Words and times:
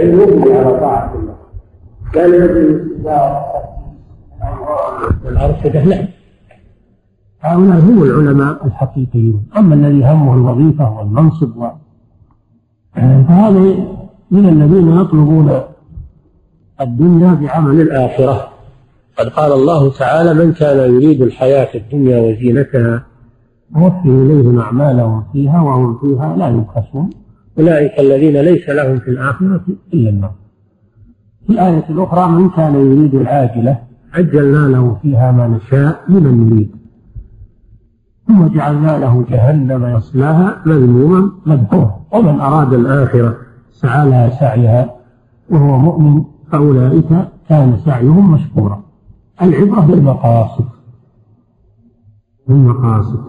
يبني 0.00 0.52
على 0.52 0.80
طاعة 0.80 1.14
الله. 1.14 1.34
لا 2.14 2.26
لأجل 2.28 2.92
والأرصدة 5.24 5.84
لا 5.84 6.08
هؤلاء 7.40 7.78
هم 7.78 8.02
العلماء 8.02 8.66
الحقيقيون. 8.66 9.46
أما 9.56 9.74
الذي 9.74 10.04
همه 10.04 10.34
الوظيفة 10.34 10.98
والمنصب 10.98 11.56
و... 11.56 11.68
فهذا 12.94 13.60
من 14.30 14.48
الذين 14.48 15.00
يطلبون 15.00 15.60
الدنيا 16.80 17.34
بعمل 17.34 17.80
الآخرة. 17.80 18.48
قد 19.18 19.28
قال 19.28 19.52
الله 19.52 19.90
تعالى 19.90 20.34
من 20.34 20.52
كان 20.52 20.94
يريد 20.94 21.22
الحياة 21.22 21.68
الدنيا 21.74 22.20
وزينتها 22.20 23.02
نوفي 23.76 24.08
إليهم 24.08 24.58
أعمالهم 24.58 25.24
فيها 25.32 25.60
وهم 25.60 25.98
فيها 25.98 26.36
لا 26.36 26.48
يبخسون. 26.48 27.10
أولئك 27.58 28.00
الذين 28.00 28.36
ليس 28.36 28.68
لهم 28.68 28.98
في 28.98 29.10
الآخرة 29.10 29.64
إلا 29.94 30.10
النار. 30.10 30.34
في 31.46 31.52
الآية 31.52 31.84
الأخرى 31.90 32.28
من 32.28 32.50
كان 32.50 32.74
يريد 32.74 33.14
العاجلة 33.14 33.78
عجلنا 34.14 34.68
له 34.68 34.98
فيها 35.02 35.32
ما 35.32 35.48
نشاء 35.48 36.04
لمن 36.08 36.46
نريد 36.46 36.70
ثم 38.28 38.46
جعلنا 38.46 38.98
له 38.98 39.24
جهنم 39.30 39.96
يصلاها 39.96 40.62
مذموما 40.66 41.32
مدحورا 41.46 42.00
ومن 42.12 42.40
أراد 42.40 42.72
الآخرة 42.72 43.36
سعى 43.70 44.10
لها 44.10 44.30
سعيها 44.30 44.94
وهو 45.50 45.78
مؤمن 45.78 46.24
فأولئك 46.52 47.28
كان 47.48 47.76
سعيهم 47.84 48.32
مشكورا. 48.32 48.82
العبرة 49.42 49.80
بالمقاصد. 49.80 50.64
بالمقاصد. 52.48 53.24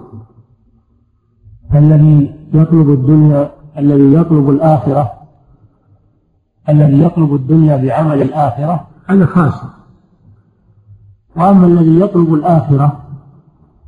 الذي 1.76 2.36
يطلب 2.54 2.90
الدنيا 2.90 3.52
الذي 3.78 4.14
يطلب 4.14 4.50
الآخرة 4.50 5.14
الذي 6.70 7.04
يطلب 7.04 7.36
الدنيا 7.36 7.78
بعمل 7.78 8.22
الآخرة 8.22 8.88
هذا 9.06 9.26
خاسر 9.26 9.68
وأما 11.36 11.68
الذي 11.68 12.00
يطلب 12.00 12.34
الآخرة 12.34 13.00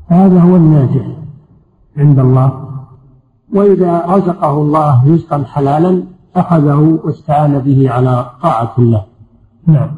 فهذا 0.10 0.40
هو 0.40 0.56
الناجح 0.56 1.06
عند 1.98 2.20
الله. 2.20 2.66
وإذا 3.54 4.06
رزقه 4.06 4.52
الله 4.52 5.14
رزقا 5.14 5.44
حلالا 5.44 6.04
أخذه 6.36 7.00
واستعان 7.04 7.60
به 7.60 7.92
على 7.92 8.30
طاعة 8.42 8.74
الله. 8.78 9.04
نعم. 9.68 9.92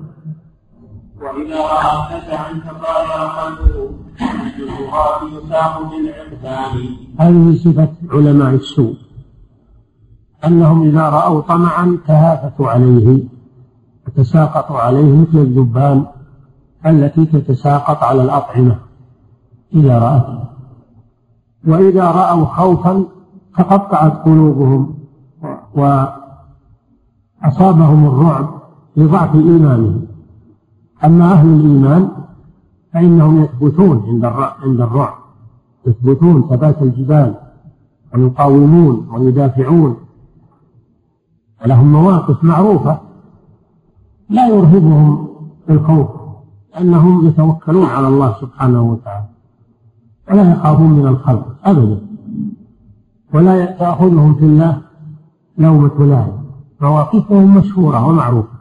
وإذا 1.21 1.57
رأى 1.57 2.21
فزعا 2.21 2.53
تطاير 2.53 3.27
قلبه 3.37 3.89
الجروحات 4.21 5.21
يساق 5.23 5.81
بالعرفان. 5.89 6.77
هذه 7.19 7.57
صفة 7.57 7.89
علماء 8.11 8.53
السوء. 8.53 8.95
أنهم 10.45 10.83
إذا 10.83 11.09
رأوا 11.09 11.41
طمعا 11.41 11.97
تهافتوا 12.07 12.67
عليه 12.67 13.23
وتساقطوا 14.07 14.77
عليه 14.77 15.21
مثل 15.21 15.37
الذبان 15.37 16.05
التي 16.85 17.25
تتساقط 17.25 18.03
على 18.03 18.23
الأطعمة 18.23 18.75
إذا 19.73 19.99
رأته 19.99 20.39
وإذا 21.67 22.11
رأوا 22.11 22.45
خوفا 22.45 23.03
تقطعت 23.57 24.25
قلوبهم 24.25 24.93
وأصابهم 25.75 26.17
الرعب 28.07 28.49
لضعف 28.97 29.35
إيمانهم. 29.35 30.07
أما 31.05 31.31
أهل 31.31 31.47
الإيمان 31.47 32.09
فإنهم 32.93 33.43
يثبتون 33.43 34.03
عند 34.07 34.25
عند 34.63 34.81
الرعب 34.81 35.13
يثبتون 35.85 36.47
ثبات 36.49 36.81
الجبال 36.81 37.35
ويقاومون 38.15 39.07
ويدافعون 39.13 39.97
ولهم 41.65 41.91
مواقف 41.91 42.43
معروفة 42.43 42.99
لا 44.29 44.47
يرهبهم 44.47 45.27
الخوف 45.69 46.07
أنهم 46.79 47.27
يتوكلون 47.27 47.85
على 47.85 48.07
الله 48.07 48.35
سبحانه 48.41 48.81
وتعالى 48.81 49.25
ولا 50.31 50.51
يخافون 50.51 50.89
من 50.89 51.07
الخلق 51.07 51.55
أبدا 51.63 52.01
ولا 53.33 53.65
تأخذهم 53.65 54.35
في 54.35 54.45
الله 54.45 54.81
لومة 55.57 56.05
لائم. 56.05 56.37
مواقفهم 56.81 57.57
مشهورة 57.57 58.07
ومعروفة. 58.07 58.57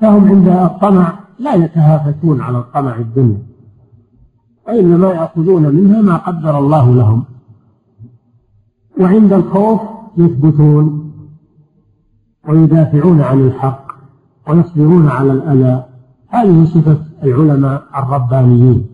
فهم 0.00 0.28
عند 0.28 0.48
الطمع 0.48 1.18
لا 1.38 1.54
يتهافتون 1.54 2.40
على 2.40 2.58
الطمع 2.58 2.96
الدنيا 2.96 3.42
وإنما 4.68 5.08
يأخذون 5.08 5.74
منها 5.74 6.02
ما 6.02 6.16
قدر 6.16 6.58
الله 6.58 6.94
لهم. 6.94 7.24
وعند 9.00 9.32
الخوف 9.32 9.80
يثبتون 10.16 11.12
ويدافعون 12.48 13.20
عن 13.20 13.40
الحق 13.40 13.86
ويصبرون 14.48 15.08
على 15.08 15.32
الأذى. 15.32 15.84
هذه 16.28 16.64
صفة 16.64 16.98
العلماء 17.22 17.82
الربانيين. 17.96 18.86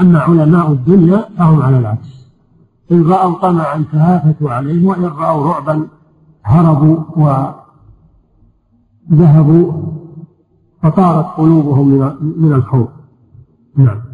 أما 0.00 0.18
علماء 0.18 0.72
الدنيا 0.72 1.28
فهم 1.38 1.62
على 1.62 1.78
العكس. 1.78 2.20
إن 2.92 3.02
رأوا 3.02 3.38
طمعا 3.38 3.84
تهافتوا 3.92 4.50
عليه 4.50 4.86
وإن 4.86 5.04
رأوا 5.04 5.52
رعبا 5.52 5.86
هربوا 6.44 6.96
وذهبوا 9.10 9.72
فطارت 10.82 11.26
قلوبهم 11.26 11.88
من 12.36 12.52
الخوف 12.52 12.88
نعم. 13.76 14.09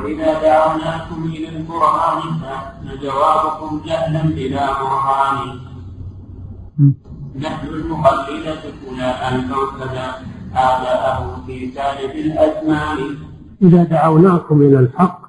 وإذا 0.00 0.42
دعوناكم 0.42 1.24
إلى 1.24 1.48
القرآن 1.48 2.20
فجوابكم 2.84 3.80
جهلا 3.86 4.22
بلا 4.22 4.66
برهان. 4.80 5.38
نحن 7.36 7.66
المقلدة 7.68 8.62
هنا 8.86 9.08
المعتدى 9.28 10.06
آباءه 10.54 11.42
في 11.46 11.72
سالف 11.74 12.14
الأزمان. 12.26 12.98
إذا 13.62 13.84
دعوناكم 13.84 14.62
إلى 14.62 14.78
الحق 14.78 15.20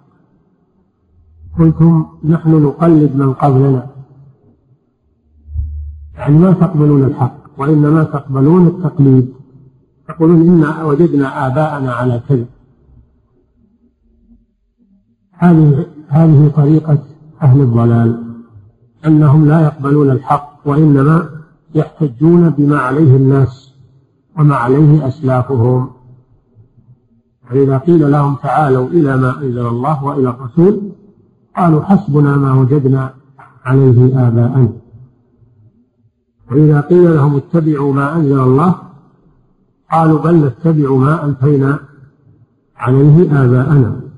قلتم 1.60 2.06
نحن 2.24 2.64
نقلد 2.64 3.16
من 3.16 3.34
قبلنا. 3.34 3.88
يعني 6.18 6.38
ما 6.38 6.52
تقبلون 6.54 7.04
الحق 7.04 7.38
وإنما 7.58 8.04
تقبلون 8.04 8.68
التقليد. 8.68 9.34
تقولون 10.08 10.42
إنا 10.42 10.84
وجدنا 10.84 11.48
آباءنا 11.48 11.94
على 11.94 12.22
كذا 12.30 12.46
هذه 15.42 15.86
هذه 16.08 16.52
طريقة 16.56 16.98
أهل 17.42 17.62
الضلال 17.62 18.24
أنهم 19.06 19.48
لا 19.48 19.62
يقبلون 19.62 20.10
الحق 20.10 20.60
وإنما 20.66 21.30
يحتجون 21.76 22.50
بما 22.50 22.80
عليه 22.80 23.16
الناس 23.16 23.74
وما 24.38 24.56
عليه 24.56 25.08
أسلافهم. 25.08 25.90
فإذا 27.50 27.78
قيل 27.78 28.12
لهم 28.12 28.36
تعالوا 28.36 28.88
إلى 28.88 29.18
ما 29.18 29.38
أنزل 29.38 29.68
الله 29.68 30.04
وإلى 30.04 30.30
الرسول 30.30 30.82
قالوا 31.58 31.84
حسبنا 31.84 32.38
ما 32.38 32.54
وجدنا 32.54 33.14
عليه 33.66 34.28
آباءنا. 34.28 34.70
وإذا 36.52 36.82
قيل 36.82 37.16
لهم 37.16 37.36
اتبعوا 37.36 37.94
ما 37.94 38.16
أنزل 38.16 38.40
الله 38.40 38.76
قالوا 39.92 40.20
بل 40.20 40.36
نتبع 40.36 40.96
ما 40.96 41.26
ألفينا 41.26 41.80
عليه 42.78 43.44
آباءنا. 43.44 44.11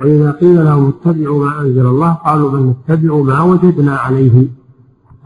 وإذا 0.00 0.30
قيل 0.30 0.64
لهم 0.64 0.88
اتبعوا 0.88 1.44
ما 1.44 1.60
أنزل 1.60 1.86
الله 1.86 2.12
قالوا 2.12 2.50
بل 2.50 2.74
نتبع 2.90 3.16
ما 3.16 3.42
وجدنا 3.42 3.96
عليه. 3.96 4.48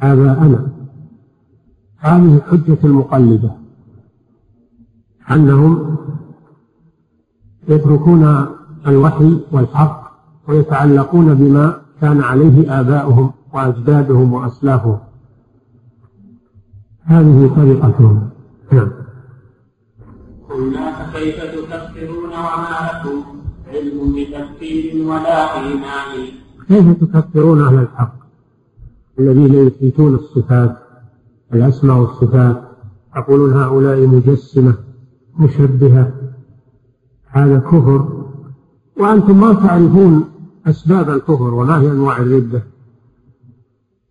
آباءنا 0.03 0.69
هذه 1.99 2.41
حجة 2.51 2.79
المقلدة. 2.85 3.51
أنهم 5.31 5.97
يتركون 7.69 8.47
الوحي 8.87 9.39
والحق 9.53 10.13
ويتعلقون 10.49 11.35
بما 11.35 11.81
كان 12.01 12.21
عليه 12.21 12.81
آباؤهم 12.81 13.31
وأجدادهم 13.53 14.33
وأسلافهم. 14.33 14.99
هذه 17.05 17.53
طريقتهم. 17.57 18.31
نعم. 18.73 18.91
قلنا 20.51 20.93
فكيف 20.93 21.37
تكفرون 21.45 22.31
وما 22.31 22.91
لكم؟ 22.93 23.34
علم 23.75 25.09
ولا 25.09 25.61
إيمان. 25.61 26.29
كيف 26.69 27.05
تكفرون 27.05 27.61
أهل 27.61 27.79
الحق؟ 27.79 28.15
الذين 29.19 29.55
يثبتون 29.55 30.15
الصفات 30.15 30.77
الأسماء 31.55 31.97
والصفات 31.97 32.63
يقولون 33.17 33.53
هؤلاء 33.53 34.07
مجسمة 34.07 34.75
مشبهة. 35.39 36.13
هذا 37.27 37.59
كفر. 37.59 38.25
وأنتم 38.97 39.41
ما 39.41 39.53
تعرفون 39.53 40.25
أسباب 40.67 41.11
الكفر 41.11 41.55
وما 41.55 41.81
هي 41.81 41.91
أنواع 41.91 42.17
الردة. 42.17 42.63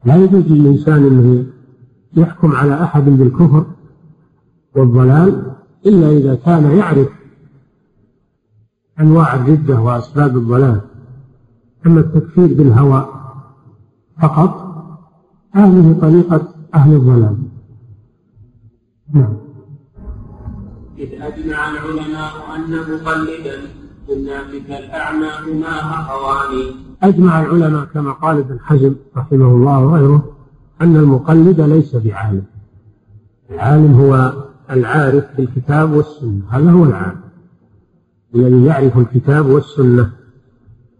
لا 0.06 0.16
يجوز 0.16 0.52
للإنسان 0.52 1.06
أنه 1.06 1.46
يحكم 2.18 2.52
على 2.52 2.84
أحد 2.84 3.06
بالكفر 3.06 3.66
والضلال 4.76 5.52
إلا 5.86 6.10
إذا 6.10 6.36
كان 6.36 6.78
يعرف 6.78 7.08
أنواع 9.00 9.36
الردة 9.36 9.82
وأسباب 9.82 10.38
الضلال 10.38 10.82
أما 11.86 12.00
التكفير 12.00 12.48
بالهوى 12.48 13.10
فقط 14.22 14.64
هذه 15.52 15.98
طريقة 16.02 16.48
أهل 16.76 16.94
الضلال. 16.94 17.38
نعم. 19.14 19.34
إذ 20.98 21.22
أجمع 21.22 21.70
العلماء 21.70 22.32
أن 22.56 22.72
مقلدا 22.72 23.62
الناس 24.10 24.64
كالأعمى 24.68 25.28
هما 25.48 25.80
أخوان 25.80 26.76
أجمع 27.04 27.42
العلماء 27.42 27.86
كما 27.86 28.12
قال 28.12 28.38
ابن 28.38 28.60
حزم 28.60 28.96
رحمه 29.18 29.46
الله 29.46 29.86
وغيره 29.86 30.36
أن 30.82 30.96
المقلد 30.96 31.62
ليس 31.62 31.96
بعالم. 31.96 32.44
العالم 33.50 33.94
هو 33.94 34.34
العارف 34.70 35.26
بالكتاب 35.38 35.92
والسنة 35.92 36.42
هذا 36.50 36.72
هو 36.72 36.86
العالم. 36.86 37.20
الذي 38.36 38.66
يعرف 38.66 38.98
الكتاب 38.98 39.46
والسنة 39.46 40.10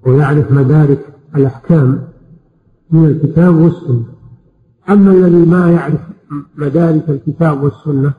ويعرف 0.06 0.52
مدارك 0.52 1.00
الأحكام 1.36 2.02
من 2.92 3.06
الكتاب 3.06 3.56
والسنة. 3.56 4.04
أما 4.90 5.12
الذي 5.12 5.46
ما 5.46 5.72
يعرف 5.72 6.00
مدارك 6.58 7.10
الكتاب 7.10 7.64
والسنة 7.64 8.14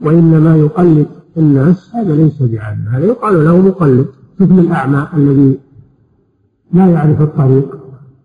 وإنما 0.00 0.56
يقلد 0.56 1.06
الناس 1.36 1.90
هذا 1.94 2.16
ليس 2.16 2.42
بعالم 2.42 2.88
هذا 2.88 3.04
يقال 3.04 3.44
له 3.44 3.60
مقلد 3.60 4.06
مثل 4.40 4.58
الأعمى 4.58 5.08
الذي 5.14 5.58
لا 6.72 6.86
يعرف 6.86 7.20
الطريق 7.20 7.78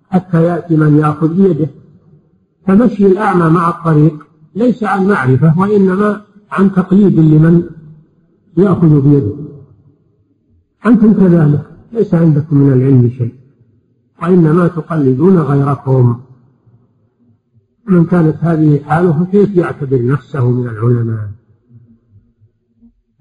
حتى 0.10 0.44
يأتي 0.44 0.78
من 0.78 0.98
يأخذ 0.98 1.34
بيده. 1.34 1.68
فمشي 2.68 3.06
الأعمى 3.06 3.50
مع 3.50 3.70
الطريق 3.70 4.28
ليس 4.56 4.84
عن 4.84 5.08
معرفة 5.08 5.60
وإنما 5.60 6.22
عن 6.52 6.72
تقليد 6.72 7.20
لمن 7.20 7.64
يأخذ 8.58 9.02
بيده. 9.02 9.45
أنتم 10.86 11.14
كذلك 11.14 11.66
ليس 11.92 12.14
عندكم 12.14 12.58
من 12.58 12.74
العلم 12.74 13.10
شيء. 13.18 13.34
وإنما 14.22 14.68
تقلدون 14.68 15.38
غيركم. 15.38 16.20
من 17.88 18.06
كانت 18.06 18.36
هذه 18.42 18.80
حاله 18.84 19.24
فكيف 19.24 19.56
يعتبر 19.56 20.06
نفسه 20.06 20.52
من 20.52 20.68
العلماء؟ 20.68 21.30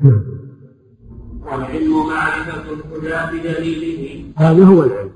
نعم. 0.01 0.23
والعلم 1.43 1.93
معرفة 2.07 2.63
الهدى 2.71 3.39
بدليله. 3.39 4.25
هذا 4.37 4.65
هو 4.65 4.85
العلم. 4.85 5.11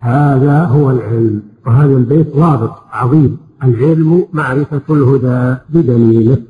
هذا 0.00 0.64
هو 0.64 0.90
العلم. 0.90 1.42
وهذا 1.66 1.96
البيت 1.96 2.36
ضابط 2.36 2.72
عظيم. 2.90 3.38
العلم 3.62 4.26
معرفة 4.32 4.82
الهدى 4.90 5.56
بدليله. 5.68 6.42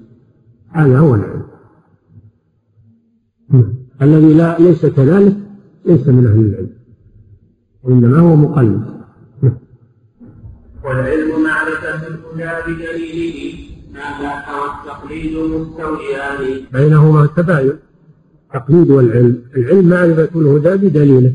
هذا 0.68 0.98
هو 0.98 1.14
العلم. 1.14 1.46
نعم. 3.50 3.79
الذي 4.02 4.34
لا 4.34 4.58
ليس 4.58 4.86
كذلك 4.86 5.36
ليس 5.84 6.08
من 6.08 6.26
أهل 6.26 6.38
العلم. 6.38 6.70
وإنما 7.82 8.18
هو 8.18 8.36
مقلد. 8.36 9.00
والعلم 10.84 11.42
معرفة 11.44 12.06
الهدى 12.08 12.72
بدليله 12.72 13.54
ما 13.94 14.00
ذاك 14.00 14.46
والتقليد 14.60 15.36
مستويان. 15.36 16.60
بينهما 16.72 17.26
تباين. 17.26 17.72
التقليد 18.54 18.90
والعلم. 18.90 19.42
العلم 19.56 19.88
معرفة 19.88 20.28
الهدى 20.40 20.88
بدليله. 20.88 21.34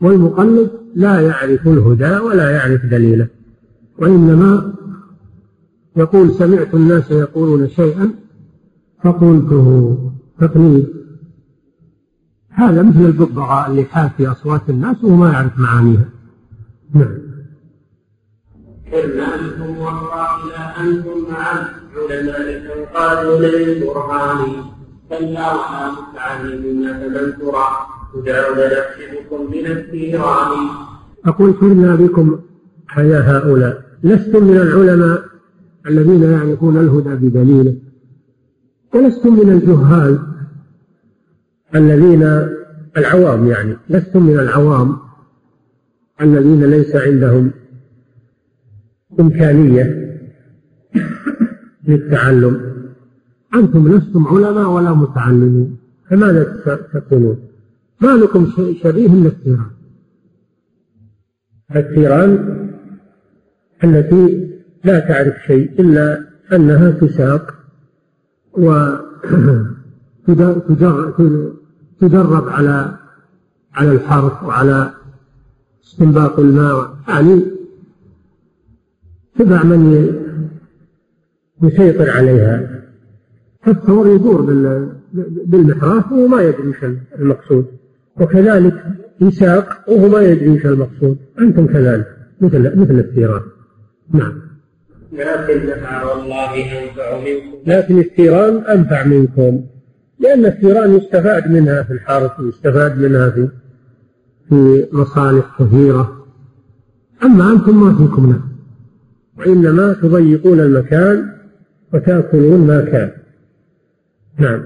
والمقلد 0.00 0.70
لا 0.94 1.20
يعرف 1.20 1.68
الهدى 1.68 2.16
ولا 2.18 2.50
يعرف 2.50 2.86
دليله. 2.86 3.28
وإنما 3.98 4.74
يقول 5.96 6.32
سمعت 6.32 6.74
الناس 6.74 7.10
يقولون 7.10 7.68
شيئا 7.68 8.10
فقلته. 9.04 9.98
تقليد. 10.40 11.05
هذا 12.56 12.82
مثل 12.82 13.00
الببغاء 13.00 13.70
اللي 13.70 13.84
حاف 13.84 14.16
في 14.16 14.26
أصوات 14.26 14.60
الناس 14.68 15.04
وهو 15.04 15.16
ما 15.16 15.32
يعرف 15.32 15.58
معانيها. 15.58 16.08
نعم. 16.94 17.18
كذلكم 18.92 19.78
والله 19.78 20.48
لا 20.48 20.80
أنتم 20.80 21.30
مع 21.30 21.52
العلماء 22.10 22.88
قالوا 22.94 23.38
للبرهان 23.38 24.38
كلا 25.08 25.52
ولا 25.52 25.92
متعلمين 25.92 26.92
فمن 26.92 27.38
ترى. 27.38 27.66
تدعون 28.14 28.58
نفسكم 28.58 29.50
من 29.52 29.66
الثيران 29.66 30.52
أقول 31.26 31.52
كنا 31.60 31.94
بكم 31.94 32.38
يا 32.98 33.20
هؤلاء 33.20 33.82
لستم 34.02 34.44
من 34.44 34.56
العلماء 34.56 35.24
الذين 35.86 36.22
يعرفون 36.22 36.76
الهدى 36.76 37.28
بدليله 37.28 37.74
ولستم 38.94 39.32
من 39.32 39.52
الجهال 39.52 40.18
الذين 41.74 42.22
العوام 42.96 43.46
يعني 43.46 43.76
لستم 43.88 44.22
من 44.22 44.38
العوام 44.38 44.96
الذين 46.20 46.64
ليس 46.64 46.96
عندهم 46.96 47.50
إمكانية 49.20 50.06
للتعلم 51.88 52.76
أنتم 53.54 53.96
لستم 53.96 54.26
علماء 54.26 54.68
ولا 54.68 54.92
متعلمين 54.92 55.76
فماذا 56.10 56.42
تقولون؟ 56.92 57.38
ما 58.00 58.08
لكم 58.08 58.46
شبيه 58.82 59.06
إلا 59.06 59.28
الثيران 59.28 59.70
الثيران 61.76 62.56
التي 63.84 64.50
لا 64.84 64.98
تعرف 64.98 65.34
شيء 65.46 65.80
إلا 65.80 66.26
أنها 66.52 66.90
تساق 66.90 67.54
وتدرب 70.28 72.48
على 72.48 72.98
على 73.74 73.92
الحرث 73.92 74.42
وعلى 74.42 74.90
استنباط 75.84 76.38
الماء. 76.38 76.96
يعني 77.08 77.42
تبع 79.38 79.62
من 79.62 80.12
يسيطر 81.62 82.10
عليها. 82.10 82.82
فالثور 83.62 84.14
يدور 84.14 84.42
بالمحراث 85.46 86.12
وهو 86.12 86.28
ما 86.28 86.42
يدري 86.42 86.68
وش 86.68 86.84
المقصود. 87.18 87.66
وكذلك 88.20 88.84
يساق 89.20 89.84
وهو 89.88 90.08
ما 90.08 90.20
يدري 90.20 90.50
وش 90.50 90.66
المقصود. 90.66 91.18
أنتم 91.38 91.66
كذلك 91.66 92.16
مثل 92.40 92.80
مثل 92.80 92.98
الثيران 92.98 93.42
نعم. 94.12 94.40
لكن 95.12 95.66
نفع 95.66 96.04
والله 96.04 96.54
أنفع 96.54 97.18
منكم. 97.18 97.58
لكن 97.66 97.98
الثيران 97.98 98.56
أنفع 98.56 99.04
منكم. 99.04 99.66
لأن 100.18 100.46
الثيران 100.46 100.96
يستفاد 100.96 101.50
منها 101.50 101.82
في 101.82 101.92
الحرث 101.92 102.40
ويستفاد 102.40 102.98
منها 102.98 103.30
في 103.30 103.48
في 104.48 104.88
مصالح 104.92 105.56
كثيرة. 105.58 106.26
أما 107.24 107.52
أنتم 107.52 107.80
ما 107.80 107.96
فيكم 107.98 108.30
نفع 108.30 108.44
وإنما 109.38 109.92
تضيقون 109.92 110.60
المكان 110.60 111.32
وتأكلون 111.94 112.66
ما 112.66 112.80
كان. 112.80 113.10
نعم. 114.38 114.62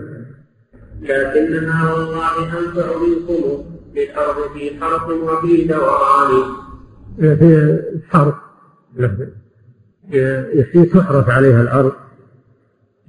لكنها 1.02 1.94
والله 1.94 2.38
أنفع 2.42 2.86
منكم 2.98 3.64
في 3.94 4.10
الأرض 4.10 4.52
في 4.54 4.80
حرث 4.80 5.10
وفي 5.10 5.64
دوران 5.64 6.42
في 7.18 7.80
الحرث 7.94 8.34
يحيي 10.54 10.84
تحرث 10.84 11.28
عليها 11.28 11.62
الأرض 11.62 11.92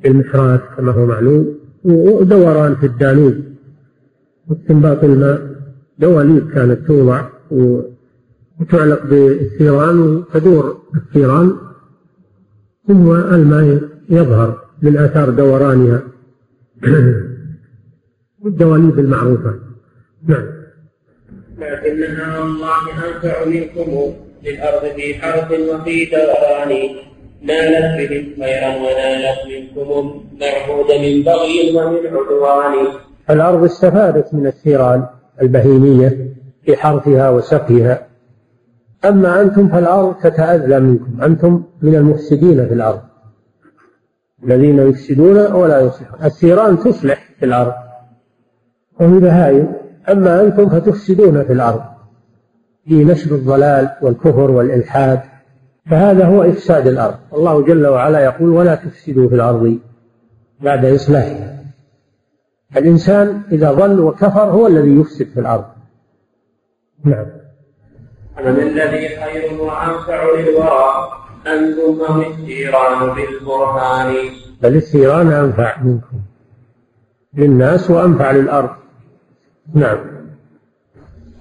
بالمحراث 0.04 0.62
كما 0.78 0.92
هو 0.92 1.06
معلوم. 1.06 1.61
ودوران 1.84 2.76
في 2.76 2.86
الدانوب 2.86 3.34
واستنباط 4.48 5.04
الماء. 5.04 5.52
دواليب 6.00 6.52
كانت 6.52 6.88
توضع 6.88 7.26
وتعلق 7.52 9.06
بالثيران 9.06 10.00
وتدور 10.00 10.82
الثيران 10.96 11.54
ثم 12.88 13.12
الماء 13.12 13.82
يظهر 14.10 14.64
من 14.82 14.98
آثار 14.98 15.30
دورانها. 15.30 16.02
والدواليب 18.42 19.00
المعروفة. 19.00 19.60
نعم. 20.28 20.48
لكنها 21.58 22.40
والله 22.40 22.84
أنفع 23.08 23.46
منكم 23.46 24.14
للأرض 24.44 24.96
في 24.96 25.14
حرث 25.14 25.52
وفي 25.52 26.06
دوران. 26.06 27.11
نالت 27.42 28.10
بهم 28.10 28.44
خيرا 28.44 28.76
ونالت 28.76 29.40
منكم 29.48 30.24
المعهود 30.32 30.92
من 30.92 31.24
بغي 31.24 31.76
ومن 31.76 31.98
عدوان. 32.08 32.88
الأرض 33.30 33.64
استفادت 33.64 34.34
من 34.34 34.48
الثيران 34.48 35.06
البهيمية 35.42 36.28
في 36.66 36.78
حرثها 36.78 37.30
وسقيها. 37.30 38.08
أما 39.06 39.42
أنتم 39.42 39.68
فالأرض 39.68 40.16
تتأذى 40.16 40.80
منكم. 40.80 41.22
أنتم 41.24 41.64
من 41.82 41.96
المفسدين 41.96 42.68
في 42.68 42.74
الأرض. 42.74 43.02
الذين 44.44 44.80
يفسدون 44.80 45.52
ولا 45.52 45.80
يصلحون. 45.80 46.24
الثيران 46.24 46.80
تصلح 46.80 47.30
في 47.40 47.46
الأرض. 47.46 47.74
وهي 49.00 49.20
بهائم. 49.20 49.74
أما 50.10 50.42
أنتم 50.42 50.70
فتفسدون 50.70 51.44
في 51.44 51.54
الأرض. 51.54 51.82
في 52.88 53.04
نشر 53.04 53.36
الضلال 53.36 53.90
والكفر 54.02 54.52
والإلحاد. 54.52 55.31
فهذا 55.90 56.26
هو 56.26 56.44
إفساد 56.44 56.88
الأرض. 56.88 57.18
الله 57.34 57.62
جل 57.62 57.88
وعلا 57.88 58.20
يقول 58.20 58.50
ولا 58.50 58.76
تفسدوا 58.76 59.30
في 59.30 59.36
الأرض 59.36 59.80
بعد 60.60 60.86
إصلاحها. 60.86 61.58
الإنسان 62.78 63.42
إذا 63.52 63.72
ظل 63.72 64.00
وكفر 64.00 64.44
هو 64.44 64.68
الذي 64.68 65.00
يفسد 65.00 65.26
في 65.26 65.40
الأرض. 65.40 65.66
نعم. 67.04 67.26
فمن 68.38 68.60
الذي 68.60 69.10
خير 69.10 69.62
وأنفع 69.62 70.24
للورى 70.40 71.12
أنتم 71.48 72.14
أم 72.14 72.22
الثيران 72.22 73.16
بالبرهان 73.16 74.16
بل 74.62 74.76
الثيران 74.76 75.32
أنفع 75.32 75.82
منكم 75.82 76.20
للناس 77.34 77.92
وأنفع 77.92 78.32
للأرض. 78.32 78.70
نعم. 79.74 80.00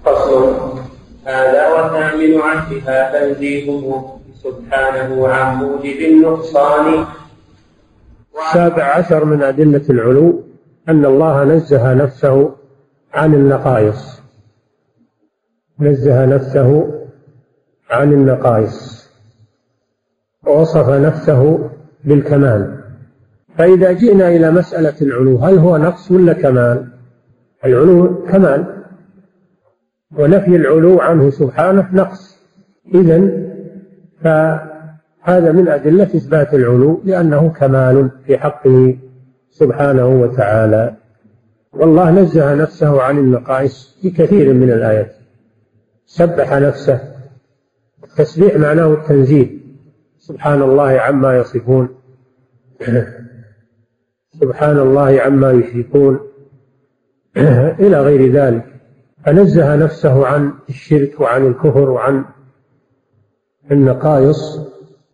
فصل. 0.05 0.71
هذا 1.25 1.73
وثامن 1.73 2.41
عهدها 2.41 3.19
تنزيهه. 3.19 4.20
سبحانه 4.43 5.27
عن 5.27 5.55
موجب 5.55 5.99
النقصان. 6.11 7.05
السابع 8.47 8.83
عشر 8.83 9.25
من 9.25 9.43
أدلة 9.43 9.81
العلو 9.89 10.43
أن 10.89 11.05
الله 11.05 11.43
نزه 11.43 11.93
نفسه 11.93 12.55
عن 13.13 13.33
النقائص. 13.33 14.21
نزه 15.79 16.25
نفسه 16.25 16.91
عن 17.89 18.13
النقائص. 18.13 19.09
ووصف 20.47 20.89
نفسه 20.89 21.69
بالكمال. 22.03 22.81
فإذا 23.57 23.91
جئنا 23.91 24.27
إلى 24.27 24.51
مسألة 24.51 24.95
العلو 25.01 25.37
هل 25.37 25.57
هو 25.57 25.77
نقص 25.77 26.11
ولا 26.11 26.33
كمال؟ 26.33 26.87
العلو 27.65 28.25
كمال. 28.25 28.83
ونفي 30.17 30.55
العلو 30.55 30.99
عنه 30.99 31.29
سبحانه 31.29 31.89
نقص. 31.93 32.41
إذا 32.95 33.50
فهذا 34.23 35.51
من 35.51 35.67
أدلة 35.67 36.03
إثبات 36.03 36.53
العلو 36.53 37.01
لأنه 37.05 37.49
كمال 37.49 38.09
في 38.25 38.37
حقه 38.37 38.97
سبحانه 39.49 40.07
وتعالى. 40.07 40.95
والله 41.73 42.11
نزه 42.11 42.55
نفسه 42.55 43.01
عن 43.01 43.17
النقائص 43.17 43.97
في 44.01 44.09
كثير 44.09 44.53
من 44.53 44.71
الآيات. 44.71 45.15
سبح 46.05 46.53
نفسه. 46.53 46.99
التسبيح 48.03 48.55
معناه 48.55 48.93
التنزيه. 48.93 49.47
سبحان 50.17 50.61
الله 50.61 50.99
عما 50.99 51.37
يصفون. 51.37 51.89
سبحان 54.41 54.79
الله 54.79 55.21
عما 55.21 55.51
يشركون. 55.51 56.19
إلى 57.83 58.01
غير 58.01 58.31
ذلك. 58.31 58.65
فنزه 59.25 59.75
نفسه 59.75 60.27
عن 60.27 60.53
الشرك 60.69 61.19
وعن 61.19 61.47
الكفر 61.47 61.89
وعن 61.89 62.25
النقائص 63.71 64.59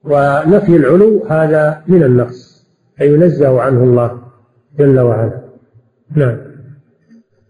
ونفي 0.03 0.75
العلو 0.75 1.25
هذا 1.29 1.83
من 1.87 2.03
النقص 2.03 2.67
فينزه 2.97 3.61
عنه 3.61 3.83
الله 3.83 4.19
جل 4.79 4.99
وعلا. 4.99 5.41
نعم. 6.15 6.37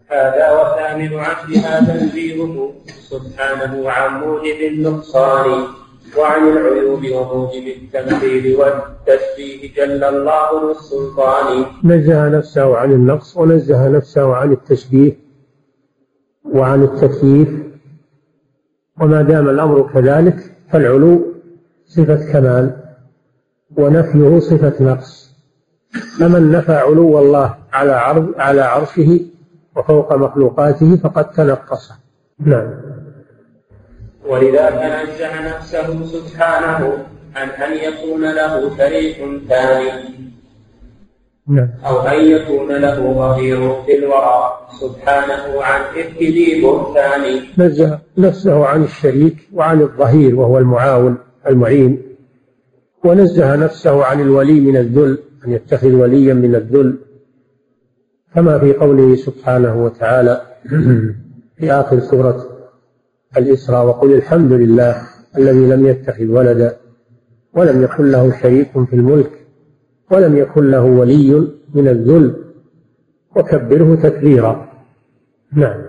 هذا 0.07 0.51
وثامن 0.51 1.13
عهدها 1.19 1.79
تنزيهه 1.85 2.73
سبحانه 2.87 3.89
عن 3.89 4.19
موجب 4.19 4.61
النقصان 4.71 5.63
وعن 6.17 6.47
العيوب 6.47 7.03
وموجب 7.05 7.67
التمثيل 7.67 8.55
والتشبيه 8.55 9.73
جل 9.75 10.03
الله 10.03 10.71
السلطان 10.71 11.65
نزه 11.83 12.29
نفسه 12.29 12.77
عن 12.77 12.91
النقص 12.91 13.37
ونزه 13.37 13.89
نفسه 13.89 14.35
عن 14.35 14.51
التشبيه 14.51 15.17
وعن 16.45 16.83
التكييف 16.83 17.49
وما 19.01 19.21
دام 19.21 19.49
الأمر 19.49 19.89
كذلك 19.93 20.56
فالعلو 20.71 21.33
صفة 21.85 22.31
كمال 22.31 22.77
ونفيه 23.77 24.39
صفة 24.39 24.73
نقص. 24.79 25.27
فمن 26.19 26.51
نفى 26.51 26.73
علو 26.73 27.19
الله 27.19 27.55
على 27.73 27.91
عرض 27.91 28.33
على 28.37 28.61
عرشه 28.61 29.19
وفوق 29.75 30.13
مخلوقاته 30.13 30.95
فقد 30.95 31.31
تنقص. 31.31 31.91
نعم. 32.39 32.73
ولذا 34.25 34.69
تنزه 34.69 35.55
نفسه 35.57 36.05
سبحانه 36.05 37.05
عن 37.35 37.49
أن 37.49 37.73
يكون 37.73 38.35
له 38.35 38.77
شريك 38.77 39.17
ثاني. 39.49 40.16
أو 41.85 41.99
أن 41.99 42.25
يكون 42.25 42.71
له 42.71 43.13
ظهير 43.13 43.83
في 43.85 43.97
الورى 43.97 44.67
سبحانه 44.81 45.63
عن 45.63 45.81
إفك 45.81 46.21
ذي 46.21 46.61
بهتان 46.61 47.39
نزه 47.57 47.99
نفسه 48.17 48.65
عن 48.65 48.83
الشريك 48.83 49.49
وعن 49.53 49.81
الظهير 49.81 50.35
وهو 50.35 50.57
المعاون 50.57 51.17
المعين. 51.47 52.01
ونزه 53.05 53.55
نفسه 53.55 54.05
عن 54.05 54.21
الولي 54.21 54.59
من 54.59 54.77
الذل 54.77 55.17
أن 55.45 55.51
يتخذ 55.51 55.93
وليا 55.93 56.33
من 56.33 56.55
الذل. 56.55 56.97
كما 58.35 58.59
في 58.59 58.73
قوله 58.73 59.15
سبحانه 59.15 59.83
وتعالى 59.83 60.41
في 61.57 61.71
آخر 61.71 61.99
سورة 61.99 62.45
الإسراء 63.37 63.85
وقل 63.85 64.13
الحمد 64.13 64.51
لله 64.51 65.01
الذي 65.37 65.65
لم 65.67 65.87
يتخذ 65.87 66.25
ولدا 66.25 66.77
ولم 67.53 67.83
يكن 67.83 68.11
له 68.11 68.41
شريك 68.41 68.71
في 68.71 68.95
الملك. 68.95 69.36
ولم 70.11 70.37
يكن 70.37 70.71
له 70.71 70.83
ولي 70.83 71.47
من 71.73 71.87
الذل. 71.87 72.43
وكبره 73.35 73.95
تكبيرا. 73.95 74.67
نعم. 75.53 75.81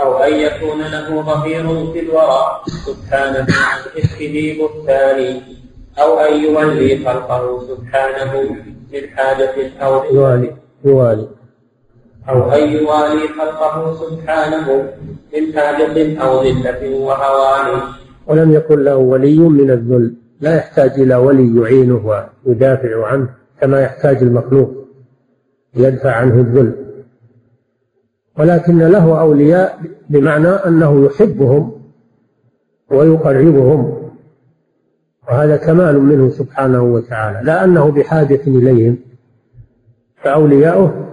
أو 0.00 0.16
أن 0.16 0.34
يكون 0.34 0.80
له 0.80 1.22
ظهير 1.22 1.92
في 1.92 2.00
الورى 2.00 2.60
سبحانه 2.86 3.38
عن 3.38 3.80
إفكه 3.98 4.58
بهتان. 4.58 5.40
أو 5.98 6.18
أن 6.18 6.44
يولي 6.44 6.98
خلقه 7.04 7.60
سبحانه 7.68 8.42
من 8.92 9.08
حاجة 9.16 9.70
أو 9.80 10.14
يوالي 10.14 10.56
يوالي. 10.84 11.28
أو 12.28 12.52
أن 12.52 12.68
يوالي 12.68 13.28
خلقه 13.28 13.94
سبحانه 13.94 14.92
من 15.34 15.58
حاجة 15.58 16.20
أو 16.22 16.42
ذلة 16.42 16.96
وهوان. 16.96 17.80
ولم 18.26 18.52
يكن 18.52 18.84
له 18.84 18.96
ولي 18.96 19.38
من 19.38 19.70
الذل. 19.70 20.14
لا 20.40 20.56
يحتاج 20.56 20.90
إلى 21.00 21.14
ولي 21.14 21.60
يعينه 21.60 22.24
ويدافع 22.46 23.06
عنه. 23.06 23.37
كما 23.60 23.80
يحتاج 23.80 24.16
المخلوق 24.16 24.70
يدفع 25.74 26.12
عنه 26.12 26.34
الذل. 26.34 26.72
ولكن 28.38 28.78
له 28.78 29.20
أولياء 29.20 29.80
بمعنى 30.10 30.48
أنه 30.48 31.04
يحبهم 31.06 31.72
ويقربهم 32.90 34.10
وهذا 35.28 35.56
كمال 35.56 36.00
منه 36.00 36.30
سبحانه 36.30 36.82
وتعالى. 36.82 37.40
لا 37.42 37.64
أنه 37.64 37.90
بحاجة 37.90 38.40
إليهم 38.46 38.98
فأولياؤه 40.22 41.04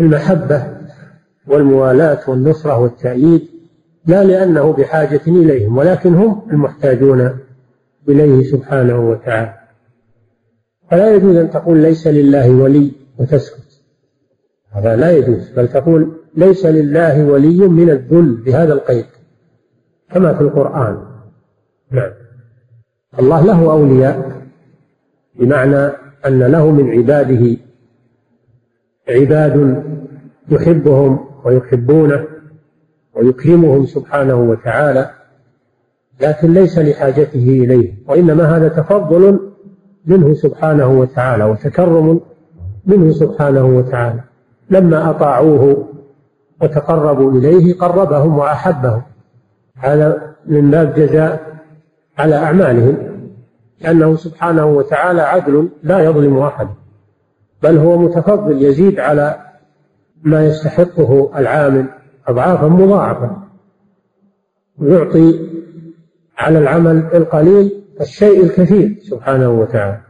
المحبة 0.00 0.66
والموالاة 1.46 2.30
والنصرة 2.30 2.78
والتأييد 2.78 3.48
لا 4.06 4.24
لأنه 4.24 4.72
بحاجة 4.72 5.20
إليهم 5.26 5.78
ولكن 5.78 6.14
هم 6.14 6.42
المحتاجون 6.52 7.38
إليه 8.08 8.42
سبحانه 8.42 9.10
وتعالى. 9.10 9.63
فلا 10.90 11.14
يجوز 11.14 11.36
أن 11.36 11.50
تقول 11.50 11.78
ليس 11.78 12.06
لله 12.06 12.50
ولي 12.50 12.92
وتسكت. 13.18 13.82
هذا 14.72 14.96
لا 14.96 15.10
يجوز 15.10 15.50
بل 15.50 15.68
تقول 15.68 16.12
ليس 16.36 16.66
لله 16.66 17.24
ولي 17.24 17.68
من 17.68 17.90
الذل 17.90 18.36
بهذا 18.36 18.72
القيد 18.72 19.06
كما 20.10 20.34
في 20.34 20.40
القرآن. 20.40 20.98
نعم. 21.90 22.12
الله 23.18 23.46
له 23.46 23.72
أولياء 23.72 24.42
بمعنى 25.34 25.90
أن 26.26 26.42
له 26.42 26.70
من 26.70 26.90
عباده 26.90 27.56
عباد 29.08 29.84
يحبهم 30.48 31.18
ويحبونه 31.44 32.24
ويكرمهم 33.14 33.86
سبحانه 33.86 34.34
وتعالى 34.34 35.10
لكن 36.20 36.52
ليس 36.52 36.78
لحاجته 36.78 37.48
إليه 37.64 37.94
وإنما 38.08 38.56
هذا 38.56 38.68
تفضل 38.68 39.52
منه 40.06 40.34
سبحانه 40.34 40.86
وتعالى 40.86 41.44
وتكرم 41.44 42.20
منه 42.86 43.12
سبحانه 43.12 43.64
وتعالى. 43.64 44.20
لما 44.70 45.10
أطاعوه 45.10 45.88
وتقربوا 46.62 47.32
إليه 47.32 47.78
قربهم 47.78 48.38
وأحبهم. 48.38 49.02
هذا 49.76 50.34
من 50.46 50.70
باب 50.70 50.94
جزاء 50.94 51.60
على 52.18 52.36
أعمالهم 52.36 52.96
لأنه 53.80 54.16
سبحانه 54.16 54.66
وتعالى 54.66 55.22
عدل 55.22 55.68
لا 55.82 56.00
يظلم 56.00 56.38
أحد. 56.38 56.68
بل 57.62 57.78
هو 57.78 57.98
متفضل 57.98 58.62
يزيد 58.62 59.00
على 59.00 59.36
ما 60.22 60.46
يستحقه 60.46 61.30
العامل 61.36 61.86
أضعافا 62.28 62.68
مضاعفة 62.68 63.36
يعطي 64.80 65.40
على 66.38 66.58
العمل 66.58 66.96
القليل 67.14 67.83
الشيء 68.00 68.44
الكثير 68.44 68.96
سبحانه 69.02 69.50
وتعالى. 69.50 70.00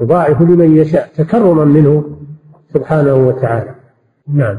يضاعف 0.00 0.40
لمن 0.42 0.76
يشاء 0.76 1.08
تكرما 1.16 1.64
منه 1.64 2.18
سبحانه 2.74 3.14
وتعالى. 3.14 3.74
نعم. 4.34 4.58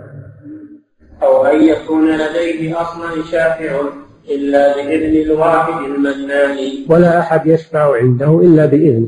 أو 1.24 1.46
أن 1.46 1.62
يكون 1.62 2.08
لديه 2.08 2.82
أصلا 2.82 3.24
شافع 3.32 3.82
إلا 4.30 4.76
بإذن 4.76 5.32
الواحد 5.32 5.84
المنان. 5.84 6.58
ولا 6.90 7.20
أحد 7.20 7.48
يشفع 7.48 7.96
عنده 7.96 8.40
إلا 8.40 8.66
بإذنه 8.66 9.08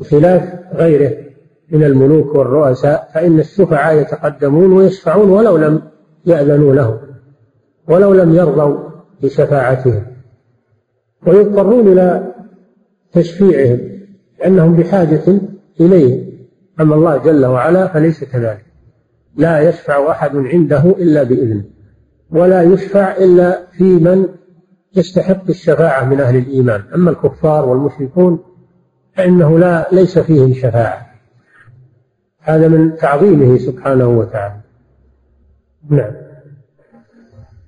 بخلاف 0.00 0.42
غيره 0.74 1.16
من 1.70 1.84
الملوك 1.84 2.34
والرؤساء 2.34 3.10
فإن 3.14 3.40
الشفعاء 3.40 4.00
يتقدمون 4.00 4.72
ويشفعون 4.72 5.30
ولو 5.30 5.56
لم 5.56 5.82
يأذنوا 6.26 6.74
له 6.74 7.00
ولو 7.88 8.14
لم 8.14 8.34
يرضوا 8.34 8.78
بشفاعتهم. 9.22 10.06
ويضطرون 11.26 11.92
إلى 11.92 12.34
تشفيعهم 13.14 13.80
لأنهم 14.38 14.76
بحاجة 14.76 15.40
إليه 15.80 16.34
أما 16.80 16.94
الله 16.94 17.16
جل 17.16 17.46
وعلا 17.46 17.86
فليس 17.86 18.24
كذلك. 18.24 18.64
لا 19.36 19.68
يشفع 19.68 20.10
أحد 20.10 20.36
عنده 20.36 20.82
إلا 20.82 21.22
بإذنه. 21.22 21.64
ولا 22.30 22.62
يشفع 22.62 23.16
إلا 23.16 23.66
في 23.72 23.84
من 23.84 24.28
يستحق 24.96 25.48
الشفاعة 25.48 26.04
من 26.04 26.20
أهل 26.20 26.36
الإيمان. 26.36 26.82
أما 26.94 27.10
الكفار 27.10 27.68
والمشركون 27.68 28.38
فإنه 29.16 29.58
لا 29.58 29.88
ليس 29.92 30.18
فيهم 30.18 30.54
شفاعة. 30.54 31.06
هذا 32.40 32.68
من 32.68 32.96
تعظيمه 32.96 33.58
سبحانه 33.58 34.08
وتعالى. 34.08 34.60
نعم. 35.90 36.12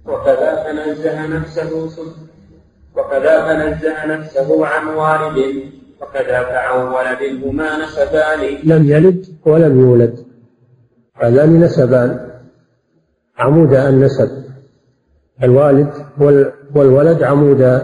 وكذا 0.07 0.65
تنزه 0.65 1.27
نفسه 1.27 1.89
وكذا 2.97 3.35
تنزه 3.47 4.07
نفسه 4.07 4.67
عن 4.67 4.87
والد 4.89 5.63
وكذاك 6.01 6.51
عن 6.53 6.81
ولد 6.81 7.45
هما 7.45 7.85
نسبان. 7.85 8.59
لم 8.65 8.91
يلد 8.91 9.27
ولم 9.47 9.81
يولد. 9.81 10.27
هذان 11.15 11.61
نسبان. 11.61 12.31
عمود 13.39 13.75
النسب 13.75 14.45
الوالد 15.43 15.93
والولد 16.75 17.23
عمود 17.23 17.83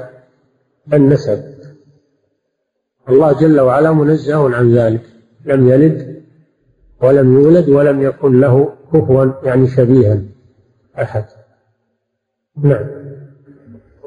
النسب. 0.92 1.44
الله 3.08 3.32
جل 3.32 3.60
وعلا 3.60 3.92
منزه 3.92 4.56
عن 4.56 4.74
ذلك. 4.74 5.02
لم 5.44 5.68
يلد 5.68 6.22
ولم 7.02 7.34
يولد 7.34 7.68
ولم 7.68 8.02
يكن 8.02 8.40
له 8.40 8.72
كفوا 8.92 9.26
يعني 9.42 9.66
شبيها 9.68 10.18
أحد. 10.98 11.24
نعم. 12.62 13.01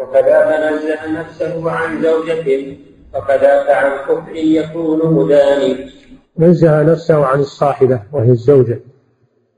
وكذا 0.09 0.69
تنزه 0.69 1.21
نفسه 1.21 1.71
عن 1.71 2.01
زوجته 2.01 2.77
وكذاك 3.15 3.69
عن 3.69 3.91
كفر 4.07 4.35
يكون 4.35 5.13
مداني 5.13 5.89
نزه 6.37 6.83
نفسه 6.83 7.25
عن 7.25 7.39
الصاحبة 7.39 8.01
وهي 8.11 8.31
الزوجة 8.31 8.79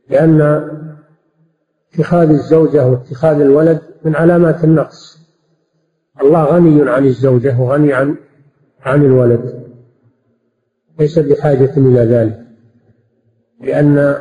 لأن 0.09 0.67
اتخاذ 1.93 2.29
الزوجة 2.29 2.87
واتخاذ 2.87 3.41
الولد 3.41 3.81
من 4.05 4.15
علامات 4.15 4.63
النقص. 4.63 5.17
الله 6.21 6.43
غني 6.43 6.89
عن 6.89 7.05
الزوجة 7.05 7.59
وغني 7.59 7.93
عن 7.93 8.15
عن 8.81 9.05
الولد. 9.05 9.63
ليس 10.99 11.19
بحاجة 11.19 11.71
إلى 11.77 11.99
ذلك 11.99 12.39
لأن 13.61 14.15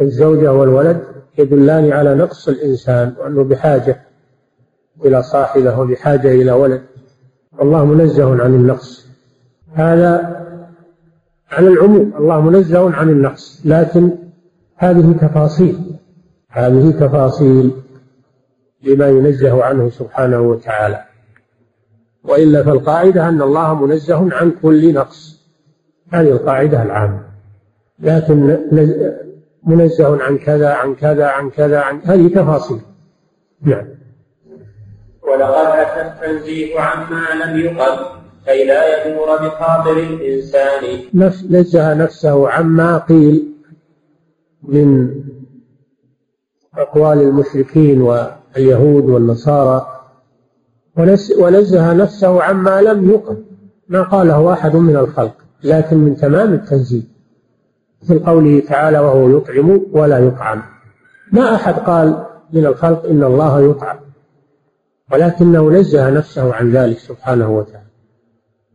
الزوجة 0.00 0.52
والولد 0.52 1.02
يدلان 1.38 1.92
على 1.92 2.14
نقص 2.14 2.48
الإنسان 2.48 3.14
وأنه 3.18 3.44
بحاجة 3.44 4.05
إلى 5.04 5.22
صاحبة 5.22 5.78
وبحاجة 5.78 6.32
إلى 6.32 6.52
ولد. 6.52 6.82
الله 7.62 7.84
منزه 7.84 8.42
عن 8.42 8.54
النقص. 8.54 9.06
هذا 9.74 10.36
على 11.50 11.68
العموم 11.68 12.12
الله 12.18 12.40
منزه 12.40 12.94
عن 12.94 13.10
النقص. 13.10 13.62
لكن 13.64 14.10
هذه 14.76 15.12
تفاصيل. 15.12 15.78
هذه 16.50 16.90
تفاصيل 16.90 17.70
لما 18.82 19.08
ينزه 19.08 19.64
عنه 19.64 19.90
سبحانه 19.90 20.40
وتعالى. 20.40 21.04
وإلا 22.24 22.62
فالقاعدة 22.62 23.28
أن 23.28 23.42
الله 23.42 23.86
منزه 23.86 24.34
عن 24.34 24.52
كل 24.62 24.94
نقص. 24.94 25.46
هذه 26.12 26.30
القاعدة 26.30 26.82
العامة. 26.82 27.22
لكن 27.98 28.58
منزه 29.66 30.22
عن 30.22 30.38
كذا 30.38 30.68
عن 30.68 30.94
كذا 30.94 31.26
عن 31.26 31.50
كذا 31.50 31.80
عن 31.80 32.00
هذه 32.04 32.28
تفاصيل. 32.28 32.80
نعم. 33.62 33.95
ولقد 35.26 35.66
أتى 35.78 36.00
التنزيه 36.00 36.80
عما 36.80 37.44
لم 37.44 37.60
يقل 37.60 38.06
كي 38.46 38.64
لا 38.64 39.06
يدور 39.06 39.36
بخاطر 39.36 39.96
الإنسان. 39.96 40.82
نفس 41.14 41.44
نزه 41.50 41.94
نفسه 41.94 42.48
عما 42.48 42.98
قيل 42.98 43.52
من 44.62 45.10
أقوال 46.78 47.20
المشركين 47.22 48.02
واليهود 48.02 49.04
والنصارى. 49.04 49.86
ونزه 51.38 51.92
نفسه 51.92 52.42
عما 52.42 52.82
لم 52.82 53.10
يقل 53.10 53.44
ما 53.88 54.02
قاله 54.02 54.52
أحد 54.52 54.76
من 54.76 54.96
الخلق 54.96 55.34
لكن 55.64 55.96
من 55.96 56.16
تمام 56.16 56.52
التنزيه. 56.52 57.02
مثل 58.02 58.18
قوله 58.18 58.60
تعالى 58.60 58.98
وهو 58.98 59.38
يطعم 59.38 59.80
ولا 59.92 60.18
يطعم. 60.18 60.62
ما 61.32 61.54
أحد 61.54 61.74
قال 61.74 62.26
من 62.52 62.66
الخلق 62.66 63.06
إن 63.06 63.22
الله 63.22 63.70
يطعم. 63.70 64.05
ولكنه 65.12 65.70
نزه 65.70 66.10
نفسه 66.10 66.54
عن 66.54 66.70
ذلك 66.70 66.98
سبحانه 66.98 67.50
وتعالى. 67.50 67.86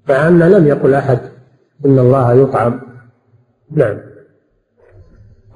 مع 0.09 0.27
أن 0.27 0.39
لم 0.39 0.67
يقل 0.67 0.93
أحد 0.93 1.19
إن 1.85 1.99
الله 1.99 2.33
يطعم. 2.33 2.81
نعم. 3.71 3.97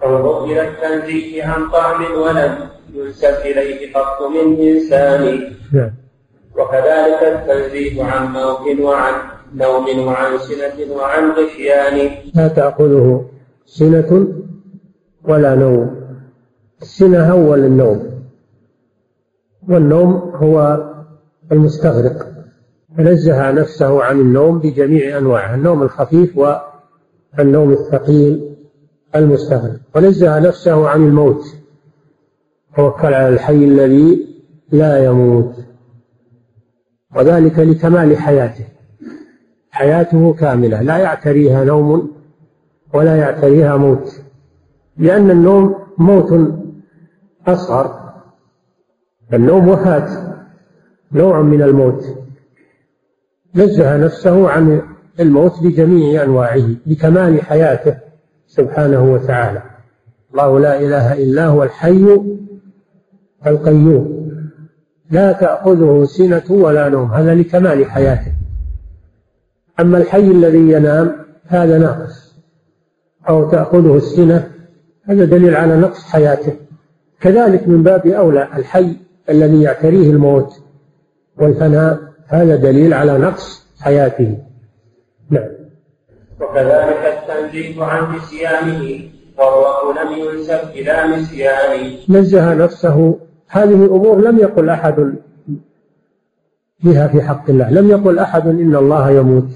انظر 0.06 0.44
إلى 0.44 0.68
التنزيه 0.68 1.44
عن 1.44 1.70
طعم 1.70 2.04
ولم 2.04 2.58
ينسب 2.94 3.34
إليه 3.46 3.94
قط 3.94 4.22
من 4.22 4.60
إنسان 4.60 5.54
نعم. 5.74 5.92
وكذلك 6.58 7.24
التنزيه 7.24 8.04
عن 8.04 8.28
موت 8.28 8.80
وعن 8.80 9.14
نوم 9.56 10.08
وعن 10.08 10.38
سنة 10.38 10.96
وعن 10.96 11.32
غشيان. 11.32 12.12
لا 12.34 12.48
تأخذه 12.48 13.30
سنة 13.66 14.28
ولا 15.24 15.56
نوم. 15.56 16.06
السنة 16.82 17.32
أول 17.32 17.60
النوم. 17.60 18.15
والنوم 19.70 20.14
هو 20.14 20.86
المستغرق. 21.52 22.28
نزه 23.00 23.52
نفسه 23.52 24.04
عن 24.04 24.20
النوم 24.20 24.60
بجميع 24.60 25.18
أنواعه 25.18 25.56
النوم 25.56 25.84
الخفيف 25.84 26.38
والنوم 27.38 27.72
الثقيل 27.72 28.56
المستغرق. 29.16 29.80
ونزه 29.96 30.40
نفسه 30.40 30.90
عن 30.90 31.04
الموت. 31.04 31.44
توكل 32.78 33.14
على 33.14 33.30
الحي 33.30 33.66
الذي 33.66 34.28
لا 34.72 35.06
يموت. 35.06 35.56
وذلك 37.16 37.60
لكمال 37.60 38.18
حياته. 38.18 38.66
حياته 39.72 40.34
كاملة. 40.34 40.82
لا 40.82 40.98
يعتريها 40.98 41.64
نوم 41.64 42.12
ولا 42.94 43.16
يعتريها 43.16 43.78
موت. 43.78 44.22
لأن 44.98 45.32
النوم 45.32 45.76
موت 45.98 46.54
أصغر 47.48 48.05
النوم 49.34 49.68
وفاة 49.68 50.36
نوع 51.12 51.42
من 51.42 51.62
الموت. 51.62 52.06
نزه 53.56 53.98
نفسه 53.98 54.50
عن 54.50 54.82
الموت 55.20 55.64
بجميع 55.64 56.24
أنواعه 56.24 56.70
لكمال 56.86 57.42
حياته 57.42 57.98
سبحانه 58.48 59.14
وتعالى. 59.14 59.62
الله 60.32 60.60
لا 60.60 60.80
إله 60.80 61.14
إلا 61.14 61.46
هو 61.46 61.64
الحي 61.64 62.22
القيوم. 63.48 64.32
لا 65.12 65.32
تأخذه 65.32 66.06
سنة 66.06 66.44
ولا 66.50 66.90
نوم 66.90 67.12
هذا 67.12 67.36
لكمال 67.36 67.86
حياته. 67.86 68.32
أما 69.80 69.98
الحي 69.98 70.32
الذي 70.32 70.72
ينام 70.72 71.16
هذا 71.46 71.78
ناقص. 71.78 72.36
أو 73.30 73.50
تأخذه 73.50 73.98
السنة 73.98 74.52
هذا 75.04 75.26
دليل 75.26 75.56
على 75.56 75.78
نقص 75.78 76.04
حياته. 76.04 76.54
كذلك 77.22 77.68
من 77.68 77.84
باب 77.84 78.08
أولى 78.08 78.48
الحي 78.56 79.05
الذي 79.30 79.62
يعتريه 79.62 80.12
الموت 80.12 80.62
والفناء 81.38 82.00
هذا 82.28 82.56
دليل 82.56 82.94
على 82.94 83.18
نقص 83.18 83.68
حياته. 83.82 84.38
نعم. 85.30 85.50
وكذلك 86.42 87.18
التنزيه 87.18 87.84
عن 87.84 88.16
نسيانه 88.16 89.00
وهو 89.38 89.92
لم 89.92 90.12
ينسب 90.18 90.60
إلى 90.70 91.18
نسيان 91.18 91.96
نزه 92.10 92.54
نفسه. 92.54 93.20
هذه 93.48 93.86
أمور 93.86 94.22
لم 94.22 94.38
يقل 94.38 94.70
أحد 94.70 95.16
بها 96.84 97.08
في 97.08 97.22
حق 97.22 97.50
الله. 97.50 97.70
لم 97.70 97.90
يقل 97.90 98.20
أحد 98.20 98.48
إن 98.48 98.76
الله 98.76 99.12
يموت 99.12 99.50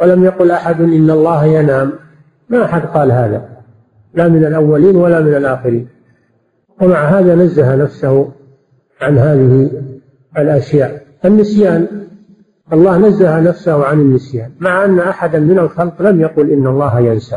ولم 0.00 0.24
يقل 0.24 0.50
أحد 0.50 0.80
إن 0.80 1.10
الله 1.10 1.44
ينام. 1.44 1.92
ما 2.48 2.64
أحد 2.64 2.86
قال 2.86 3.12
هذا. 3.12 3.48
لا 4.14 4.28
من 4.28 4.44
الأولين 4.44 4.96
ولا 4.96 5.20
من 5.20 5.34
الآخرين. 5.34 5.88
ومع 6.80 7.04
هذا 7.04 7.34
نزه 7.34 7.76
نفسه. 7.76 8.32
عن 9.00 9.18
هذه 9.18 9.70
الأشياء. 10.38 11.06
النسيان 11.24 12.06
الله 12.72 12.98
نزه 12.98 13.40
نفسه 13.40 13.84
عن 13.84 14.00
النسيان 14.00 14.50
مع 14.60 14.84
أن 14.84 14.98
أحدا 14.98 15.38
من 15.38 15.58
الخلق 15.58 16.02
لم 16.02 16.20
يقل 16.20 16.50
إن 16.50 16.66
الله 16.66 17.00
ينسى. 17.00 17.36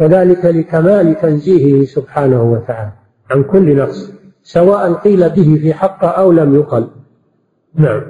وذلك 0.00 0.44
لكمال 0.44 1.20
تنزيهه 1.20 1.84
سبحانه 1.84 2.42
وتعالى 2.42 2.92
عن 3.30 3.42
كل 3.42 3.76
نقص 3.76 4.12
سواء 4.42 4.92
قيل 4.92 5.28
به 5.28 5.58
في 5.62 5.74
حقه 5.74 6.08
أو 6.08 6.32
لم 6.32 6.54
يقل. 6.54 6.88
نعم. 7.74 8.02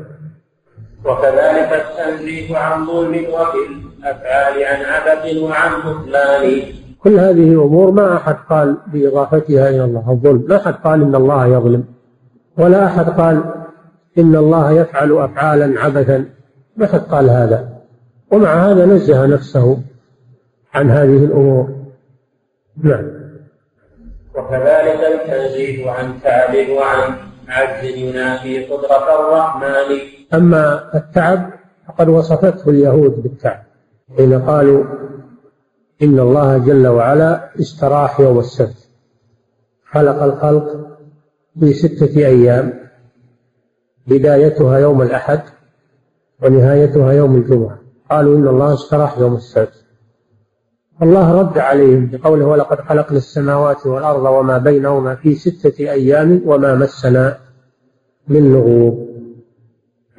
وكذلك 1.05 1.71
التنزيه 1.73 2.57
عن 2.57 2.87
ظلم 2.87 3.15
وفي 3.15 3.59
الأفعال 3.99 4.65
عن 4.65 4.85
عبث 4.85 5.37
وعن 5.37 5.71
بطلان. 5.81 6.63
كل 6.99 7.19
هذه 7.19 7.65
أمور 7.65 7.91
ما 7.91 8.17
أحد 8.17 8.37
قال 8.51 8.77
بإضافتها 8.93 9.69
إلى 9.69 9.85
الله 9.85 10.11
الظلم. 10.11 10.45
ما 10.49 10.57
أحد 10.57 10.75
قال 10.75 11.03
إن 11.03 11.15
الله 11.15 11.47
يظلم. 11.47 11.85
ولا 12.59 12.87
أحد 12.87 13.11
قال 13.11 13.45
إن 14.19 14.37
الله 14.37 14.73
يفعل 14.73 15.13
أفعالا 15.13 15.81
عبثا 15.81 16.25
متى 16.77 16.99
قال 16.99 17.31
هذا. 17.31 17.69
ومع 18.31 18.55
هذا 18.55 18.87
نزه 18.87 19.27
نفسه 19.27 19.79
عن 20.75 20.91
هذه 20.91 21.25
الأمور. 21.25 21.69
نعم. 22.83 23.05
وكذلك 24.35 25.01
التنزيه 25.15 25.91
عن 25.91 26.21
تعب 26.25 26.69
وعن 26.69 27.15
عجز 27.49 27.85
ينافي 27.85 28.65
قدرة 28.65 29.21
الرحمن. 29.21 29.99
أما 30.35 30.91
التعب 30.95 31.51
فقد 31.89 32.09
وصفته 32.09 32.71
اليهود 32.71 33.23
بالتعب 33.23 33.63
حين 34.17 34.43
قالوا 34.43 34.85
إن 36.03 36.19
الله 36.19 36.59
جل 36.59 36.87
وعلا 36.87 37.51
استراح 37.61 38.21
يوم 38.21 38.39
السبت 38.39 38.89
خلق 39.91 40.23
الخلق 40.23 40.76
في 41.61 41.73
ستة 41.73 42.17
أيام 42.17 42.73
بدايتها 44.07 44.79
يوم 44.79 45.03
الأحد 45.03 45.41
ونهايتها 46.43 47.13
يوم 47.13 47.37
الجمعة. 47.37 47.79
قالوا 48.11 48.37
إن 48.37 48.49
الله 48.49 48.75
استراح 48.75 49.19
يوم 49.19 49.35
السبت. 49.35 49.85
الله 51.03 51.41
رد 51.41 51.59
عليهم 51.59 52.07
بقوله 52.07 52.47
ولقد 52.47 52.81
خلقنا 52.81 53.19
السماوات 53.19 53.87
والأرض 53.87 54.23
وما 54.23 54.59
بينهما 54.59 55.15
في 55.15 55.35
ستة 55.35 55.79
أيام 55.79 56.43
وما 56.47 56.75
مسنا 56.75 57.39
من 58.29 58.53
لغوب. 58.53 59.09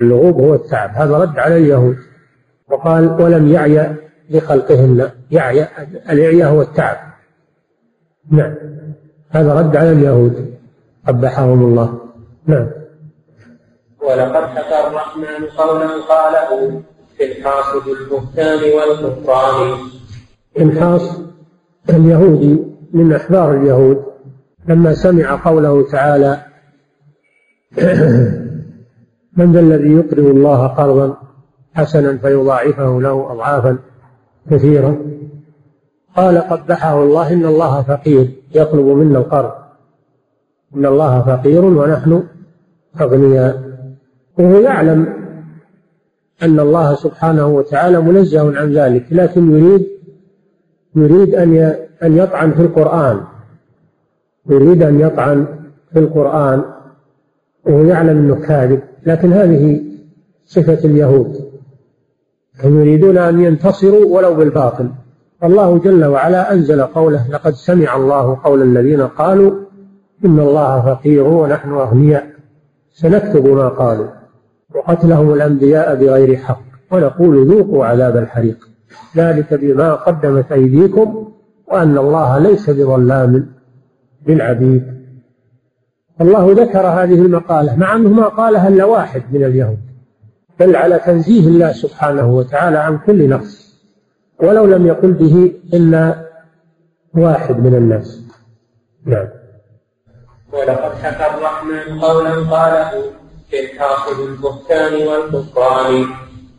اللغوب 0.01 0.41
هو 0.41 0.53
التعب. 0.55 0.89
هذا 0.93 1.17
رد 1.17 1.39
على 1.39 1.57
اليهود. 1.57 1.97
وقال 2.69 3.21
ولم 3.21 3.47
يعي 3.47 3.95
لخلقهن. 4.29 5.09
يعي 5.31 5.67
الإعياء 6.09 6.51
هو 6.51 6.61
التعب. 6.61 6.97
نعم 8.31 8.55
هذا 9.29 9.53
رد 9.53 9.75
على 9.75 9.91
اليهود. 9.91 10.56
قبحهم 11.07 11.63
الله. 11.63 11.99
نعم. 12.45 12.67
ولقد 14.01 14.43
حكى 14.43 14.87
الرحمن 14.87 15.45
قولا 15.57 15.87
قاله 16.09 16.81
في 17.17 17.23
الحاصد 17.31 17.87
البهتان 17.87 18.59
والكفران. 18.77 19.77
انحاص 20.59 21.19
اليهودي 21.89 22.63
من 22.93 23.13
أحبار 23.13 23.53
اليهود. 23.53 24.03
لما 24.67 24.93
سمع 24.93 25.41
قوله 25.45 25.87
تعالى 25.91 26.41
من 29.37 29.53
ذا 29.53 29.59
الذي 29.59 29.91
يقرض 29.91 30.25
الله 30.25 30.67
قرضا 30.67 31.17
حسنا 31.75 32.17
فيضاعفه 32.17 33.01
له 33.01 33.31
أضعافا 33.31 33.77
كثيرة 34.51 34.97
قال 36.17 36.37
قبحه 36.37 37.03
الله 37.03 37.33
إن 37.33 37.45
الله 37.45 37.81
فقير 37.81 38.31
يطلب 38.55 38.85
منا 38.85 39.19
القرض. 39.19 39.66
إن 40.75 40.85
الله 40.85 41.21
فقير 41.21 41.65
ونحن 41.65 42.23
أغنياء. 43.01 43.63
وهو 44.39 44.59
يعلم 44.59 45.07
أن 46.43 46.59
الله 46.59 46.95
سبحانه 46.95 47.47
وتعالى 47.47 48.01
منزه 48.01 48.59
عن 48.59 48.73
ذلك 48.73 49.05
لكن 49.11 49.51
يريد 49.51 49.87
يريد 50.95 51.35
أن 51.35 51.75
أن 52.03 52.17
يطعن 52.17 52.51
في 52.51 52.61
القرآن. 52.61 53.21
يريد 54.49 54.83
أن 54.83 54.99
يطعن 54.99 55.45
في 55.93 55.99
القرآن. 55.99 56.63
وهو 57.65 57.83
يعلم 57.83 58.17
أنه 58.17 58.35
كاذب. 58.35 58.81
لكن 59.05 59.33
هذه 59.33 59.81
صفة 60.45 60.79
اليهود. 60.85 61.35
هم 62.63 62.79
يريدون 62.79 63.17
أن 63.17 63.41
ينتصروا 63.41 64.05
ولو 64.05 64.35
بالباطل. 64.35 64.89
الله 65.43 65.77
جل 65.77 66.05
وعلا 66.05 66.53
أنزل 66.53 66.81
قوله 66.81 67.27
لقد 67.31 67.53
سمع 67.53 67.95
الله 67.95 68.39
قول 68.43 68.61
الذين 68.61 69.01
قالوا 69.01 69.66
إن 70.25 70.39
الله 70.39 70.81
فقير 70.81 71.23
ونحن 71.23 71.71
أغنياء. 71.71 72.27
سنكتب 72.93 73.47
ما 73.47 73.67
قالوا. 73.67 74.07
وقتلهم 74.75 75.33
الأنبياء 75.33 75.95
بغير 75.95 76.37
حق. 76.37 76.61
ونقول 76.91 77.47
ذوقوا 77.47 77.85
عذاب 77.85 78.17
الحريق. 78.17 78.69
ذلك 79.17 79.53
بما 79.53 79.93
قدمت 79.93 80.51
أيديكم 80.51 81.31
وأن 81.67 81.97
الله 81.97 82.39
ليس 82.39 82.69
بظلام 82.69 83.47
للعبيد. 84.27 84.97
الله 86.21 86.51
ذكر 86.51 86.87
هذه 86.87 87.21
المقالة 87.21 87.75
مع 87.75 87.95
أنه 87.95 88.09
ما 88.09 88.27
قالها 88.27 88.67
إلا 88.67 88.85
واحد 88.85 89.23
من 89.31 89.43
اليهود. 89.43 89.77
بل 90.59 90.75
على 90.75 90.99
تنزيه 90.99 91.47
الله 91.47 91.71
سبحانه 91.71 92.27
وتعالى 92.27 92.77
عن 92.77 92.97
كل 92.97 93.29
نقص 93.29 93.67
ولو 94.39 94.65
لم 94.65 94.87
يقل 94.87 95.13
به 95.13 95.51
إلا 95.73 96.27
واحد 97.13 97.59
من 97.59 97.75
الناس. 97.75 98.23
نعم. 99.05 99.27
ولقد 100.57 100.91
حكى 101.03 101.25
الرحمن 101.35 101.99
قولا 101.99 102.29
قاله 102.29 102.91
في 103.49 103.59
الحاصل 103.65 104.27
البهتان 104.29 105.07
والكفران. 105.07 106.05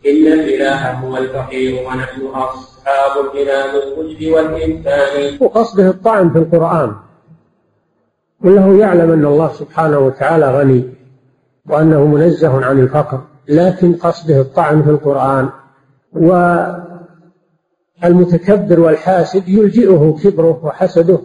إن 0.07 0.27
الإله 0.27 0.93
هو 0.93 1.17
الفقير 1.17 1.89
ونحن 1.89 2.27
أصحاب 2.27 3.25
الإله 3.27 3.83
الوجد 3.83 4.25
والإمكان 4.25 5.39
وقصده 5.41 5.89
الطعن 5.89 6.31
في 6.31 6.39
القرآن. 6.39 6.93
وله 8.45 8.79
يعلم 8.79 9.13
أن 9.13 9.25
الله 9.25 9.53
سبحانه 9.53 9.99
وتعالى 9.99 10.59
غني 10.59 10.85
وأنه 11.67 12.05
منزه 12.05 12.65
عن 12.65 12.79
الفقر. 12.79 13.21
لكن 13.49 13.95
قصده 13.95 14.41
الطعن 14.41 14.83
في 14.83 14.91
القرآن 14.91 15.49
والمتكبر 18.03 18.81
والحاسد 18.81 19.49
يلجئه 19.49 20.17
كبره 20.23 20.61
وحسده 20.65 21.19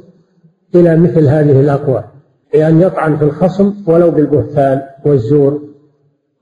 إلى 0.75 0.97
مثل 0.97 1.27
هذه 1.27 1.59
الأقوال. 1.59 2.03
بأن 2.53 2.81
يطعن 2.81 3.17
في 3.17 3.23
الخصم 3.23 3.73
ولو 3.87 4.11
بالبهتان 4.11 4.81
والزور 5.05 5.61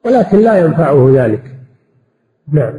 ولكن 0.06 0.38
لا 0.38 0.60
ينفعه 0.60 1.12
ذلك. 1.13 1.43
نعم. 2.52 2.74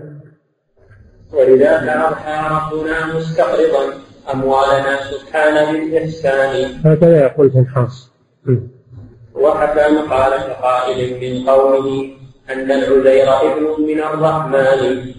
ولذاك 1.32 1.88
أضحى 1.88 2.54
ربنا 2.54 3.16
مستقرضا 3.16 3.94
أموالنا 4.34 4.96
سبحانه 5.10 5.72
بالإحسان 5.72 6.70
هكذا 6.84 7.22
يقول 7.22 7.50
فنحاص 7.50 8.12
وحكى 9.34 9.94
مقالة 9.94 10.52
قائل 10.52 11.20
من 11.20 11.48
قومه 11.50 12.10
أن 12.50 12.70
العزير 12.70 13.28
ابن 13.28 13.84
من 13.86 14.00
الرحمن. 14.00 15.12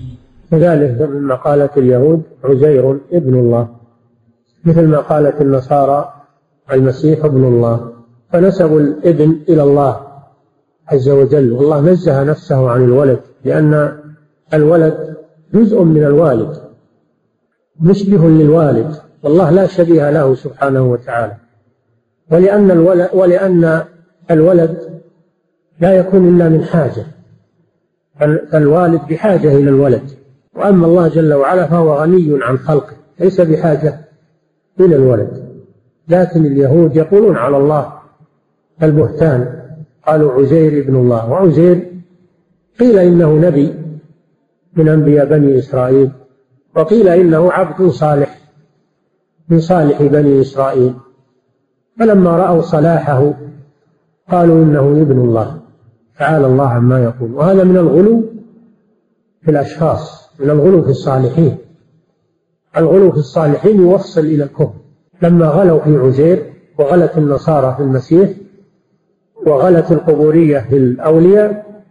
كذلك 0.51 1.01
من 1.01 1.23
مقالة 1.23 1.69
اليهود 1.77 2.23
عزير 2.43 2.99
ابن 3.11 3.39
الله. 3.39 3.67
مثل 4.65 4.87
ما 4.87 4.97
قالت 4.97 5.41
النصارى 5.41 6.13
المسيح 6.71 7.25
ابن 7.25 7.43
الله. 7.43 7.92
فنسبوا 8.33 8.79
الابن 8.79 9.39
إلى 9.49 9.63
الله 9.63 10.07
عز 10.87 11.09
وجل. 11.09 11.51
والله 11.51 11.81
نزه 11.81 12.23
نفسه 12.23 12.69
عن 12.69 12.83
الولد 12.83 13.19
لأن 13.45 13.97
الولد 14.53 15.17
جزء 15.53 15.83
من 15.83 16.03
الوالد 16.03 16.57
مشبه 17.79 18.29
للوالد. 18.29 18.95
والله 19.23 19.49
لا 19.51 19.67
شبيه 19.67 20.11
له 20.11 20.35
سبحانه 20.35 20.91
وتعالى. 20.91 21.35
ولأن 22.31 22.71
الولد 22.71 23.09
ولأن 23.13 23.83
الولد 24.31 25.01
لا 25.79 25.93
يكون 25.93 26.35
إلا 26.35 26.49
من 26.49 26.63
حاجة. 26.63 27.05
فالوالد 28.51 29.01
بحاجة 29.09 29.55
إلى 29.55 29.69
الولد. 29.69 30.09
وأما 30.55 30.85
الله 30.87 31.07
جل 31.07 31.33
وعلا 31.33 31.67
فهو 31.67 31.93
غني 31.93 32.39
عن 32.41 32.57
خلقه 32.57 32.93
ليس 33.19 33.41
بحاجة 33.41 33.99
إلى 34.79 34.95
الولد. 34.95 35.43
لكن 36.07 36.45
اليهود 36.45 36.95
يقولون 36.95 37.35
على 37.35 37.57
الله 37.57 38.02
البهتان. 38.83 39.63
قالوا 40.07 40.33
عزير 40.33 40.83
ابن 40.83 40.95
الله. 40.95 41.31
وعزير 41.31 41.91
قيل 42.79 42.97
إنه 42.99 43.33
نبي 43.33 43.73
من 44.73 44.89
أنبياء 44.89 45.25
بني 45.25 45.59
إسرائيل 45.59 46.11
وقيل 46.75 47.07
إنه 47.07 47.51
عبد 47.51 47.87
صالح 47.87 48.39
من 49.49 49.59
صالح 49.59 50.01
بني 50.01 50.41
إسرائيل. 50.41 50.93
فلما 51.99 52.37
رأوا 52.37 52.61
صلاحه 52.61 53.33
قالوا 54.31 54.63
إنه 54.63 55.01
ابن 55.01 55.19
الله. 55.19 55.59
تعالى 56.19 56.45
الله 56.45 56.67
عما 56.67 57.03
يقول. 57.03 57.33
وهذا 57.33 57.63
من 57.63 57.77
الغلو 57.77 58.23
في 59.41 59.51
الأشخاص 59.51 60.29
من 60.39 60.49
الغلو 60.49 60.81
في 60.81 60.89
الصالحين. 60.89 61.57
الغلو 62.77 63.11
في 63.11 63.17
الصالحين 63.17 63.81
يوصل 63.81 64.21
إلى 64.21 64.43
الكفر. 64.43 64.73
لما 65.21 65.45
غلوا 65.45 65.79
في 65.79 65.97
عزير 65.97 66.53
وغلت 66.79 67.17
النصارى 67.17 67.75
في 67.77 67.83
المسيح 67.83 68.29
وغلت 69.47 69.91
القبورية 69.91 70.59
في 70.59 70.77
الأولياء 70.77 71.83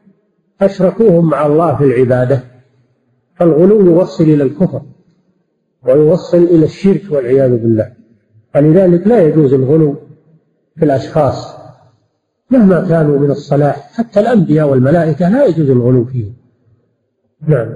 أشركوهم 0.62 1.30
مع 1.30 1.46
الله 1.46 1.76
في 1.76 1.84
العبادة 1.84 2.40
فالغلو 3.36 3.80
يوصل 3.80 4.24
إلى 4.24 4.42
الكفر 4.42 4.82
ويوصل 5.82 6.38
إلى 6.38 6.64
الشرك 6.64 7.02
والعياذ 7.10 7.50
بالله. 7.50 7.92
فلذلك 8.54 9.06
لا 9.06 9.22
يجوز 9.22 9.52
الغلو 9.52 9.94
في 10.76 10.84
الأشخاص 10.84 11.56
مهما 12.50 12.88
كانوا 12.88 13.18
من 13.18 13.30
الصلاح 13.30 13.90
حتى 13.94 14.20
الأنبياء 14.20 14.68
والملائكة 14.68 15.28
لا 15.28 15.44
يجوز 15.44 15.70
الغلو 15.70 16.04
فيهم. 16.04 16.34
نعم. 17.46 17.74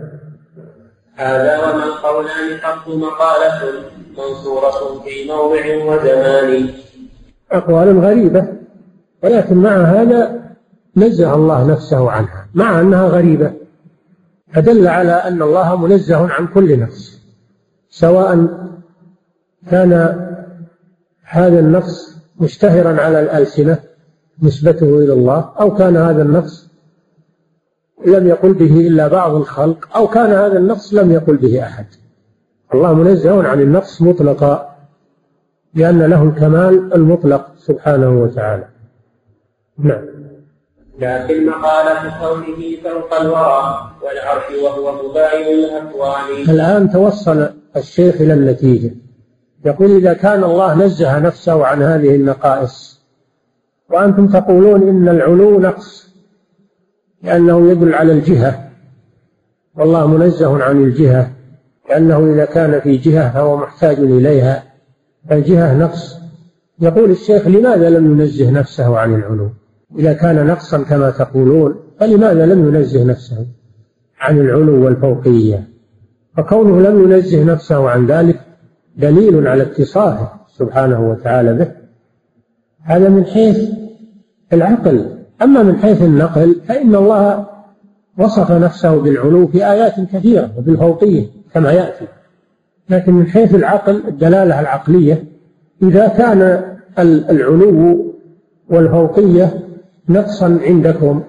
هذا 1.14 1.58
وما 1.58 1.84
القولان 1.84 2.58
حق 2.62 2.88
مقالة 2.88 3.72
منصورة 4.18 5.00
في 5.04 5.28
موضع 5.28 5.94
وزمان. 5.94 6.68
أقوال 7.52 7.98
غريبة. 7.98 8.55
ولكن 9.24 9.56
مع 9.56 9.76
هذا 9.76 10.46
نزه 10.96 11.34
الله 11.34 11.66
نفسه 11.66 12.10
عنها 12.10 12.46
مع 12.54 12.80
أنها 12.80 13.08
غريبة 13.08 13.52
فدل 14.52 14.88
على 14.88 15.12
أن 15.12 15.42
الله 15.42 15.76
منزه 15.76 16.28
عن 16.28 16.46
كل 16.46 16.80
نفس 16.80 17.20
سواء 17.90 18.48
كان 19.70 19.92
هذا 21.22 21.60
النفس 21.60 22.16
مشتهرا 22.40 23.00
على 23.00 23.20
الألسنة 23.20 23.78
نسبته 24.42 24.98
إلى 24.98 25.12
الله 25.12 25.52
أو 25.60 25.74
كان 25.74 25.96
هذا 25.96 26.22
النفس 26.22 26.66
لم 28.06 28.26
يقل 28.26 28.52
به 28.52 28.80
إلا 28.80 29.08
بعض 29.08 29.34
الخلق 29.34 29.96
أو 29.96 30.06
كان 30.08 30.30
هذا 30.30 30.58
النقص 30.58 30.94
لم 30.94 31.12
يقل 31.12 31.36
به 31.36 31.62
أحد. 31.62 31.86
الله 32.74 32.94
منزه 32.94 33.48
عن 33.48 33.60
النقص 33.60 34.02
مطلقا 34.02 34.76
لأن 35.74 36.02
له 36.02 36.22
الكمال 36.22 36.94
المطلق 36.94 37.52
سبحانه 37.56 38.22
وتعالى. 38.22 38.68
نعم. 39.78 40.04
لكن 41.00 41.46
مقالة 41.46 42.18
كونه 42.20 42.76
فوق 42.84 43.20
الورى 43.20 43.90
والعرش 44.02 44.44
وهو 44.62 45.08
مباين 45.08 45.58
الأكوان 45.58 46.42
الآن 46.48 46.90
توصل 46.90 47.48
الشيخ 47.76 48.20
إلى 48.20 48.34
النتيجة. 48.34 48.90
يقول 49.64 49.96
إذا 49.96 50.12
كان 50.12 50.44
الله 50.44 50.74
نزه 50.74 51.18
نفسه 51.18 51.66
عن 51.66 51.82
هذه 51.82 52.14
النقائص. 52.14 53.00
وأنتم 53.90 54.28
تقولون 54.28 54.88
إن 54.88 55.08
العلو 55.08 55.60
نقص 55.60 56.08
لأنه 57.22 57.70
يدل 57.70 57.94
على 57.94 58.12
الجهة. 58.12 58.70
والله 59.76 60.06
منزه 60.06 60.62
عن 60.62 60.84
الجهة. 60.84 61.30
لأنه 61.90 62.32
إذا 62.34 62.44
كان 62.44 62.80
في 62.80 62.96
جهة 62.96 63.32
فهو 63.32 63.56
محتاج 63.56 63.98
إليها. 63.98 64.62
فالجهة 65.28 65.78
نقص. 65.78 66.16
يقول 66.80 67.10
الشيخ 67.10 67.46
لماذا 67.46 67.90
لم 67.90 68.20
ينزه 68.20 68.50
نفسه 68.50 68.98
عن 68.98 69.14
العلو؟ 69.14 69.50
إذا 69.98 70.12
كان 70.12 70.46
نقصا 70.46 70.82
كما 70.82 71.10
تقولون 71.10 71.74
فلماذا 72.00 72.46
لم 72.46 72.68
ينزه 72.68 73.04
نفسه 73.04 73.46
عن 74.20 74.38
العلو 74.38 74.84
والفوقية؟ 74.84 75.68
فكونه 76.36 76.80
لم 76.80 77.02
ينزه 77.02 77.44
نفسه 77.44 77.90
عن 77.90 78.06
ذلك 78.06 78.40
دليل 78.96 79.48
على 79.48 79.62
اتصافه 79.62 80.28
سبحانه 80.48 81.10
وتعالى 81.10 81.54
به. 81.54 81.68
هذا 82.82 83.08
من 83.08 83.24
حيث 83.24 83.70
العقل. 84.52 85.06
أما 85.42 85.62
من 85.62 85.76
حيث 85.76 86.02
النقل 86.02 86.60
فإن 86.68 86.94
الله 86.94 87.46
وصف 88.18 88.52
نفسه 88.52 89.00
بالعلو 89.00 89.46
في 89.46 89.70
آيات 89.70 89.94
كثيرة 90.12 90.50
وبالفوقية 90.58 91.26
كما 91.54 91.72
يأتي. 91.72 92.06
لكن 92.90 93.12
من 93.12 93.26
حيث 93.26 93.54
العقل 93.54 94.02
الدلالة 94.08 94.60
العقلية 94.60 95.24
إذا 95.82 96.08
كان 96.08 96.62
العلو 97.30 98.14
والفوقية 98.70 99.65
نقصا 100.08 100.60
عندكم؟ 100.62 101.22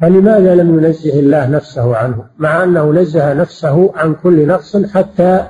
فلماذا 0.00 0.54
لم 0.54 0.78
ينزه 0.78 1.20
الله 1.20 1.50
نفسه 1.50 1.96
عنه؟ 1.96 2.24
مع 2.38 2.64
أنه 2.64 2.92
نزه 2.92 3.32
نفسه 3.32 3.92
عن 3.96 4.14
كل 4.14 4.46
نقص 4.46 4.76
حتى 4.76 5.46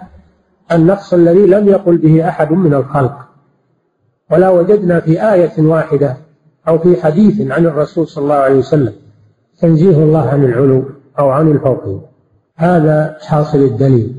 النقص 0.72 1.14
الذي 1.14 1.46
لم 1.46 1.68
يقل 1.68 1.96
به 1.96 2.28
أحد 2.28 2.52
من 2.52 2.74
الخلق. 2.74 3.18
ولا 4.30 4.48
وجدنا 4.48 5.00
في 5.00 5.32
آية 5.32 5.52
واحدة 5.58 6.16
أو 6.68 6.78
في 6.78 7.02
حديث 7.02 7.50
عن 7.50 7.66
الرسول 7.66 8.06
صلى 8.06 8.22
الله 8.22 8.34
عليه 8.34 8.58
وسلم 8.58 8.92
تنزيه 9.60 9.96
الله 9.96 10.28
عن 10.28 10.44
العلو 10.44 10.84
أو 11.18 11.30
عن 11.30 11.50
الفوقية 11.50 12.00
هذا 12.56 13.16
حاصل 13.20 13.58
الدليل. 13.58 14.14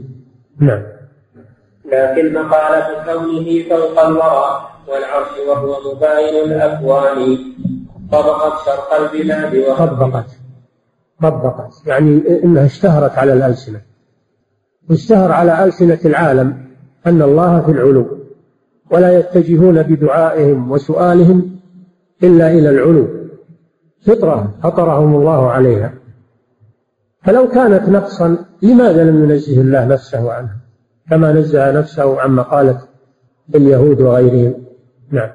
نعم. 0.60 0.84
لكن 1.86 2.34
مقالة 2.34 3.04
كونه 3.06 3.70
فوق 3.70 4.00
الورى 4.06 4.70
والعرش 4.88 5.30
وهو 5.50 5.96
مباين 5.96 6.52
الأكوان. 6.52 7.38
طبقت 8.14 8.66
شرق 8.66 8.94
البلاد 8.94 9.78
طبقت. 9.78 10.26
طبقت. 11.22 11.74
يعني 11.86 12.44
إنها 12.44 12.66
اشتهرت 12.66 13.18
على 13.18 13.34
الألسنة. 13.34 13.82
اشتهر 14.92 15.32
على 15.32 15.64
ألسنة 15.64 16.00
العالم 16.06 16.58
أن 17.08 17.22
الله 17.22 17.62
في 17.62 17.72
العلو 17.72 18.06
ولا 18.92 19.20
يتجهون 19.20 19.84
بدعائهم 19.84 20.72
وسؤالهم 20.72 21.60
إلا 22.24 22.52
إلى 22.52 22.70
العلو. 22.70 23.08
فطرة 24.06 24.54
فطرهم 24.64 25.16
الله 25.16 25.52
عليها. 25.52 25.94
فلو 27.24 27.48
كانت 27.48 27.90
نقصا 27.90 28.46
لماذا 28.62 29.04
لم 29.04 29.24
ينزه 29.24 29.62
الله 29.62 29.86
نفسه 29.86 30.34
عنها؟ 30.34 30.58
كما 31.10 31.32
نزه 31.32 31.72
نفسه 31.72 32.22
عما 32.22 32.42
قالت 32.42 32.88
اليهود 33.56 34.02
وغيرهم. 34.02 34.54
نعم. 35.12 35.30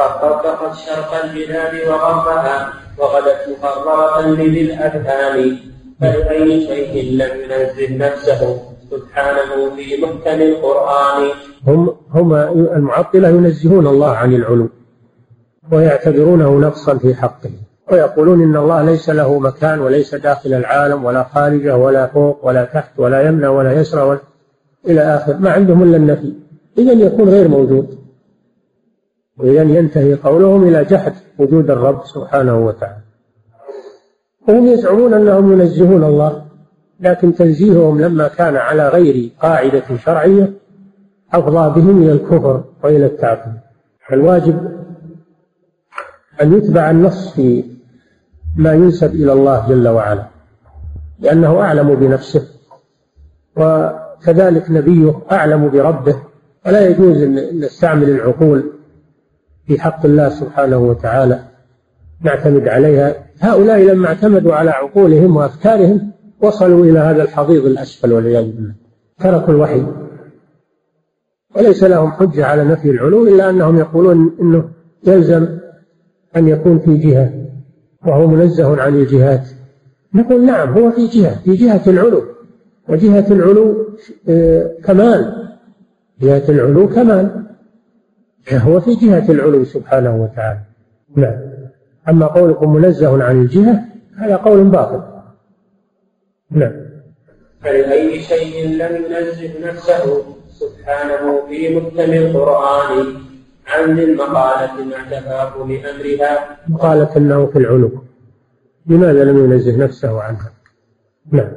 قد 0.00 0.74
شرق 0.74 1.24
البلاد 1.24 1.74
وغربها 1.88 2.72
وغدت 2.98 3.42
مقررة 3.62 4.26
لذي 4.26 4.60
الأذهان 4.60 5.56
فلأي 6.00 6.66
شيء 6.66 7.12
لم 7.12 7.32
ينزه 7.40 7.96
نفسه؟ 8.06 8.60
سبحانه 8.90 9.76
في 9.76 10.02
محكم 10.02 10.42
القرآن. 10.42 11.30
هم 11.66 11.96
هم 12.14 12.34
المعطلة 12.78 13.28
ينزهون 13.28 13.86
الله 13.86 14.10
عن 14.10 14.34
العلو 14.34 14.68
ويعتبرونه 15.72 16.58
نقصا 16.58 16.98
في 16.98 17.14
حقه 17.14 17.50
ويقولون 17.92 18.42
إن 18.42 18.56
الله 18.56 18.82
ليس 18.82 19.10
له 19.10 19.38
مكان 19.38 19.80
وليس 19.80 20.14
داخل 20.14 20.54
العالم 20.54 21.04
ولا 21.04 21.22
خارجه 21.22 21.76
ولا 21.76 22.06
فوق 22.06 22.38
ولا 22.42 22.64
تحت 22.64 22.98
ولا 22.98 23.28
يمنى 23.28 23.46
ولا 23.46 23.72
يسرى 23.72 24.02
ولا 24.02 24.18
إلى 24.86 25.00
آخر 25.00 25.36
ما 25.36 25.50
عندهم 25.50 25.82
إلا 25.82 25.96
النفي. 25.96 26.32
إذا 26.78 26.92
يكون 26.92 27.28
غير 27.28 27.48
موجود. 27.48 28.05
وإذا 29.38 29.62
ينتهي 29.62 30.14
قولهم 30.14 30.68
إلى 30.68 30.84
جحد 30.84 31.12
وجود 31.38 31.70
الرب 31.70 32.04
سبحانه 32.04 32.58
وتعالى. 32.58 33.00
وهم 34.48 34.66
يزعمون 34.66 35.14
أنهم 35.14 35.52
ينزهون 35.52 36.04
الله 36.04 36.46
لكن 37.00 37.34
تنزيههم 37.34 38.00
لما 38.00 38.28
كان 38.28 38.56
على 38.56 38.88
غير 38.88 39.30
قاعدة 39.42 39.96
شرعية 40.04 40.52
أفضى 41.32 41.80
بهم 41.80 42.02
إلى 42.02 42.12
الكفر 42.12 42.64
وإلى 42.84 43.06
التعطيل 43.06 43.52
الواجب 44.12 44.70
أن 46.42 46.52
يتبع 46.52 46.90
النص 46.90 47.34
في 47.34 47.64
ما 48.56 48.72
ينسب 48.72 49.14
إلى 49.14 49.32
الله 49.32 49.68
جل 49.68 49.88
وعلا 49.88 50.26
لأنه 51.18 51.60
أعلم 51.60 51.94
بنفسه 51.94 52.42
وكذلك 53.56 54.70
نبيه 54.70 55.14
أعلم 55.32 55.68
بربه. 55.68 56.16
ولا 56.66 56.88
يجوز 56.88 57.22
أن 57.22 57.60
نستعمل 57.60 58.10
العقول 58.10 58.72
في 59.66 59.80
حق 59.80 60.06
الله 60.06 60.28
سبحانه 60.28 60.78
وتعالى 60.78 61.40
نعتمد 62.20 62.68
عليها. 62.68 63.14
هؤلاء 63.40 63.82
لما 63.82 64.06
اعتمدوا 64.06 64.54
على 64.54 64.70
عقولهم 64.70 65.36
وأفكارهم 65.36 66.12
وصلوا 66.40 66.84
إلى 66.84 66.98
هذا 66.98 67.22
الحضيض 67.22 67.66
الأسفل 67.66 68.12
والعياذ 68.12 68.44
بالله. 68.44 68.74
تركوا 69.18 69.54
الوحي. 69.54 69.86
وليس 71.56 71.84
لهم 71.84 72.10
حجة 72.10 72.46
على 72.46 72.64
نفي 72.64 72.90
العلو 72.90 73.28
إلا 73.28 73.50
أنهم 73.50 73.78
يقولون 73.78 74.36
أنه 74.40 74.68
يلزم 75.06 75.48
أن 76.36 76.48
يكون 76.48 76.78
في 76.78 76.96
جهة 76.96 77.32
وهو 78.06 78.26
منزه 78.26 78.80
عن 78.80 78.94
الجهات. 78.94 79.48
نقول 80.14 80.46
نعم 80.46 80.78
هو 80.78 80.90
في 80.90 81.06
جهة 81.06 81.42
في 81.44 81.54
جهة 81.54 81.82
العلو. 81.86 82.22
وجهة 82.88 83.32
العلو 83.32 83.86
آه، 84.28 84.70
كمال. 84.84 85.48
جهة 86.20 86.42
العلو 86.48 86.88
كمال. 86.88 87.46
هو 88.52 88.80
في 88.80 88.94
جهة 88.94 89.30
العلو 89.30 89.64
سبحانه 89.64 90.16
وتعالى. 90.22 90.60
نعم. 91.16 91.38
أما 92.08 92.26
قولكم 92.26 92.72
منزه 92.72 93.24
عن 93.24 93.42
الجهة 93.42 93.84
هذا 94.16 94.36
قول 94.36 94.64
باطل. 94.64 95.02
نعم. 96.50 96.72
فلأي 97.62 98.20
شيء 98.20 98.68
لم 98.68 99.04
ينزه 99.04 99.68
نفسه 99.68 100.22
سبحانه 100.50 101.46
في 101.48 101.76
محكم 101.76 102.12
القرآن 102.12 103.14
عن 103.66 103.98
المقالة 103.98 104.84
مع 104.84 105.10
تفاقم 105.10 105.70
أمرها 105.70 106.56
قالت 106.78 107.16
أنه 107.16 107.46
في 107.46 107.58
العلو 107.58 107.90
لماذا 108.86 109.24
لم 109.24 109.44
ينزه 109.44 109.76
نفسه 109.76 110.22
عنها؟ 110.22 110.52
نعم. 111.32 111.52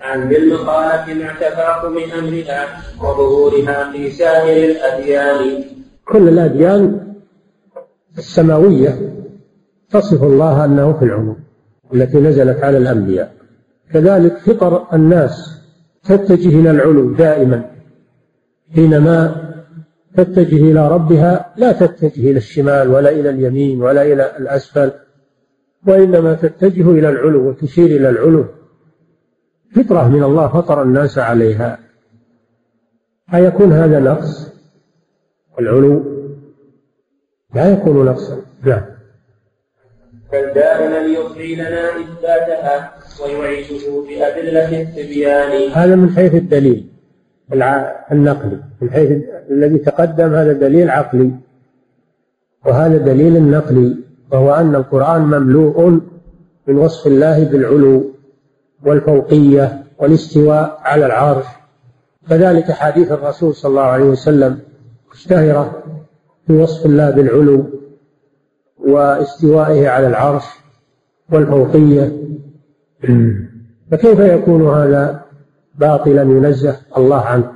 عن 0.00 0.32
المقالة 0.32 1.14
مع 1.14 1.32
تفاقم 1.32 1.98
أمرها 2.18 2.66
وظهورها 2.98 3.92
في 3.92 4.10
سائر 4.10 4.70
الأديان. 4.70 5.64
كل 6.08 6.28
الأديان 6.28 7.12
السماوية 8.18 9.12
تصف 9.90 10.22
الله 10.22 10.64
أنه 10.64 10.92
في 10.92 11.04
العلو 11.04 11.36
التي 11.94 12.18
نزلت 12.18 12.64
على 12.64 12.78
الأنبياء. 12.78 13.34
كذلك 13.92 14.38
فطر 14.38 14.94
الناس 14.94 15.62
تتجه 16.04 16.60
إلى 16.60 16.70
العلو 16.70 17.12
دائما 17.12 17.70
حينما 18.74 19.46
تتجه 20.16 20.56
إلى 20.56 20.88
ربها 20.88 21.54
لا 21.56 21.72
تتجه 21.72 22.30
إلى 22.30 22.36
الشمال 22.36 22.88
ولا 22.88 23.10
إلى 23.10 23.30
اليمين 23.30 23.82
ولا 23.82 24.02
إلى 24.02 24.36
الأسفل 24.38 24.90
وإنما 25.86 26.34
تتجه 26.34 26.90
إلى 26.90 27.08
العلو 27.08 27.48
وتشير 27.48 27.86
إلى 27.86 28.10
العلو. 28.10 28.44
فطرة 29.76 30.08
من 30.08 30.22
الله 30.22 30.48
فطر 30.48 30.82
الناس 30.82 31.18
عليها. 31.18 31.78
أيكون 33.34 33.72
هذا 33.72 34.00
نقص؟ 34.00 34.55
العلو 35.58 36.02
لا 37.54 37.72
يكون 37.72 38.06
نقصا. 38.06 38.36
نعم. 38.62 38.82
بل 40.32 40.52
دائما 40.54 40.98
يصغي 40.98 41.54
لنا 41.54 41.90
إثباتها 41.90 42.94
ويعيشه 43.22 44.04
بأدلة 44.08 44.82
التبيان. 44.82 45.70
هذا 45.72 45.96
من 45.96 46.10
حيث 46.10 46.34
الدليل 46.34 46.86
النقلي 48.12 48.60
من 48.80 48.90
حيث 48.90 49.10
الذي 49.50 49.78
تقدم 49.78 50.34
هذا 50.34 50.52
دليل 50.52 50.90
عقلي. 50.90 51.30
وهذا 52.66 52.96
دليل 52.96 53.50
نقلي 53.50 53.96
وهو 54.32 54.54
أن 54.54 54.74
القرآن 54.74 55.22
مملوء 55.22 56.00
من 56.66 56.76
وصف 56.76 57.06
الله 57.06 57.44
بالعلو 57.44 58.04
والفوقية 58.84 59.82
والاستواء 59.98 60.78
على 60.82 61.06
العرش. 61.06 61.46
كذلك 62.30 62.72
حديث 62.72 63.12
الرسول 63.12 63.54
صلى 63.54 63.70
الله 63.70 63.82
عليه 63.82 64.04
وسلم 64.04 64.58
مشتهرة 65.12 65.82
في 66.46 66.52
وصف 66.52 66.86
الله 66.86 67.10
بالعلو 67.10 67.64
واستوائه 68.78 69.88
على 69.88 70.06
العرش 70.06 70.44
والفوقية 71.32 72.12
فكيف 73.90 74.18
يكون 74.18 74.68
هذا 74.68 75.24
باطلا 75.74 76.22
ينزه 76.22 76.76
الله 76.96 77.20
عنه؟ 77.20 77.52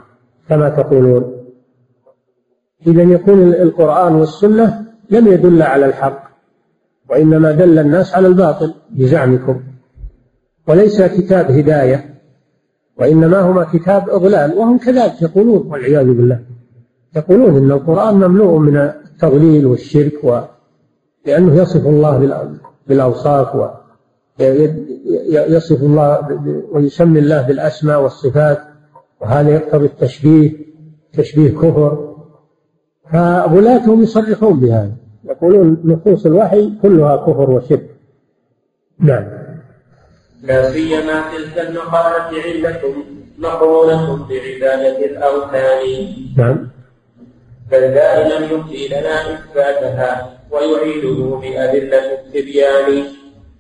كما 0.49 0.69
تقولون. 0.69 1.47
إذا 2.87 3.03
يكون 3.03 3.53
القرآن 3.55 4.15
والسنة 4.15 4.85
لم 5.11 5.27
يدل 5.27 5.63
على 5.63 5.87
الحق 5.87 6.31
وإنما 7.11 7.53
دل 7.53 7.79
الناس 7.79 8.15
على 8.15 8.27
الباطل 8.27 8.75
بزعمكم. 8.91 9.61
وليس 10.69 11.03
كتاب 11.03 11.51
هداية 11.51 12.15
وإنما 12.97 13.41
هما 13.41 13.65
كتاب 13.65 14.11
إضلال 14.11 14.55
وهم 14.55 14.79
كذلك 14.79 15.23
يقولون 15.23 15.67
والعياذ 15.67 16.05
بالله. 16.05 16.41
يقولون 17.17 17.57
إن 17.57 17.71
القرآن 17.71 18.15
مملوء 18.15 18.59
من 18.59 18.77
التضليل 18.77 19.67
والشرك 19.67 20.25
و 20.25 20.41
لأنه 21.27 21.63
يصف 21.63 21.87
الله 21.87 22.19
بالأوصاف 22.87 23.71
ويصف 24.41 25.83
الله 25.83 26.41
ويسمي 26.73 27.19
الله 27.19 27.43
بالأسماء 27.43 28.03
والصفات 28.03 28.59
وهذا 29.21 29.51
يقتضي 29.51 29.87
التشبيه 29.87 30.53
تشبيه 31.13 31.51
كفر. 31.51 32.15
فغلاتهم 33.13 34.03
يصرحون 34.03 34.61
بهذا. 34.61 34.93
يقولون 35.25 35.83
نصوص 35.85 36.27
الوحي 36.27 36.73
كلها 36.83 37.17
كفر 37.17 37.51
وشرك. 37.51 37.91
نعم. 38.99 39.25
لا 40.43 40.71
سيما 40.73 41.23
تلك 41.37 41.69
المقالة 41.69 42.43
علة 42.43 42.81
مقرونة 43.39 44.17
بعبادة 44.17 45.05
الأوثان. 45.07 46.15
نعم. 46.37 46.69
بل 47.73 47.81
دائما 47.81 48.47
يؤتي 48.47 48.89
لنا 48.89 49.35
إثباتها 49.35 50.31
ويعيده 50.51 51.37
بأدلة 51.37 52.13
التبيان. 52.13 53.05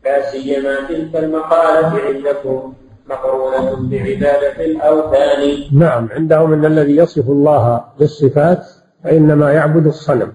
لا 0.04 0.30
سيما 0.30 0.74
تلك 0.88 1.16
المقالة 1.16 2.00
عندكم 2.06 2.74
مقرونة 3.10 3.76
بعبادة 3.90 4.64
الأوثان. 4.64 5.64
نعم 5.72 6.08
عندهم 6.10 6.52
أن 6.52 6.64
الذي 6.64 6.96
يصف 6.96 7.28
الله 7.28 7.84
بالصفات 7.98 8.66
فإنما 9.04 9.52
يعبد 9.52 9.86
الصنم. 9.86 10.32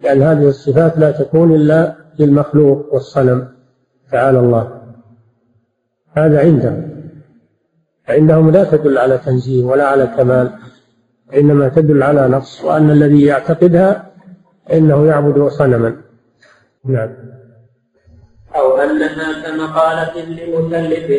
لأن 0.00 0.22
هذه 0.22 0.48
الصفات 0.48 0.98
لا 0.98 1.10
تكون 1.10 1.54
إلا 1.54 1.94
للمخلوق 2.18 2.94
والصنم. 2.94 3.48
تعالى 4.12 4.38
الله. 4.38 4.80
هذا 6.16 6.40
عندهم. 6.40 6.90
فعندهم 8.06 8.50
لا 8.50 8.64
تدل 8.64 8.98
على 8.98 9.18
تنزيه 9.18 9.64
ولا 9.64 9.86
على 9.86 10.06
كمال. 10.16 10.50
إنما 11.34 11.68
تدل 11.68 12.02
على 12.02 12.28
نقص 12.28 12.64
وأن 12.64 12.90
الذي 12.90 13.24
يعتقدها 13.24 14.10
إنه 14.72 15.06
يعبد 15.06 15.48
صنما. 15.48 15.96
نعم. 16.84 17.08
أو 18.56 18.76
أنها 18.76 19.42
كمقالة 19.42 20.24
لمثلث 20.24 21.10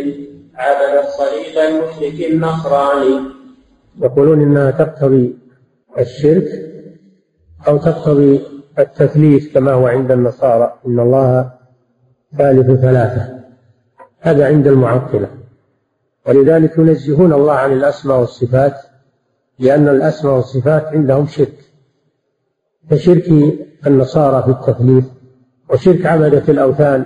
عبد 0.55 1.05
الصليب 1.05 1.57
المشرك 1.57 2.31
النصراني. 2.31 3.21
يقولون 4.01 4.41
إنها 4.41 4.71
تقتضي 4.71 5.37
الشرك 5.99 6.47
أو 7.67 7.77
تقتضي 7.77 8.41
التثليث 8.79 9.53
كما 9.53 9.71
هو 9.71 9.87
عند 9.87 10.11
النصارى 10.11 10.73
إن 10.87 10.99
الله 10.99 11.51
ثالث 12.37 12.81
ثلاثة. 12.81 13.39
هذا 14.19 14.47
عند 14.47 14.67
المعطلة. 14.67 15.27
ولذلك 16.27 16.77
ينزهون 16.77 17.33
الله 17.33 17.53
عن 17.53 17.73
الأسماء 17.73 18.19
والصفات 18.19 18.90
لأن 19.61 19.87
الأسماء 19.87 20.35
والصفات 20.35 20.85
عندهم 20.85 21.27
شرك 21.27 21.57
كشرك 22.91 23.29
النصارى 23.87 24.43
في 24.43 24.49
التثليث 24.49 25.05
وشرك 25.69 26.05
عبدة 26.05 26.43
الأوثان 26.49 27.05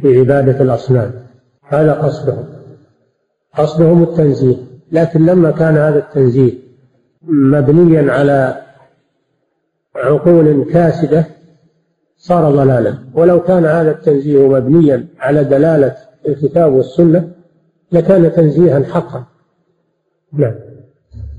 في 0.00 0.18
عبادة 0.18 0.60
الأصنام. 0.60 1.12
هذا 1.62 1.92
قصدهم 1.92 2.44
قصدهم 3.56 4.02
التنزيه. 4.02 4.56
لكن 4.92 5.26
لما 5.26 5.50
كان 5.50 5.76
هذا 5.76 5.98
التنزيه 5.98 6.52
مبنيا 7.22 8.12
على 8.12 8.62
عقول 9.96 10.64
كاسدة 10.72 11.26
صار 12.16 12.50
ضلالا. 12.50 12.94
ولو 13.14 13.42
كان 13.42 13.64
هذا 13.64 13.90
التنزيه 13.90 14.48
مبنيا 14.48 15.06
على 15.18 15.44
دلالة 15.44 15.96
الكتاب 16.28 16.72
والسنة 16.72 17.30
لكان 17.92 18.32
تنزيها 18.32 18.82
حقا. 18.82 19.24
نعم. 20.32 20.54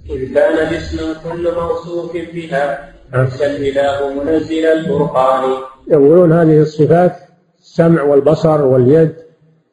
إذ 0.10 0.34
كان 0.34 0.68
الاسم 0.68 0.98
كل 1.24 1.56
موصوف 1.56 2.14
بها 2.14 2.94
ليس 3.14 3.42
الإله 3.42 4.24
منزل 4.24 4.66
الفرقان. 4.66 5.52
يقولون 5.88 6.32
هذه 6.34 6.62
الصفات 6.62 7.16
السمع 7.60 8.04
والبصر 8.04 8.62
واليد 8.62 9.16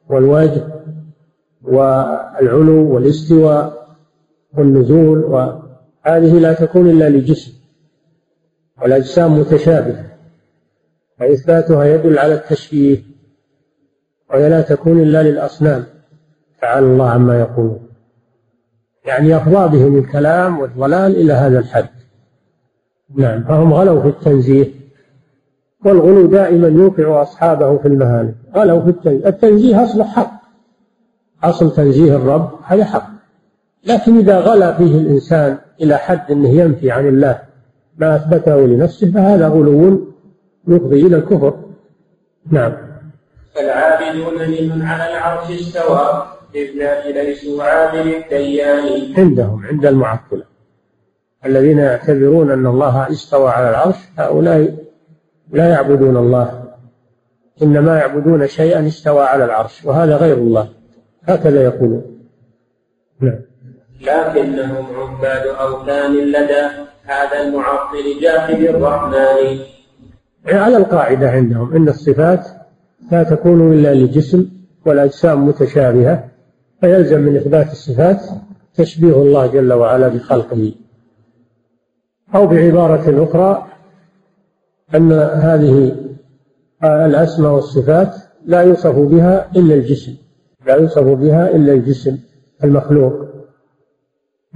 والوجه 0.09 0.63
والعلو 1.63 2.93
والاستواء 2.95 3.87
والنزول 4.57 5.23
وهذه 5.23 6.39
لا 6.39 6.53
تكون 6.53 6.89
إلا 6.89 7.09
لجسم 7.09 7.53
والأجسام 8.81 9.39
متشابهة 9.39 10.05
فإثباتها 11.19 11.85
يدل 11.85 12.19
على 12.19 12.33
التشبيه 12.33 12.97
وهي 14.29 14.49
لا 14.49 14.61
تكون 14.61 15.01
إلا 15.01 15.23
للأصنام 15.23 15.83
تعالى 16.61 16.85
الله 16.85 17.09
عما 17.09 17.39
يقولون. 17.39 17.92
يعني 19.05 19.37
أفضى 19.37 19.77
بهم 19.77 19.97
الكلام 19.97 20.59
والضلال 20.59 21.15
إلى 21.15 21.33
هذا 21.33 21.59
الحد. 21.59 21.89
نعم 23.15 23.43
فهم 23.43 23.73
غلوا 23.73 24.01
في 24.01 24.07
التنزيه 24.07 24.67
والغلو 25.85 26.25
دائما 26.25 26.67
يوقع 26.67 27.21
أصحابه 27.21 27.77
في 27.77 27.87
المهالك 27.87 28.35
غلوا 28.55 28.81
في 28.81 28.89
التنزيه 28.89 29.27
التنزيه 29.27 29.83
أصله 29.83 30.03
حق. 30.03 30.43
أصل 31.43 31.75
تنزيه 31.75 32.15
الرب 32.15 32.51
هذا 32.65 32.85
حق. 32.85 33.09
لكن 33.85 34.17
إذا 34.17 34.39
غلا 34.39 34.73
فيه 34.73 34.97
الإنسان 34.97 35.57
إلى 35.81 35.97
حد 35.97 36.31
أنه 36.31 36.49
ينفي 36.49 36.91
عن 36.91 37.07
الله 37.07 37.39
ما 37.97 38.15
أثبته 38.15 38.67
لنفسه 38.67 39.11
فهذا 39.11 39.47
غلو 39.47 40.07
يفضي 40.67 41.07
إلى 41.07 41.15
الكفر. 41.15 41.53
نعم. 42.51 42.73
فالعابدون 43.55 44.41
لمن 44.41 44.81
على 44.81 45.11
العرش 45.11 45.51
استوى. 45.51 46.32
إذ 46.55 47.11
ليسوا 47.11 47.63
عابد 47.63 48.07
الديان 48.07 49.13
عندهم 49.17 49.65
عند 49.65 49.85
المعطلة 49.85 50.43
الذين 51.45 51.79
يعتبرون 51.79 52.51
أن 52.51 52.67
الله 52.67 53.11
استوى 53.11 53.49
على 53.49 53.69
العرش 53.69 53.95
هؤلاء 54.17 54.75
لا 55.51 55.69
يعبدون 55.69 56.17
الله 56.17 56.63
إنما 57.61 57.97
يعبدون 57.97 58.47
شيئا 58.47 58.87
استوى 58.87 59.23
على 59.23 59.45
العرش 59.45 59.85
وهذا 59.85 60.17
غير 60.17 60.37
الله. 60.37 60.69
هكذا 61.23 61.63
يقولون. 61.63 62.03
نعم. 63.19 63.39
لكنهم 64.01 64.85
عباد 64.95 65.47
أوثان 65.47 66.13
لدى 66.13 66.67
هذا 67.03 67.41
المعطل 67.41 68.21
جاحد 68.21 68.59
الرحمن. 68.59 69.59
على 70.45 70.77
القاعدة 70.77 71.29
عندهم 71.29 71.75
أن 71.75 71.87
الصفات 71.87 72.47
لا 73.11 73.23
تكون 73.23 73.73
إلا 73.73 73.93
لجسم 73.93 74.49
والأجسام 74.85 75.47
متشابهة. 75.47 76.29
فيلزم 76.83 77.21
من 77.21 77.35
إثبات 77.35 77.71
الصفات 77.71 78.21
تشبيه 78.73 79.15
الله 79.15 79.47
جل 79.47 79.73
وعلا 79.73 80.07
بخلقه. 80.07 80.71
أو 82.35 82.47
بعبارة 82.47 83.23
أخرى 83.23 83.65
أن 84.95 85.11
هذه 85.11 85.95
الأسماء 86.83 87.51
والصفات 87.51 88.15
لا 88.45 88.61
يوصف 88.61 88.95
بها 88.99 89.51
إلا 89.55 89.75
الجسم 89.75 90.15
لا 90.67 90.75
يوصف 90.75 91.03
بها 91.03 91.55
إلا 91.55 91.73
الجسم 91.73 92.17
المخلوق. 92.63 93.13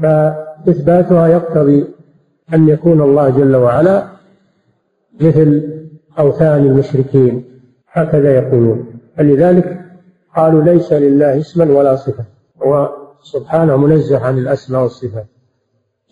فإثباتها 0.02 1.28
يقتضي 1.28 1.86
أن 2.54 2.68
يكون 2.68 3.02
الله 3.02 3.30
جل 3.30 3.56
وعلا 3.56 4.08
مثل 5.22 5.64
أوثان 6.20 6.66
المشركين 6.66 7.44
هكذا 7.92 8.36
يقولون. 8.36 8.86
فلذلك 9.18 9.87
قالوا 10.38 10.62
ليس 10.64 10.94
لله 10.94 11.40
اسما 11.40 11.66
ولا 11.78 11.96
صفة. 11.96 12.24
هو 12.64 12.90
سبحانه 13.24 13.78
منزه 13.78 14.20
عن 14.20 14.38
الأسماء 14.38 14.84
والصفات. 14.84 15.26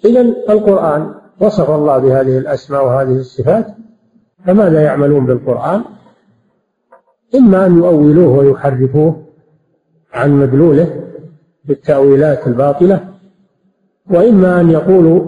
إذا 0.06 0.22
القرآن 0.50 1.14
وصف 1.40 1.70
الله 1.70 1.98
بهذه 1.98 2.38
الأسماء 2.38 2.86
وهذه 2.86 3.12
الصفات 3.12 3.68
فماذا 4.46 4.82
يعملون 4.82 5.26
بالقرآن؟ 5.26 5.82
إما 7.36 7.66
أن 7.66 7.78
يؤولوه 7.78 8.38
ويحرفوه 8.38 9.24
عن 10.14 10.32
مدلوله 10.32 11.04
بالتأويلات 11.66 12.48
الباطلة 12.48 13.08
وإما 14.12 14.62
أن 14.62 14.70
يقولوا 14.72 15.26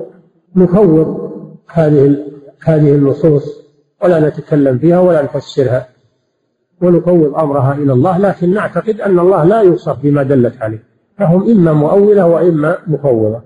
نفوض 0.55 1.31
هذه 1.67 2.17
هذه 2.63 2.95
النصوص 2.95 3.67
ولا 4.03 4.29
نتكلم 4.29 4.77
فيها 4.77 4.99
ولا 4.99 5.23
نفسرها. 5.23 5.87
ونفوض 6.81 7.35
أمرها 7.35 7.73
إلى 7.73 7.93
الله 7.93 8.17
لكن 8.17 8.53
نعتقد 8.53 9.01
أن 9.01 9.19
الله 9.19 9.43
لا 9.43 9.61
يوصف 9.61 9.99
بما 10.03 10.23
دلت 10.23 10.61
عليه. 10.61 10.83
فهم 11.17 11.49
إما 11.49 11.73
مؤولة 11.73 12.27
وإما 12.27 12.77
مفوضة. 12.87 13.41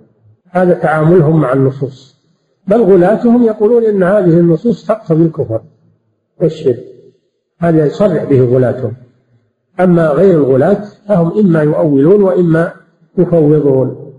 هذا 0.49 0.73
تعاملهم 0.73 1.41
مع 1.41 1.53
النصوص. 1.53 2.21
بل 2.67 2.81
غلاتهم 2.81 3.43
يقولون 3.43 3.83
إن 3.83 4.03
هذه 4.03 4.39
النصوص 4.39 4.85
تقتضي 4.87 5.23
الكفر 5.23 5.61
والشرك. 6.41 6.83
هذا 7.59 7.85
يصرح 7.85 8.23
به 8.23 8.41
غلاتهم. 8.41 8.93
أما 9.79 10.07
غير 10.07 10.37
الغلاة 10.37 10.83
فهم 11.07 11.39
إما 11.39 11.61
يؤولون 11.61 12.23
وإما 12.23 12.71
يفوضون. 13.17 14.11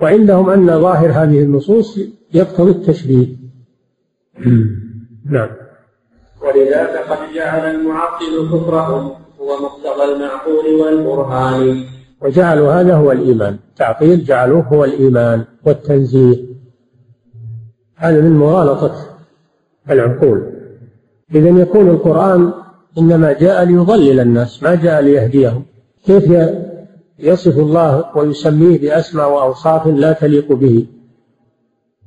وعندهم 0.00 0.50
أن 0.50 0.80
ظاهر 0.80 1.10
هذه 1.10 1.42
النصوص 1.42 1.98
يقتضي 2.34 2.70
التشريع 2.70 3.26
نعم. 5.30 5.48
ولذاك 6.60 7.10
قد 7.10 7.34
جعل 7.34 7.74
المعطل 7.74 8.48
كفرهم 8.52 9.10
هو 9.40 9.56
مقتضى 9.62 10.04
المعقول 10.12 10.80
والبرهان. 10.80 11.84
وجعلوا 12.22 12.72
هذا 12.72 12.94
هو 12.94 13.12
الإيمان. 13.12 13.56
تعطيل 13.76 14.24
جعلوه 14.24 14.62
هو 14.62 14.84
الإيمان 14.84 15.44
والتنزيه. 15.66 16.36
هذا 17.96 18.20
من 18.20 18.30
مغالطة 18.30 18.94
العقول. 19.90 20.42
إذا 21.34 21.48
يكون 21.48 21.88
القرآن 21.88 22.52
إنما 22.98 23.32
جاء 23.32 23.64
ليضلل 23.64 24.20
الناس 24.20 24.62
ما 24.62 24.74
جاء 24.74 25.00
ليهديهم. 25.02 25.62
كيف 26.06 26.24
يصف 27.18 27.58
الله 27.58 28.16
ويسميه 28.16 28.80
بأسماء 28.80 29.32
وأوصاف 29.32 29.86
لا 29.86 30.12
تليق 30.12 30.52
به؟ 30.52 30.86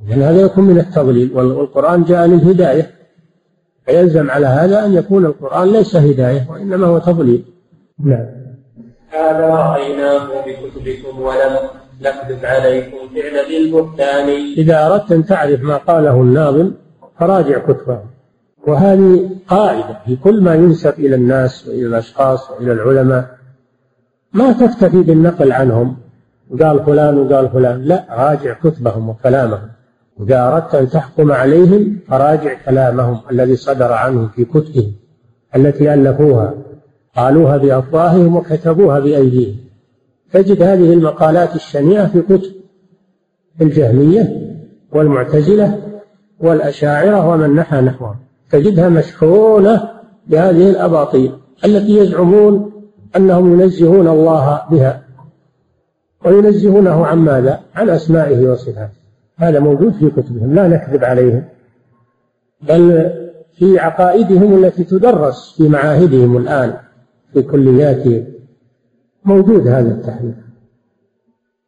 لأن 0.08 0.22
هذا 0.22 0.42
يكون 0.42 0.64
من 0.64 0.80
التضليل. 0.80 1.32
والقرآن 1.34 2.04
جاء 2.04 2.28
للهداية. 2.28 3.03
فيلزم 3.86 4.32
على 4.32 4.46
هذا 4.46 4.86
أن 4.86 4.94
يكون 4.94 5.26
القرآن 5.26 5.68
ليس 5.72 5.96
هداية 5.96 6.48
وإنما 6.50 6.88
هو 6.88 7.00
تضليل. 7.00 7.44
نعم. 8.00 8.26
هذا 9.10 9.48
رأيناه 9.48 10.28
بكتبكم 10.46 11.22
ولم 11.22 11.58
نكذب 12.02 12.46
عليكم 12.46 12.98
فعل 13.16 13.46
بالبهتان. 13.50 14.30
إذا 14.58 14.88
أردت 14.88 15.12
أن 15.12 15.26
تعرف 15.26 15.62
ما 15.62 15.78
قاله 15.78 16.22
الناظم 16.22 16.72
فراجع 17.20 17.58
كتبه. 17.58 18.00
وهذه 18.68 19.30
قاعدة 19.48 20.00
في 20.06 20.16
كل 20.16 20.42
ما 20.42 20.56
ينسب 20.56 20.94
إلى 21.00 21.16
الناس 21.16 21.68
وإلى 21.68 21.86
الأشخاص 21.86 22.52
وإلى 22.52 22.72
العلماء. 22.72 23.38
ما 24.34 24.52
تكتفي 24.52 25.02
بالنقل 25.02 25.52
عنهم؟ 25.52 25.98
قال 26.62 26.86
فلان 26.86 27.18
وقال 27.18 27.50
فلان. 27.50 27.82
لا 27.82 28.06
راجع 28.10 28.54
كتبهم 28.54 29.10
وكلامهم. 29.10 29.70
إذا 30.22 30.48
أردت 30.48 30.76
أن 30.76 30.90
تحكم 30.90 31.32
عليهم 31.32 32.00
فراجع 32.08 32.54
كلامهم 32.66 33.20
الذي 33.32 33.56
صدر 33.56 33.94
عنهم 33.94 34.28
في 34.28 34.46
كتبهم 34.46 34.94
التي 35.56 35.94
ألفوها 35.94 36.54
قالوها 37.16 37.58
بأفواههم 37.58 38.36
وكتبوها 38.36 39.00
بأيديهم. 39.00 39.56
تجد 40.32 40.62
هذه 40.62 40.94
المقالات 40.94 41.56
الشنيعة 41.56 42.08
في 42.08 42.22
كتب 42.22 42.52
الجهمية 43.62 44.54
والمعتزلة 44.92 45.80
والأشاعرة 46.40 47.30
ومن 47.30 47.56
نحى 47.56 47.82
نحوهم. 47.82 48.16
تجدها 48.52 48.90
مشحونة 48.90 49.90
بهذه 50.28 50.70
الأباطيل 50.70 51.32
التي 51.66 51.98
يزعمون 51.98 52.72
أنهم 53.16 53.62
ينزهون 53.62 54.08
الله 54.08 54.62
بها. 54.72 55.04
وينزهونه 56.26 57.06
عن 57.06 57.18
ماذا؟ 57.18 57.60
عن 57.76 57.90
أسمائه 57.90 58.48
وصفاته. 58.48 59.03
هذا 59.38 59.60
موجود 59.60 59.94
في 59.94 60.10
كتبهم 60.10 60.56
لا 60.56 60.68
نكذب 60.68 61.04
عليهم. 61.04 61.44
بل 62.62 63.12
في 63.58 63.80
عقائدهم 63.80 64.64
التي 64.64 64.84
تدرس 64.84 65.56
في 65.58 65.70
معاهدهم 65.70 66.38
الآن 66.38 66.78
في 67.34 67.42
كلياتهم. 67.42 68.26
موجود 69.26 69.68
هذا 69.68 69.92
التحريف 69.92 70.36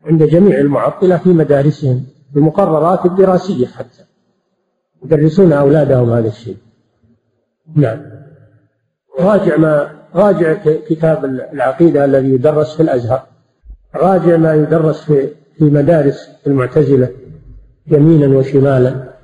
عند 0.06 0.24
جميع 0.24 0.60
المعطلة 0.60 1.18
في 1.18 1.30
مدارسهم 1.30 2.06
في 2.34 2.40
المقررات 2.40 3.06
الدراسية 3.06 3.68
حتى. 3.68 4.06
يدرسون 5.06 5.54
أولادهم 5.54 6.10
هذا 6.10 6.28
الشيء. 6.28 6.58
نعم. 7.76 8.02
راجع 9.20 9.58
ما 9.58 9.92
راجع 10.16 10.54
كتاب 10.90 11.26
العقيدة 11.26 12.06
الذي 12.06 12.30
يدرس 12.30 12.76
في 12.76 12.84
الأزهر. 12.84 13.24
راجع 13.96 14.38
ما 14.38 14.54
يدرس 14.54 15.02
في 15.02 15.30
في 15.58 15.64
مدارس 15.64 16.30
المعتزلة. 16.48 17.10
يمينا 17.88 18.38
وشمالا. 18.38 19.16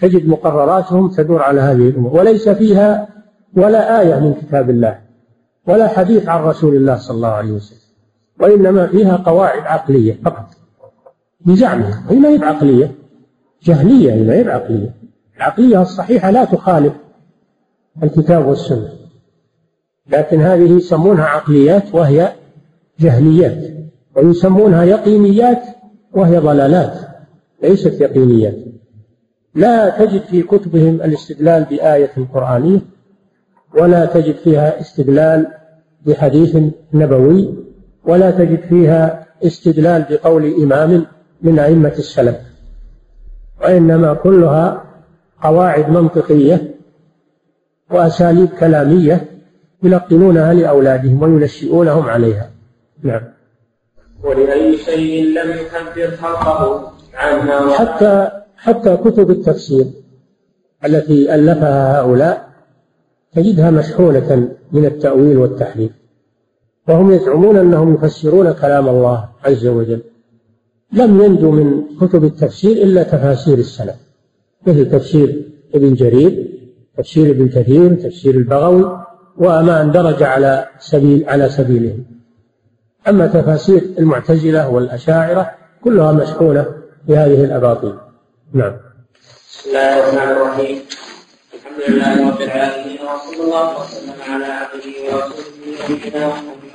تجد 0.00 0.28
مقرراتهم 0.28 1.08
تدور 1.08 1.42
على 1.42 1.60
هذه 1.60 1.88
الأمور. 1.88 2.16
وليس 2.16 2.48
فيها 2.48 3.08
ولا 3.56 4.00
آية 4.00 4.14
من 4.20 4.34
كتاب 4.34 4.70
الله 4.70 4.98
ولا 5.66 5.88
حديث 5.88 6.28
عن 6.28 6.42
رسول 6.42 6.76
الله 6.76 6.96
صلى 6.96 7.14
الله 7.14 7.28
عليه 7.28 7.52
وسلم 7.52 7.78
وإنما 8.40 8.86
فيها 8.86 9.16
قواعد 9.16 9.62
عقلية 9.62 10.18
فقط. 10.24 10.46
بزعمها 11.40 12.02
هي 12.08 12.16
ما 12.16 12.28
هي 12.28 12.38
بعقلية. 12.38 12.92
جهلية 13.62 14.12
هي 14.12 14.22
ما 14.22 14.34
هي 14.34 14.44
بعقلية. 14.44 14.94
العقلية 15.36 15.82
الصحيحة 15.82 16.30
لا 16.30 16.44
تخالف 16.44 16.92
الكتاب 18.02 18.46
والسنة. 18.46 18.88
لكن 20.10 20.40
هذه 20.40 20.76
يسمونها 20.76 21.24
عقليات 21.24 21.94
وهي 21.94 22.32
جهليات 23.00 23.76
ويسمونها 24.16 24.84
يقينيات 24.84 25.62
وهي 26.12 26.38
ضلالات. 26.38 27.05
ليست 27.62 28.00
يقينيات 28.00 28.56
لا 29.54 30.04
تجد 30.04 30.22
في 30.22 30.42
كتبهم 30.42 30.94
الاستدلال 30.94 31.64
بآية 31.64 32.10
قرآنية 32.34 32.80
ولا 33.74 34.06
تجد 34.06 34.36
فيها 34.36 34.80
استدلال 34.80 35.46
بحديث 36.06 36.56
نبوي 36.92 37.54
ولا 38.04 38.30
تجد 38.30 38.60
فيها 38.68 39.26
استدلال 39.42 40.06
بقول 40.10 40.62
إمام 40.62 41.06
من 41.42 41.58
أئمة 41.58 41.92
السلف. 41.98 42.36
وإنما 43.62 44.14
كلها 44.14 44.84
قواعد 45.42 45.90
منطقية 45.90 46.74
وأساليب 47.90 48.48
كلامية 48.48 49.24
يلقنونها 49.82 50.54
لأولادهم 50.54 51.22
وينشئونهم 51.22 52.04
عليها. 52.04 52.50
نعم. 53.02 53.22
ولأي 54.24 54.76
شيء 54.76 55.24
لم 55.24 55.50
يحذر 55.50 56.16
خلقه 56.16 56.92
حتى 57.72 58.30
حتى 58.56 58.96
كتب 58.96 59.30
التفسير 59.30 59.86
التي 60.84 61.34
ألفها 61.34 62.00
هؤلاء 62.00 62.48
تجدها 63.34 63.70
مشحونة 63.70 64.48
من 64.72 64.84
التأويل 64.84 65.36
والتحريف. 65.38 65.92
وهم 66.88 67.12
يزعمون 67.12 67.56
أنهم 67.56 67.94
يفسرون 67.94 68.52
كلام 68.52 68.88
الله 68.88 69.28
عز 69.44 69.66
وجل. 69.66 70.02
لم 70.92 71.22
ينجو 71.22 71.50
من 71.50 71.82
كتب 72.00 72.24
التفسير 72.24 72.72
إلا 72.72 73.02
تفاسير 73.02 73.58
السلف 73.58 73.96
مثل 74.66 74.90
تفسير 74.90 75.42
ابن 75.74 75.94
جرير 75.94 76.48
تفسير 76.98 77.30
ابن 77.30 77.48
كثير 77.48 77.94
تفسير 77.94 78.34
البغوي 78.34 79.06
وما 79.36 79.82
اندرج 79.82 80.22
على 80.22 80.66
سبيل 80.78 81.28
على 81.28 81.48
سبيلهم. 81.48 82.04
أما 83.08 83.26
تفاسير 83.26 83.82
المعتزلة 83.98 84.68
والأشاعرة 84.70 85.50
كلها 85.84 86.12
مشحونة 86.12 86.66
بهذه 87.08 87.44
الأباطيل. 87.44 87.94
نعم. 88.54 88.74
بسم 89.50 89.70
الله 89.70 89.98
الرحمن 89.98 90.28
الرحيم. 90.32 90.76
الحمد 91.54 91.80
لله 91.88 92.12
رب 92.28 92.40
العالمين 92.42 92.98
وصلى 92.98 93.42
الله 93.46 93.66
وسلم 93.80 94.18
على 94.30 94.46
عبده 94.46 94.94
ورسوله 95.06 95.46
نبينا 95.86 96.26
محمد 96.26 96.74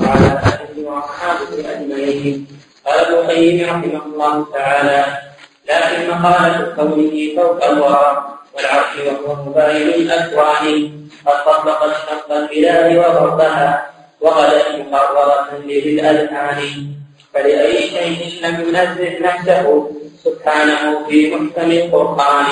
وعلى 0.00 0.30
آله 0.48 0.76
وأصحابه 0.88 1.50
أجمعين. 1.72 2.46
قال 2.86 2.98
ابن 3.04 3.14
القيم 3.14 3.56
رحمه 3.68 4.02
الله 4.06 4.34
تعالى 4.52 5.00
لكن 5.68 6.00
مقالة 6.10 6.58
كونه 6.76 7.16
فوق 7.36 7.64
الورى 7.64 8.10
والعرش 8.54 8.92
وهو 9.06 9.44
مباين 9.44 9.88
الأكوان 9.88 10.66
قد 11.26 11.38
طبق 11.44 11.80
شق 11.92 12.28
البلاد 12.32 12.96
وضربها 12.96 13.90
وغدت 14.20 14.68
مقررة 14.80 15.48
للأذهان. 15.68 17.03
فلأي 17.34 17.78
شيء 17.88 18.20
لم 18.42 18.54
ينزه 18.68 19.18
نفسه 19.20 19.90
سبحانه 20.24 21.08
في 21.08 21.34
محكم 21.34 21.70
القرآن 21.70 22.48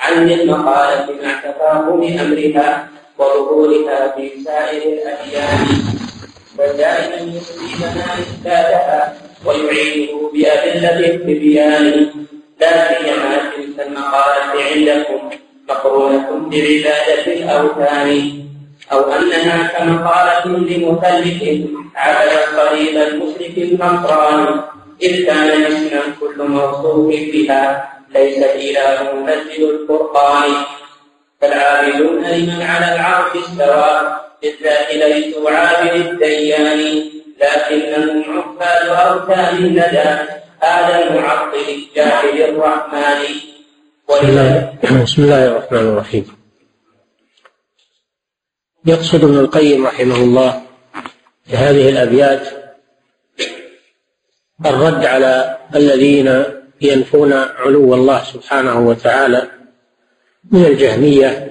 عن 0.00 0.30
المقالة 0.30 1.06
مع 1.22 1.40
تفاهم 1.40 2.02
أمرها 2.18 2.88
وظهورها 3.18 4.14
في 4.16 4.30
سائر 4.44 4.82
الأديان. 4.92 5.66
فدائما 6.58 7.16
يصيبنا 7.36 8.04
إثباتها 8.20 9.14
ويعيده 9.44 10.30
بأدلة 10.32 11.06
التبيان. 11.14 12.06
لا 12.60 12.88
سيما 12.88 13.36
تلك 13.56 13.86
المقالة 13.86 14.64
عندكم 14.70 15.30
مقرونة 15.68 16.28
بعبادة 16.50 17.26
الأوثان. 17.26 18.42
أو 18.92 19.12
أنها 19.12 19.68
كمقالة 19.68 20.46
لمثلث 20.46 21.42
عبد 21.96 22.30
الصليب 22.42 22.96
المشرك 22.96 23.58
النصراني 23.58 24.60
إذ 25.02 25.26
كان 25.26 25.62
اسما 25.62 26.02
كل 26.20 26.42
موصوف 26.42 27.14
بها 27.32 27.92
ليس 28.14 28.38
الإله 28.38 29.12
منزل 29.12 29.62
القرآن. 29.70 30.50
فالعابدون 31.40 32.24
لمن 32.24 32.62
على 32.62 32.94
العرش 32.94 33.32
استوى 33.36 34.16
بالذات 34.42 34.94
ليسوا 34.94 35.50
عابد 35.50 35.92
الديان. 36.06 36.80
لكنهم 37.42 38.24
عباد 38.38 38.88
أركان 38.88 39.56
الندى 39.56 40.08
هذا 40.60 40.94
المعطل 41.02 41.64
الجاهل 41.68 42.42
الرحمن. 42.42 43.20
بسم 45.04 45.22
الله 45.22 45.46
الرحمن 45.46 45.78
الرحيم. 45.78 46.41
يقصد 48.86 49.24
ابن 49.24 49.38
القيم 49.38 49.86
رحمه 49.86 50.16
الله 50.16 50.62
في 51.44 51.56
هذه 51.56 51.88
الأبيات 51.88 52.48
الرد 54.66 55.04
على 55.04 55.58
الذين 55.74 56.44
ينفون 56.80 57.32
علو 57.32 57.94
الله 57.94 58.24
سبحانه 58.24 58.88
وتعالى 58.88 59.50
من 60.50 60.64
الجهمية 60.64 61.48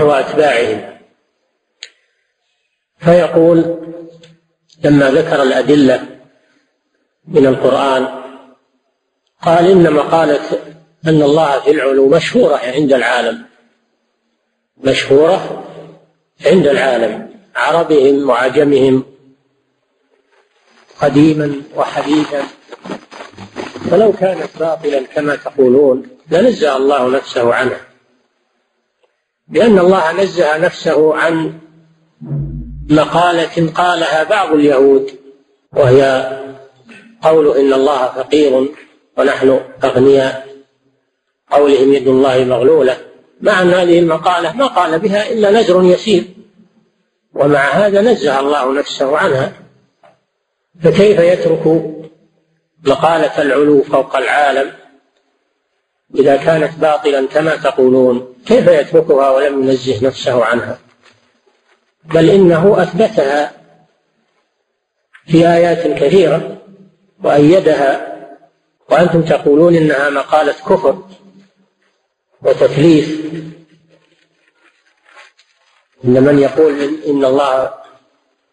وأتباعهم. 0.00 0.98
فيقول 2.98 3.78
لما 4.84 5.10
ذكر 5.10 5.42
الأدلة 5.42 6.06
من 7.28 7.46
القرآن 7.46 8.08
قال 9.42 9.70
إن 9.70 9.92
مقالة 9.92 10.40
أن 11.06 11.22
الله 11.22 11.60
في 11.60 11.70
العلو 11.70 12.08
مشهورة 12.08 12.56
عند 12.56 12.92
العالم. 12.92 13.44
مشهورة 14.76 15.64
عند 16.44 16.66
العالم 16.66 17.30
عربهم 17.56 18.28
وعجمهم 18.28 19.04
قديما 21.00 21.62
وحديثا. 21.76 22.42
فلو 23.90 24.12
كانت 24.12 24.48
باطلا 24.60 25.02
كما 25.02 25.36
تقولون 25.36 26.08
لنزه 26.30 26.76
الله 26.76 27.08
نفسه 27.08 27.54
عنها 27.54 27.80
لأن 29.52 29.78
الله 29.78 30.12
نزه 30.12 30.58
نفسه 30.58 31.14
عن 31.16 31.58
مقالة 32.90 33.70
قالها 33.74 34.24
بعض 34.24 34.52
اليهود 34.52 35.10
وهي 35.72 36.32
قوله 37.22 37.60
إن 37.60 37.72
الله 37.72 38.06
فقير 38.06 38.68
ونحن 39.18 39.60
أغنياء 39.84 40.46
قولهم 41.50 41.92
يد 41.92 42.08
الله 42.08 42.44
مغلولة. 42.44 42.96
مع 43.40 43.62
أن 43.62 43.70
هذه 43.70 43.98
المقالة 43.98 44.52
ما 44.52 44.66
قال 44.66 44.98
بها 44.98 45.30
إلا 45.30 45.50
نزر 45.50 45.82
يسير. 45.82 46.24
ومع 47.34 47.68
هذا 47.68 48.00
نزه 48.00 48.40
الله 48.40 48.78
نفسه 48.78 49.18
عنها. 49.18 49.52
فكيف 50.82 51.18
يترك 51.18 51.82
مقالة 52.86 53.42
العلو 53.42 53.82
فوق 53.82 54.16
العالم 54.16 54.72
إذا 56.14 56.36
كانت 56.36 56.78
باطلا 56.78 57.26
كما 57.26 57.56
تقولون؟ 57.56 58.34
كيف 58.46 58.68
يتركها 58.68 59.30
ولم 59.30 59.62
ينزه 59.62 60.06
نفسه 60.06 60.44
عنها؟ 60.44 60.78
بل 62.04 62.30
إنه 62.30 62.82
أثبتها 62.82 63.52
في 65.26 65.48
آيات 65.48 66.02
كثيرة 66.02 66.58
وأيدها. 67.24 68.16
وأنتم 68.90 69.22
تقولون 69.22 69.74
إنها 69.74 70.10
مقالة 70.10 70.52
كفر. 70.52 71.02
وتكليف. 72.42 73.20
إن 76.04 76.22
من 76.22 76.38
يقول 76.38 76.80
إن 77.06 77.24
الله 77.24 77.74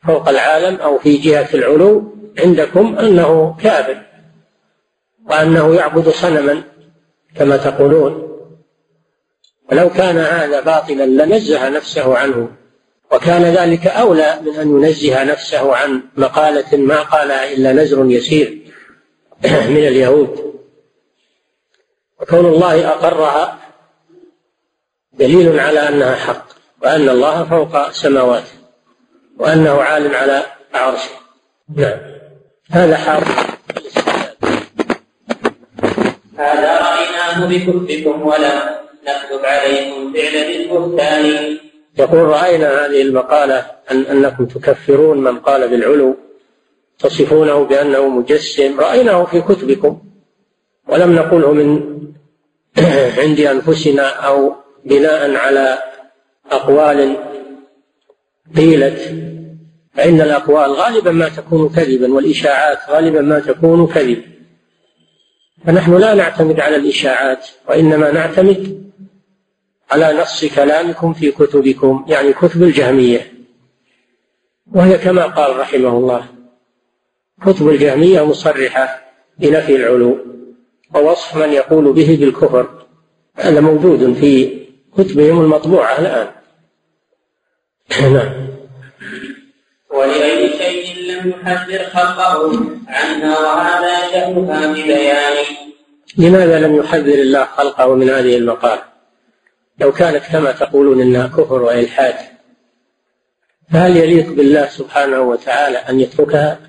فوق 0.08 0.30
العالم 0.30 0.76
أو 0.76 1.00
في 1.00 1.18
جهة 1.18 1.50
العلو 1.54 2.14
عندكم 2.40 2.98
أنه 3.00 3.58
كافر 3.62 4.04
وأنه 5.30 5.76
يعبد 5.76 6.10
صنما 6.10 6.64
كما 7.36 7.58
تقولون. 7.58 8.30
ولو 9.72 9.90
كان 9.90 10.18
هذا 10.18 10.62
باطلا 10.62 11.06
لنزه 11.06 11.70
نفسه 11.70 12.18
عنه 12.18 12.50
وكان 13.12 13.44
ذلك 13.44 13.88
أولى 13.88 14.40
من 14.42 14.56
أن 14.56 14.70
ينزه 14.70 15.24
نفسه 15.24 15.76
عن 15.76 16.02
مقالة 16.18 16.78
ما 16.78 17.02
قالها 17.02 17.54
إلا 17.54 17.74
نزر 17.74 18.06
يسير 18.06 18.62
من 19.74 19.88
اليهود. 19.88 20.54
وكون 22.22 22.46
الله 22.46 22.90
أقرها 22.90 23.60
دليل 25.14 25.60
على 25.60 25.80
أنها 25.80 26.16
حق 26.16 26.46
وأن 26.84 27.10
الله 27.10 27.44
فوق 27.44 27.92
سماواته 27.92 28.52
وأنه 29.38 29.82
عال 29.82 30.16
على 30.16 30.44
عرشه. 30.74 31.12
نعم. 31.76 31.98
هذا 32.72 32.98
حق 32.98 33.24
هذا 36.38 36.80
رأيناه 36.80 37.46
بكفكم 37.46 38.22
ولم 38.22 38.60
نكتب 39.08 39.46
عليكم 39.46 40.14
فعل 40.14 40.68
بالبهتان. 40.70 41.58
يقول 41.98 42.20
رأينا 42.20 42.86
هذه 42.86 43.02
المقالة 43.02 43.66
أن 43.92 44.02
أنكم 44.02 44.46
تكفرون 44.46 45.18
من 45.18 45.40
قال 45.40 45.70
بالعلو 45.70 46.16
تصفونه 47.00 47.64
بأنه 47.64 48.08
مجسم. 48.08 48.80
رأيناه 48.80 49.26
في 49.26 49.42
كتبكم 49.42 50.02
ولم 50.88 51.16
نقله 51.16 51.54
من 51.54 51.94
عند 53.22 53.40
أنفسنا 53.40 54.08
أو 54.08 54.63
بناء 54.86 55.36
على 55.36 55.80
أقوال 56.52 57.18
قيلت 58.56 59.00
فإن 59.94 60.22
الأقوال 60.22 60.72
غالبا 60.72 61.12
ما 61.12 61.30
تكون 61.30 61.70
كذبا 61.70 62.14
والإشاعات 62.14 62.78
غالبا 62.90 63.22
ما 63.22 63.40
تكون 63.40 63.88
كذب 63.88 64.24
فنحن 65.66 65.98
لا 65.98 66.14
نعتمد 66.14 66.60
على 66.60 66.76
الإشاعات 66.76 67.48
وإنما 67.70 68.12
نعتمد 68.12 68.92
على 69.92 70.22
نص 70.22 70.46
كلامكم 70.46 71.14
في 71.14 71.32
كتبكم 71.32 72.06
يعني 72.08 72.34
كتب 72.34 72.64
الجهمية. 72.64 73.34
وهي 74.76 74.98
كما 74.98 75.26
قال 75.26 75.60
رحمه 75.60 75.90
الله 75.90 76.26
كتب 77.46 77.70
الجهمية 77.70 78.26
مصرحة 78.26 79.02
بنفي 79.40 79.76
العلو 79.76 80.18
ووصف 80.96 81.38
من 81.38 81.54
يقول 81.54 81.94
به 81.94 82.18
بالكفر 82.20 82.86
هذا 83.36 83.62
موجود 83.62 84.14
في 84.14 84.60
كتبهم 84.98 85.42
المطبوعة 85.42 86.00
الآن. 86.00 86.32
نعم. 88.02 88.48
ولأي 89.94 90.58
شيء 90.58 90.96
لم 91.12 91.30
يحذر 91.30 91.84
خلقه 91.84 92.60
عنها 92.88 93.40
وهذا 93.40 94.12
شأنها 94.12 94.68
ببيان 94.68 95.46
لماذا 96.18 96.60
لم 96.60 96.76
يحذر 96.76 97.14
الله 97.14 97.46
خلقه 97.46 97.96
من 97.96 98.10
هذه 98.10 98.38
المقالة 98.38 98.84
لو 99.80 99.92
كانت 99.92 100.24
كما 100.32 100.52
تقولون 100.52 101.02
إنها 101.02 101.28
كفر 101.28 101.62
وإلحاد 101.62 102.16
فهل 103.74 103.98
يليق 103.98 104.30
بالله 104.30 104.68
سبحانه 104.68 105.22
وتعالى 105.22 105.78
أن 105.78 106.00
يتركها 106.00 106.60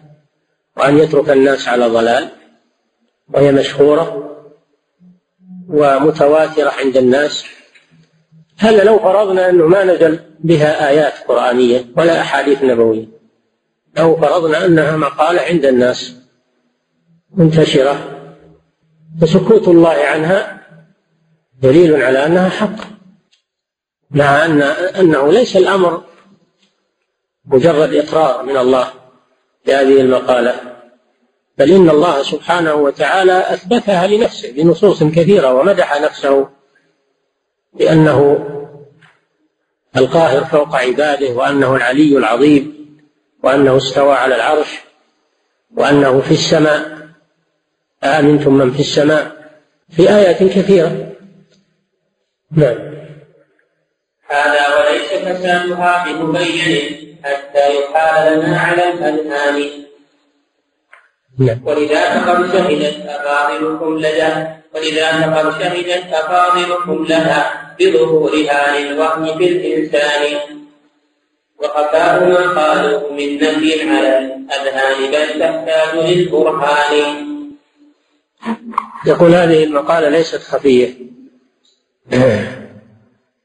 وأن 0.76 0.98
يترك 0.98 1.30
الناس 1.30 1.68
على 1.68 1.86
ضلال؟ 1.86 2.28
وهي 3.34 3.52
مشهورة 3.52 4.30
ومتواترة 5.68 6.70
عند 6.70 6.96
الناس 6.96 7.44
هل 8.64 8.86
لو 8.86 8.98
فرضنا 8.98 9.50
أنه 9.50 9.66
ما 9.66 9.84
نزل 9.84 10.20
بها 10.40 10.88
آيات 10.88 11.12
قرآنية 11.28 11.84
ولا 11.96 12.20
أحاديث 12.20 12.62
نبوية. 12.62 13.06
لو 13.98 14.16
فرضنا 14.16 14.66
أنها 14.66 14.96
مقالة 14.96 15.40
عند 15.42 15.64
الناس 15.64 16.16
منتشرة 17.36 18.20
فسكوت 19.20 19.68
الله 19.68 19.96
عنها 20.04 20.60
دليل 21.62 22.02
على 22.02 22.26
أنها 22.26 22.48
حق 22.48 22.76
مع 24.10 24.44
أن 24.44 24.62
أنه 25.00 25.32
ليس 25.32 25.56
الأمر 25.56 26.02
مجرد 27.44 27.94
إقرار 27.94 28.42
من 28.42 28.56
الله 28.56 28.88
بهذه 29.66 30.00
المقالة 30.00 30.54
بل 31.58 31.70
إن 31.70 31.90
الله 31.90 32.22
سبحانه 32.22 32.74
وتعالى 32.74 33.54
أثبتها 33.54 34.06
لنفسه 34.06 34.52
بنصوص 34.52 35.02
كثيرة 35.02 35.54
ومدح 35.54 36.00
نفسه 36.00 36.48
بأنه 37.74 38.48
القاهر 39.96 40.44
فوق 40.44 40.76
عباده 40.76 41.30
وأنه 41.30 41.76
العلي 41.76 42.18
العظيم 42.18 42.74
وأنه 43.42 43.76
استوى 43.76 44.14
على 44.14 44.34
العرش 44.34 44.80
وأنه 45.76 46.20
في 46.20 46.30
السماء. 46.30 46.94
آمنتم 48.04 48.54
من 48.54 48.72
في 48.72 48.80
السماء؟ 48.80 49.36
في 49.90 50.10
آيات 50.10 50.42
كثيرة. 50.42 51.12
نعم. 52.50 52.94
هذا 54.30 54.76
وليس 54.76 55.08
فسادها 55.12 56.04
بمبين 56.04 57.18
حتى 57.24 57.78
يحال 57.78 58.38
لنا 58.38 58.58
على 58.58 58.92
الأذهان 58.92 59.70
نعم. 61.38 61.60
ولذا 61.64 62.20
فقد 62.20 62.52
شهدت 62.52 63.06
أفاضلكم 63.06 63.98
لها 63.98 64.63
ولذا 64.74 65.20
فقد 65.20 65.62
شهدت 65.62 66.12
أفاضلكم 66.12 67.04
لها 67.08 67.74
بظهورها 67.80 68.80
للوهم 68.80 69.38
في 69.38 69.48
الإنسان. 69.48 70.38
وخفاء 71.58 72.24
ما 72.24 72.60
قالوه 72.60 73.12
من 73.12 73.36
نفي 73.36 73.90
على 73.90 74.18
الأذهان 74.18 75.10
بل 75.10 75.40
تحتاج 75.40 76.08
للبرهان. 76.08 77.16
يقول 79.06 79.34
هذه 79.34 79.64
المقالة 79.64 80.08
ليست 80.08 80.42
خفية. 80.42 80.94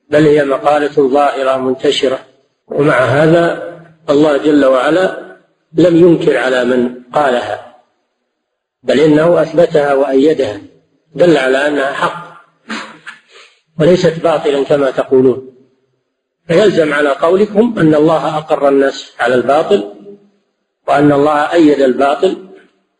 بل 0.09 0.27
هي 0.27 0.45
مقالة 0.45 1.09
ظاهرة 1.09 1.57
منتشرة. 1.57 2.19
ومع 2.67 2.99
هذا 2.99 3.69
الله 4.09 4.37
جل 4.37 4.65
وعلا 4.65 5.35
لم 5.73 5.95
ينكر 5.95 6.37
على 6.37 6.65
من 6.65 7.01
قالها 7.13 7.75
بل 8.83 8.99
إنه 8.99 9.41
أثبتها 9.41 9.93
وأيدها. 9.93 10.68
دل 11.15 11.37
على 11.37 11.67
أنها 11.67 11.93
حق 11.93 12.41
وليست 13.79 14.19
باطلا 14.23 14.63
كما 14.63 14.91
تقولون. 14.91 15.55
فيلزم 16.47 16.93
على 16.93 17.09
قولكم 17.09 17.75
أن 17.77 17.95
الله 17.95 18.37
أقر 18.37 18.67
الناس 18.67 19.13
على 19.19 19.35
الباطل 19.35 19.93
وأن 20.87 21.11
الله 21.11 21.53
أيد 21.53 21.81
الباطل 21.81 22.47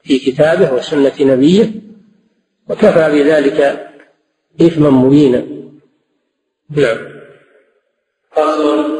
في 0.03 0.20
كتابه 0.20 0.74
وسنة 0.74 1.14
نبيه 1.20 1.72
وكفى 2.70 3.12
بذلك 3.12 3.89
إثما 4.62 4.89
مبينا. 4.89 5.45
نعم. 6.70 6.97
فصل. 8.32 8.99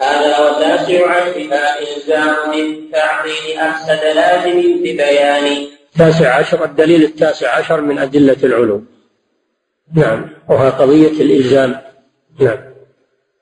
هذا 0.00 0.38
وتاسع 0.38 1.10
عشرها 1.10 1.80
إلزام 1.80 2.50
بالتعطيل 2.50 3.58
أفسد 3.58 4.04
لازم 4.04 4.78
ببيان 4.78 5.66
التاسع 5.96 6.34
عشر 6.34 6.64
الدليل 6.64 7.04
التاسع 7.04 7.56
عشر 7.58 7.80
من 7.80 7.98
أدلة 7.98 8.36
العلوم. 8.44 8.86
نعم. 9.94 10.30
وها 10.48 10.70
قضية 10.70 11.20
الإلزام. 11.22 11.80
نعم. 12.40 12.58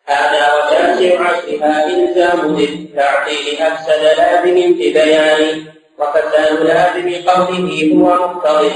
هذا 0.07 0.55
وتاسع 0.55 1.21
عشرها 1.21 1.87
إلزام 1.87 2.55
بالتعطيل 2.57 3.59
أفسد 3.61 4.03
لازم 4.19 4.75
ببيان 4.75 5.65
وفساد 5.99 6.63
لازم 6.63 7.29
قوله 7.29 7.95
هو 7.95 8.29
مقتضي 8.29 8.73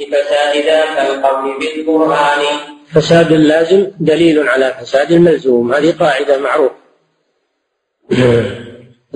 لفساد 0.00 0.64
ذاك 0.66 1.10
القول 1.10 1.58
بالقرآن 1.58 2.42
فساد 2.94 3.32
اللازم 3.32 3.86
دليل 4.00 4.48
على 4.48 4.74
فساد 4.80 5.12
الملزوم 5.12 5.74
هذه 5.74 5.92
قاعدة 6.00 6.38
معروفة. 6.38 6.74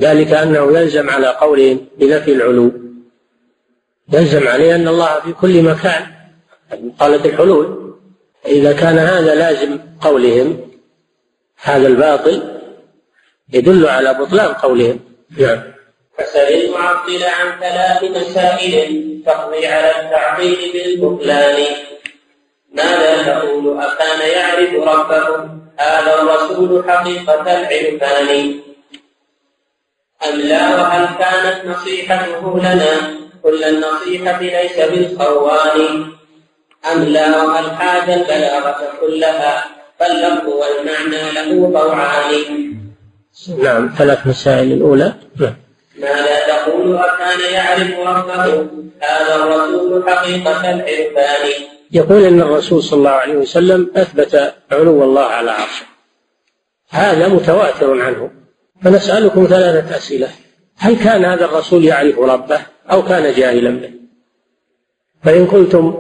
ذلك 0.01 0.33
أنه 0.33 0.79
يلزم 0.79 1.11
على 1.11 1.27
قولهم 1.27 1.81
بنفي 1.99 2.33
العلو. 2.33 2.86
يلزم 4.13 4.49
عليه 4.49 4.75
أن 4.75 4.89
الله 4.89 5.21
في 5.21 5.33
كل 5.33 5.63
مكان 5.63 6.07
قالت 6.99 7.27
الحلول 7.27 7.95
إذا 8.47 8.73
كان 8.73 8.99
هذا 8.99 9.35
لازم 9.35 9.79
قولهم 10.01 10.71
هذا 11.63 11.87
الباطل 11.87 12.61
يدل 13.53 13.87
على 13.87 14.15
بطلان 14.15 14.55
قولهم. 14.55 15.01
نعم. 15.39 15.63
فسل 16.19 16.39
المعطل 16.39 17.23
عن 17.25 17.61
ثلاث 17.61 18.05
مسائل 18.05 19.23
تقضي 19.27 19.67
على 19.67 19.91
التعطيل 20.01 20.73
بالبطلان. 20.73 21.65
ماذا 22.73 23.23
تقول 23.23 23.81
أكان 23.81 24.31
يعرف 24.31 24.75
ربه؟ 24.75 25.49
هذا 25.79 26.23
الرسول 26.23 26.91
حقيقة 26.91 27.43
العرفان. 27.43 28.61
أم 30.29 30.41
لا؟ 30.41 30.77
وهل 30.77 31.09
كانت 31.19 31.67
نصيحته 31.67 32.59
لنا؟ 32.59 33.26
كل 33.47 33.65
النصيحة 33.65 34.41
ليس 34.41 34.77
بالخوان 34.91 36.07
أم 36.93 37.05
لا 37.05 37.43
وهل 37.43 37.71
حاج 37.71 38.11
البلاغة 38.11 38.77
كلها؟ 39.01 39.65
فاللفظ 40.01 40.49
والمعنى 40.49 41.33
له 41.33 41.81
طوعان. 41.81 42.75
نعم 43.63 43.95
ثلاث 43.99 44.27
مسائل 44.27 44.73
الأولى. 44.73 45.15
نعم. 45.41 45.55
ماذا 45.99 46.37
تقول 46.49 46.97
أكان 46.97 47.41
يعرف 47.55 47.99
ربه؟ 47.99 48.67
هذا 49.01 49.35
الرسول 49.37 50.11
حقيقة 50.11 50.71
العرفان 50.71 51.51
يقول 51.93 52.25
إن 52.25 52.41
الرسول 52.41 52.83
صلى 52.83 52.99
الله 52.99 53.11
عليه 53.11 53.37
وسلم 53.37 53.91
أثبت 53.97 54.55
علو 54.73 55.05
الله 55.05 55.25
على 55.25 55.51
عرشه. 55.51 55.87
هذا 56.91 57.29
متواتر 57.29 58.01
عنه. 58.01 58.31
فنسألكم 58.85 59.47
ثلاثة 59.47 59.97
أسئلة. 59.97 60.29
هل 60.79 60.97
كان 60.97 61.25
هذا 61.25 61.45
الرسول 61.45 61.85
يعرف 61.85 62.19
ربه؟ 62.19 62.76
أو 62.91 63.03
كان 63.03 63.35
جاهلا 63.35 63.71
به. 63.71 63.91
فإن 65.23 65.47
قلتم 65.47 65.95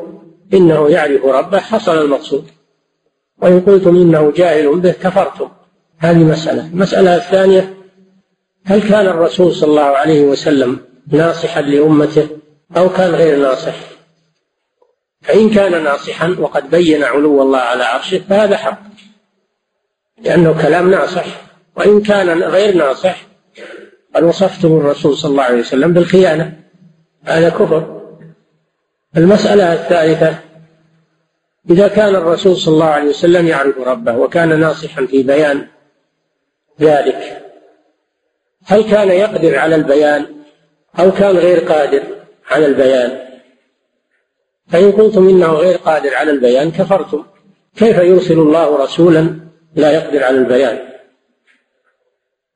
إنه 0.55 0.91
يعرف 0.91 1.24
ربه 1.24 1.59
حصل 1.59 2.03
المقصود. 2.03 2.45
وإن 3.43 3.61
قلتم 3.61 3.97
إنه 3.97 4.32
جاهل 4.37 4.80
به 4.80 4.93
كفرتم. 4.93 5.49
هذه 5.99 6.18
مسألة. 6.18 6.66
المسألة 6.66 7.16
الثانية 7.16 7.74
هل 8.64 8.82
كان 8.82 9.07
الرسول 9.07 9.53
صلى 9.53 9.70
الله 9.70 9.82
عليه 9.82 10.22
وسلم 10.22 10.78
ناصحا 11.09 11.61
لأمته 11.61 12.28
أو 12.76 12.89
كان 12.89 13.14
غير 13.14 13.39
ناصح؟ 13.39 13.74
فإن 15.22 15.51
كان 15.51 15.84
ناصحا 15.84 16.37
وقد 16.39 16.70
بين 16.70 17.05
علو 17.05 17.43
الله 17.43 17.59
على 17.59 17.84
عرشه 17.84 18.18
فهذا 18.28 18.57
حق 18.57 18.78
لأنه 20.22 20.62
كلام 20.62 20.91
ناصح. 20.91 21.24
وإن 21.76 22.03
كان 22.03 22.43
غير 22.43 22.76
ناصح 22.76 23.26
قد 24.14 24.22
وصفتم 24.22 24.76
الرسول 24.76 25.16
صلى 25.16 25.30
الله 25.30 25.43
عليه 25.43 25.61
وسلم 25.61 25.93
بالخيانة. 25.93 26.66
هذا 27.27 27.49
كفر. 27.49 28.03
المسألة 29.16 29.72
الثالثة 29.72 30.39
إذا 31.70 31.89
كان 31.89 32.14
الرسول 32.16 32.57
صلى 32.57 32.74
الله 32.74 32.87
عليه 32.87 33.09
وسلم 33.09 33.47
يعرف 33.47 33.79
ربه 33.79 34.16
وكان 34.16 34.61
ناصحا 34.61 35.07
في 35.07 35.22
بيان 35.22 35.66
ذلك 36.81 37.43
هل 38.64 38.83
كان 38.83 39.09
يقدر 39.09 39.59
على 39.59 39.74
البيان 39.74 40.27
أو 40.99 41.12
كان 41.12 41.37
غير 41.37 41.59
قادر 41.59 42.03
على 42.51 42.66
البيان؟ 42.66 43.27
فإن 44.68 44.93
قلتم 44.93 45.29
إنه 45.29 45.53
غير 45.53 45.77
قادر 45.77 46.14
على 46.14 46.31
البيان 46.31 46.70
كفرتم. 46.70 47.24
كيف 47.77 47.99
يرسل 47.99 48.39
الله 48.39 48.83
رسولا 48.85 49.41
لا 49.74 49.91
يقدر 49.93 50.24
على 50.24 50.39
البيان؟ 50.39 50.79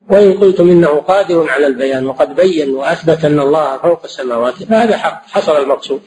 وإن 0.09 0.33
قلتم 0.33 0.71
إنه 0.71 0.89
قادر 0.89 1.51
على 1.51 1.67
البيان 1.67 2.07
وقد 2.07 2.37
بين 2.37 2.71
وأثبت 2.75 3.25
أن 3.25 3.41
الله 3.41 3.77
فوق 3.77 4.05
السماوات 4.05 4.55
فهذا 4.55 4.97
حق 4.97 5.27
حصل 5.29 5.63
المقصود. 5.63 6.01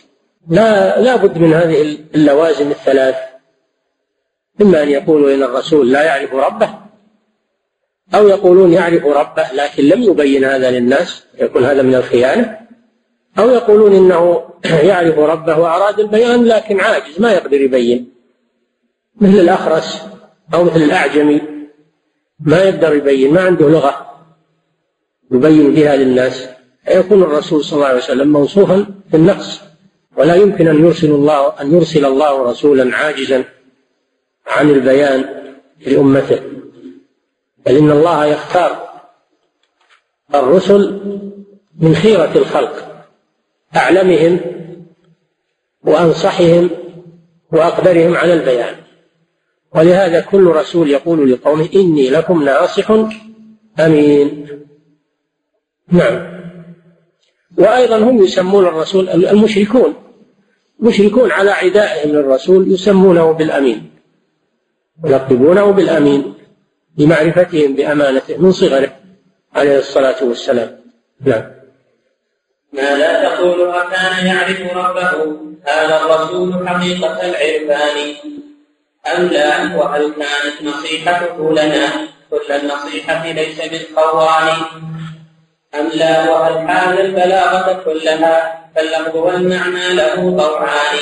لا 0.49 1.01
لا 1.01 1.15
بد 1.15 1.37
من 1.37 1.53
هذه 1.53 1.97
اللوازم 2.15 2.71
الثلاث. 2.71 3.15
إما 4.61 4.83
أن 4.83 4.89
يقولوا 4.89 5.33
إن 5.33 5.43
الرسول 5.43 5.91
لا 5.91 6.03
يعرف 6.03 6.33
ربه 6.33 6.83
أو 8.15 8.27
يقولون 8.27 8.73
يعرف 8.73 9.05
ربه 9.05 9.51
لكن 9.53 9.83
لم 9.83 10.03
يبين 10.03 10.43
هذا 10.43 10.71
للناس 10.71 11.23
يكون 11.39 11.63
هذا 11.63 11.81
من 11.81 11.95
الخيانة 11.95 12.57
أو 13.39 13.49
يقولون 13.49 13.95
إنه 13.95 14.43
يعرف 14.89 15.19
ربه 15.19 15.59
وأراد 15.59 15.99
البيان 15.99 16.45
لكن 16.45 16.79
عاجز 16.79 17.19
ما 17.19 17.31
يقدر 17.31 17.61
يبين. 17.61 18.13
مثل 19.21 19.39
الأخرس 19.39 20.01
أو 20.53 20.63
مثل 20.63 20.81
الأعجمي. 20.81 21.41
ما 22.45 22.63
يقدر 22.63 22.95
يبين 22.95 23.33
ما 23.33 23.41
عنده 23.41 23.69
لغة 23.69 24.19
يبين 25.31 25.73
بها 25.73 25.95
للناس. 25.95 26.47
فيكون 26.85 27.23
الرسول 27.23 27.63
صلى 27.63 27.77
الله 27.77 27.87
عليه 27.87 27.97
وسلم 27.97 28.31
موصوفا 28.31 28.85
بالنقص 29.11 29.61
ولا 30.17 30.35
يمكن 30.35 30.67
أن 30.67 30.85
يرسل 30.85 31.11
الله 31.11 31.61
أن 31.61 31.75
يرسل 31.75 32.05
الله 32.05 32.51
رسولا 32.51 32.95
عاجزا 32.95 33.43
عن 34.47 34.69
البيان 34.69 35.25
لأمته. 35.87 36.39
بل 37.65 37.77
إن 37.77 37.91
الله 37.91 38.25
يختار 38.25 38.89
الرسل 40.35 41.01
من 41.79 41.95
خيرة 41.95 42.31
الخلق 42.35 43.05
أعلمهم 43.75 44.39
وأنصحهم 45.83 46.69
وأقدرهم 47.51 48.15
على 48.15 48.33
البيان. 48.33 48.82
ولهذا 49.75 50.21
كل 50.21 50.47
رسول 50.47 50.89
يقول 50.89 51.31
لقومه 51.31 51.69
إني 51.75 52.09
لكم 52.09 52.43
ناصح. 52.43 52.91
أمين. 53.79 54.47
نعم. 55.91 56.33
وأيضا 57.57 57.97
هم 57.97 58.23
يسمون 58.23 58.65
الرسول 58.65 59.09
المشركون. 59.09 59.93
مشركون 60.79 61.31
على 61.31 61.51
عدائهم 61.51 62.11
للرسول 62.11 62.71
يسمونه 62.71 63.31
بالأمين. 63.31 63.91
يلقبونه 65.05 65.71
بالأمين 65.71 66.33
لمعرفتهم 66.97 67.75
بأمانته 67.75 68.37
من 68.37 68.51
صغره 68.51 68.95
عليه 69.55 69.79
الصلاة 69.79 70.23
والسلام. 70.23 70.79
نعم. 71.21 71.43
ما 72.73 72.97
لا 72.97 73.29
تقول 73.29 73.69
أكان 73.69 74.25
يعرف 74.25 74.61
ربه 74.61 75.37
هذا 75.63 76.01
الرسول 76.01 76.67
حقيقة 76.67 77.29
العرفان. 77.29 78.15
أم 79.07 79.27
لا؟ 79.27 79.75
وهل 79.77 80.13
كانت 80.13 80.75
نصيحته 80.75 81.51
لنا؟ 81.51 81.87
كل 82.31 82.51
النصيحة 82.53 83.31
ليس 83.31 83.61
بالخوان 83.61 84.49
أم 85.79 85.87
لا؟ 85.93 86.31
وهل 86.31 86.67
حال 86.67 87.01
البلاغة 87.01 87.83
كلها؟ 87.85 88.63
فاللفظ 88.75 89.15
والمعنى 89.15 89.93
له 89.93 90.37
طوعان. 90.37 90.99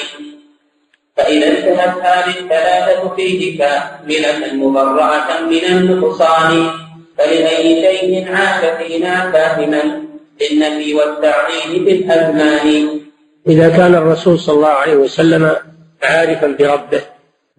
فإذا 1.18 1.48
انتهت 1.48 1.98
هذه 2.06 2.40
الثلاثة 2.40 3.16
فيه 3.16 3.58
كاملة 3.58 4.54
مبرأة 4.54 5.42
من 5.42 5.66
النقصان. 5.66 6.70
فلأي 7.18 7.82
شيء 7.82 8.36
عاش 8.36 8.66
فينا 8.78 9.32
فاهما 9.32 10.02
للنفي 10.42 10.94
والتعظيم 10.94 11.86
بالأزمان. 11.86 13.00
إذا 13.48 13.70
كان 13.70 13.96
الرسول 13.96 14.40
صلى 14.40 14.56
الله 14.56 14.68
عليه 14.68 14.96
وسلم 14.96 15.56
عارفا 16.04 16.48
بربه 16.48 17.02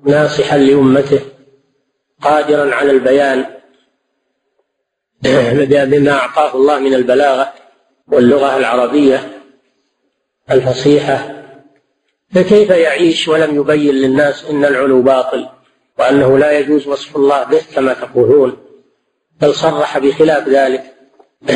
ناصحا 0.05 0.59
لأمته 0.59 1.21
قادرا 2.23 2.75
على 2.75 2.91
البيان 2.91 3.47
بما 5.91 6.13
أعطاه 6.13 6.55
الله 6.55 6.79
من 6.79 6.95
البلاغة 6.95 7.53
واللغة 8.09 8.57
العربية 8.57 9.43
الفصيحة. 10.51 11.43
فكيف 12.35 12.71
يعيش 12.71 13.29
ولم 13.29 13.57
يبين 13.57 13.95
للناس 13.95 14.45
إن 14.45 14.65
العلو 14.65 15.03
باطل 15.03 15.49
وأنه 15.99 16.39
لا 16.39 16.59
يجوز 16.59 16.89
وصف 16.89 17.17
الله 17.17 17.45
به 17.45 17.61
كما 17.75 17.95
تقولون؟ 17.95 18.57
بل 19.41 19.55
صرح 19.55 19.99
بخلاف 19.99 20.49
ذلك. 20.49 20.83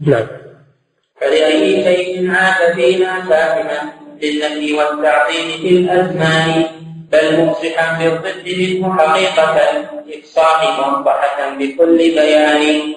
نعم. 0.00 0.26
فلأي 1.20 1.84
شيء 1.84 2.30
عاد 2.30 2.74
فينا 2.74 3.22
فاهما 3.22 3.92
للنفي 4.22 4.72
والتعظيم 4.72 5.62
في 5.62 5.68
الأزمان. 5.68 6.64
بل 7.12 7.44
مفصحا 7.44 7.98
بالضد 7.98 8.46
منه 8.58 8.98
حقيقة 8.98 9.56
إفصاح 10.18 10.78
موضحة 10.78 11.56
بكل 11.58 11.98
بيان. 11.98 12.94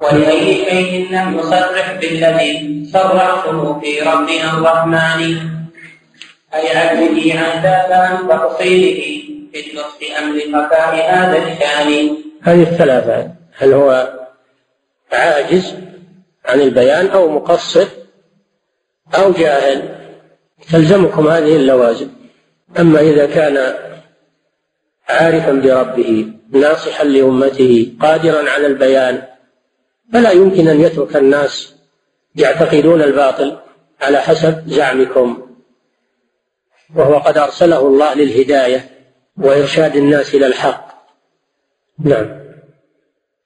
ولأي 0.00 0.64
شيء 0.64 1.08
لم 1.10 1.38
يصرح 1.38 1.92
بالذي 2.00 2.84
صرحته 2.92 3.80
في 3.80 4.00
ربنا 4.00 4.58
الرحمن. 4.58 5.22
أي 6.54 6.76
عدله 6.76 7.40
عن 7.40 7.62
ذاك 7.62 7.92
عن 7.92 8.28
تفصيله 8.28 9.22
في 9.52 9.70
النصح 9.70 10.18
أم 10.18 10.36
لخفاء 10.36 10.94
هذا 11.14 11.38
الشأن؟ 11.38 12.16
هذه 12.42 12.62
الثلاثة 12.62 13.30
هل 13.58 13.72
هو 13.72 14.12
عاجز 15.12 15.74
عن 16.44 16.60
البيان 16.60 17.06
أو 17.06 17.28
مقصر 17.28 17.86
أو 19.14 19.32
جاهل؟ 19.32 20.02
تلزمكم 20.72 21.28
هذه 21.28 21.56
اللوازم. 21.56 22.21
أما 22.78 23.00
إذا 23.00 23.26
كان 23.26 23.74
عارفا 25.08 25.52
بربه 25.52 26.32
ناصحا 26.52 27.04
لأمته 27.04 27.92
قادرا 28.00 28.50
على 28.50 28.66
البيان 28.66 29.22
فلا 30.12 30.30
يمكن 30.30 30.68
أن 30.68 30.80
يترك 30.80 31.16
الناس 31.16 31.74
يعتقدون 32.36 33.02
الباطل 33.02 33.58
على 34.00 34.18
حسب 34.18 34.62
زعمكم. 34.66 35.48
وهو 36.96 37.18
قد 37.18 37.38
أرسله 37.38 37.80
الله 37.80 38.14
للهداية 38.14 38.90
وإرشاد 39.36 39.96
الناس 39.96 40.34
إلى 40.34 40.46
الحق. 40.46 40.88
نعم. 42.04 42.42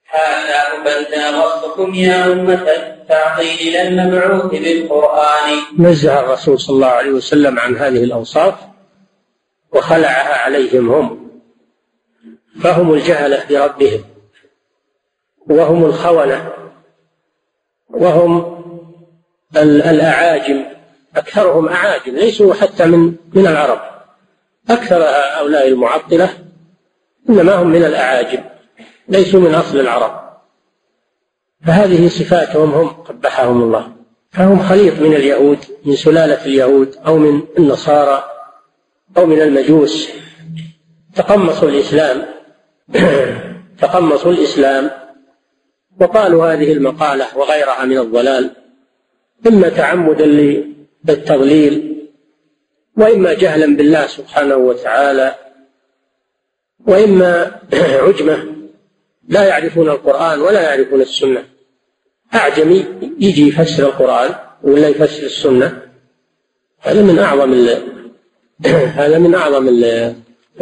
هذا 0.09 0.61
بدا 0.81 1.43
وصفكم 1.43 1.93
يا 1.93 2.25
أمة 2.25 2.53
التعطيل 2.53 3.75
المبعوث 3.75 4.51
بالقرآن. 4.51 5.53
نزه 5.79 6.19
الرسول 6.19 6.59
صلى 6.59 6.75
الله 6.75 6.87
عليه 6.87 7.11
وسلم 7.11 7.59
عن 7.59 7.77
هذه 7.77 8.03
الأوصاف. 8.03 8.53
وخلعها 9.73 10.37
عليهم 10.37 10.91
هم. 10.91 11.27
فهم 12.61 12.93
الجهلة 12.93 13.43
بربهم 13.49 14.03
وهم 15.49 15.85
الخونة. 15.85 16.53
وهم 17.89 18.63
الأعاجم. 19.57 20.65
أكثرهم 21.15 21.69
أعاجم. 21.69 22.15
ليسوا 22.15 22.53
حتى 22.53 22.85
من 22.85 23.15
من 23.33 23.47
العرب. 23.47 23.79
أكثر 24.69 25.03
هؤلاء 25.03 25.67
المعطلة 25.67 26.29
إنما 27.29 27.53
هم 27.53 27.67
من 27.67 27.83
الأعاجم. 27.83 28.43
ليسوا 29.09 29.39
من 29.39 29.55
أصل 29.55 29.79
العرب. 29.79 30.27
فهذه 31.65 32.07
صفاتهم 32.07 32.71
هم. 32.71 32.87
قبحهم 32.87 33.61
الله. 33.61 33.91
فهم 34.31 34.59
خليط 34.59 34.93
من 34.93 35.13
اليهود 35.13 35.59
من 35.85 35.95
سلالة 35.95 36.45
اليهود 36.45 36.95
أو 37.07 37.17
من 37.17 37.41
النصارى. 37.57 38.36
أو 39.17 39.25
من 39.25 39.41
المجوس. 39.41 40.09
تقمصوا 41.15 41.69
الإسلام. 41.69 42.25
تقمصوا 43.81 44.31
الإسلام. 44.31 44.91
وقالوا 46.01 46.53
هذه 46.53 46.73
المقالة 46.73 47.37
وغيرها 47.37 47.85
من 47.85 47.97
الضلال. 47.97 48.51
إما 49.47 49.69
تعمدا 49.69 50.25
للتضليل 51.05 52.07
وإما 52.97 53.33
جهلا 53.33 53.75
بالله 53.75 54.07
سبحانه 54.07 54.55
وتعالى 54.55 55.35
وإما 56.87 57.61
عجمة. 58.07 58.45
لا 59.27 59.43
يعرفون 59.45 59.89
القرآن 59.89 60.39
ولا 60.39 60.61
يعرفون 60.61 61.01
السنة. 61.01 61.43
أعجمي 62.35 62.85
يجي 63.19 63.47
يفسر 63.47 63.83
القرآن 63.83 64.35
ولا 64.63 64.87
يفسر 64.87 65.23
السنة؟ 65.23 65.81
هذا 66.79 67.01
من 67.01 67.19
أعظم 67.19 67.53
هذا 68.65 69.19
من 69.19 69.35
أعظم 69.35 69.67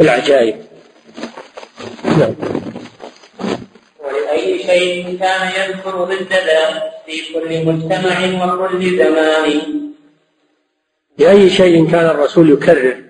العجائب. 0.00 0.56
نعم. 2.04 2.34
ولأي 4.04 4.58
شيء 4.58 5.18
كان 5.18 5.48
يذكر 5.48 6.04
ضد 6.04 6.32
في 7.06 7.34
كل 7.34 7.66
مجتمع 7.66 8.44
وكل 8.54 8.98
زمان. 8.98 9.60
لأي 11.18 11.50
شيء 11.50 11.90
كان 11.90 12.06
الرسول 12.06 12.50
يكرر 12.50 13.04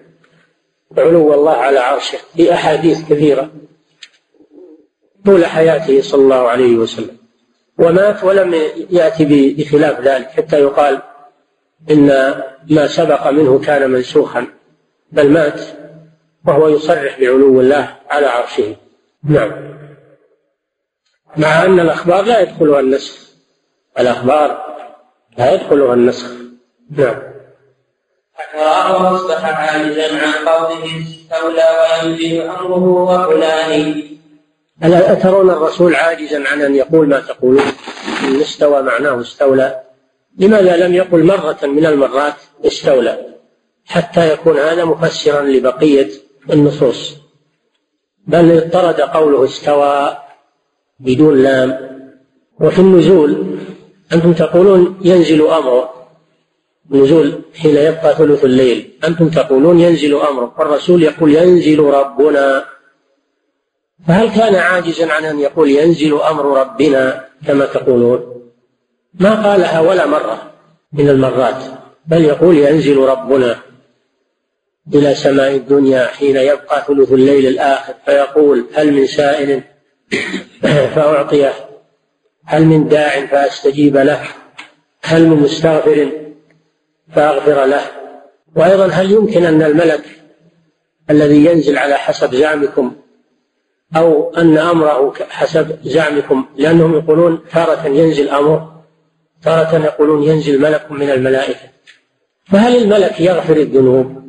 علو 0.98 1.34
الله 1.34 1.56
على 1.56 1.78
عرشه 1.78 2.18
في 2.36 2.52
أحاديث 2.54 3.08
كثيرة 3.08 3.50
طول 5.24 5.46
حياته 5.46 6.02
صلى 6.02 6.22
الله 6.22 6.48
عليه 6.48 6.76
وسلم. 6.76 7.16
ومات 7.78 8.24
ولم 8.24 8.54
يأتي 8.90 9.54
بخلاف 9.58 10.00
ذلك 10.00 10.26
حتى 10.26 10.60
يقال 10.60 11.02
إن 11.90 12.34
ما 12.70 12.86
سبق 12.86 13.30
منه 13.30 13.58
كان 13.58 13.90
منسوخا. 13.90 14.55
بل 15.12 15.30
مات 15.30 15.60
وهو 16.46 16.68
يصرح 16.68 17.20
بعلو 17.20 17.60
الله 17.60 17.96
على 18.10 18.26
عرشه. 18.26 18.76
نعم. 19.24 19.76
مع 21.36 21.64
أن 21.64 21.80
الأخبار 21.80 22.24
لا 22.24 22.40
يدخلها 22.40 22.80
النسخ. 22.80 23.18
الأخبار 23.98 24.76
لا 25.38 25.52
يدخلها 25.52 25.94
النسخ. 25.94 26.30
نعم. 26.90 27.22
أصبح 28.54 29.44
عاجزا 29.44 30.18
عن 30.18 30.48
قوله 30.48 30.84
استولى 31.02 31.66
وينزل 31.80 32.40
أمره 32.40 32.84
وفلان. 32.84 34.02
ألا 34.84 35.12
أترون 35.12 35.50
الرسول 35.50 35.94
عاجزا 35.94 36.48
عن 36.48 36.62
أن 36.62 36.74
يقول 36.74 37.08
ما 37.08 37.20
تقولون؟ 37.20 37.72
إن 38.24 38.40
استوى 38.40 38.82
معناه 38.82 39.20
استولى. 39.20 39.80
لماذا 40.38 40.76
لم 40.76 40.94
يقل 40.94 41.24
مرة 41.24 41.58
من 41.62 41.86
المرات 41.86 42.34
استولى؟ 42.66 43.35
حتى 43.86 44.32
يكون 44.32 44.56
هذا 44.56 44.84
مفسرا 44.84 45.42
لبقية 45.42 46.10
النصوص. 46.52 47.16
بل 48.26 48.50
اضطرد 48.50 49.00
قوله 49.00 49.44
استوى 49.44 50.16
بدون 51.00 51.42
لام. 51.42 51.96
وفي 52.60 52.78
النزول 52.78 53.58
أنتم 54.12 54.32
تقولون 54.32 55.00
ينزل 55.04 55.42
أمره 55.46 55.96
نزول 56.90 57.40
حين 57.54 57.76
يبقى 57.76 58.14
ثلث 58.14 58.44
الليل. 58.44 58.92
أنتم 59.04 59.28
تقولون 59.28 59.80
ينزل 59.80 60.14
أمره 60.14 60.54
والرسول 60.58 61.02
يقول 61.02 61.34
ينزل 61.34 61.80
ربنا. 61.80 62.64
فهل 64.08 64.28
كان 64.30 64.54
عاجزا 64.54 65.12
عن 65.12 65.24
أن 65.24 65.40
يقول 65.40 65.70
ينزل 65.70 66.14
أمر 66.20 66.60
ربنا 66.60 67.24
كما 67.46 67.66
تقولون؟ 67.66 68.42
ما 69.20 69.50
قالها 69.50 69.80
ولا 69.80 70.06
مرة 70.06 70.52
من 70.92 71.08
المرات. 71.08 71.64
بل 72.06 72.24
يقول 72.24 72.56
ينزل 72.56 72.96
ربنا. 72.98 73.65
إلى 74.94 75.14
سماء 75.14 75.54
الدنيا 75.54 76.06
حين 76.06 76.36
يبقى 76.36 76.84
ثلث 76.88 77.12
الليل 77.12 77.46
الآخر 77.46 77.94
فيقول 78.04 78.66
هل 78.74 78.92
من 78.92 79.06
سائل؟ 79.06 79.62
فأعطيه. 80.94 81.52
هل 82.44 82.64
من 82.64 82.88
داع؟ 82.88 83.26
فأستجيب 83.26 83.96
له. 83.96 84.20
هل 85.02 85.26
من 85.26 85.36
مستغفر؟ 85.36 86.10
فأغفر 87.14 87.64
له. 87.64 87.82
وأيضا 88.56 88.86
هل 88.86 89.10
يمكن 89.10 89.44
أن 89.44 89.62
الملك 89.62 90.04
الذي 91.10 91.44
ينزل 91.44 91.78
على 91.78 91.94
حسب 91.94 92.34
زعمكم 92.34 92.96
أو 93.96 94.34
أن 94.34 94.58
أمره 94.58 95.14
حسب 95.30 95.78
زعمكم 95.84 96.44
لأنهم 96.56 96.94
يقولون 96.94 97.40
تارة 97.52 97.86
ينزل 97.86 98.28
أمر 98.28 98.72
تارة 99.42 99.84
يقولون 99.84 100.22
ينزل 100.22 100.60
ملك 100.60 100.90
من 100.90 101.10
الملائكة 101.10 101.68
فهل 102.44 102.76
الملك 102.76 103.20
يغفر 103.20 103.56
الذنوب؟ 103.56 104.25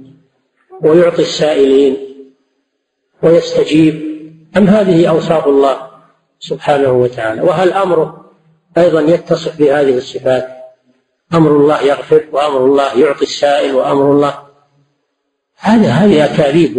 ويعطي 0.82 1.22
السائلين 1.22 1.98
ويستجيب. 3.24 4.08
أم 4.58 4.68
هذه 4.68 5.10
أوصاف 5.10 5.48
الله 5.48 5.88
سبحانه 6.40 6.92
وتعالى؟ 6.92 7.42
وهل 7.42 7.74
أمره 7.74 8.32
أيضا 8.78 9.02
يتصف 9.02 9.60
بهذه 9.60 9.98
الصفات؟ 9.98 10.58
أمر 11.34 11.52
الله 11.52 11.82
يغفر 11.82 12.24
وأمر 12.32 12.66
الله 12.66 13.00
يعطي 13.00 13.24
السائل 13.24 13.76
وأمر 13.76 14.12
الله. 14.12 14.48
هذا 15.58 15.88
هذه 15.88 16.26
أكاذيب 16.26 16.78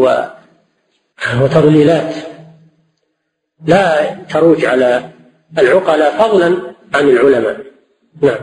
وتضليلات. 1.41 2.15
لا 3.67 4.15
تروج 4.15 4.65
على 4.65 5.11
العقلاء 5.59 6.19
فضلا 6.19 6.57
عن 6.95 7.09
العلماء. 7.09 7.57
نعم. 8.23 8.41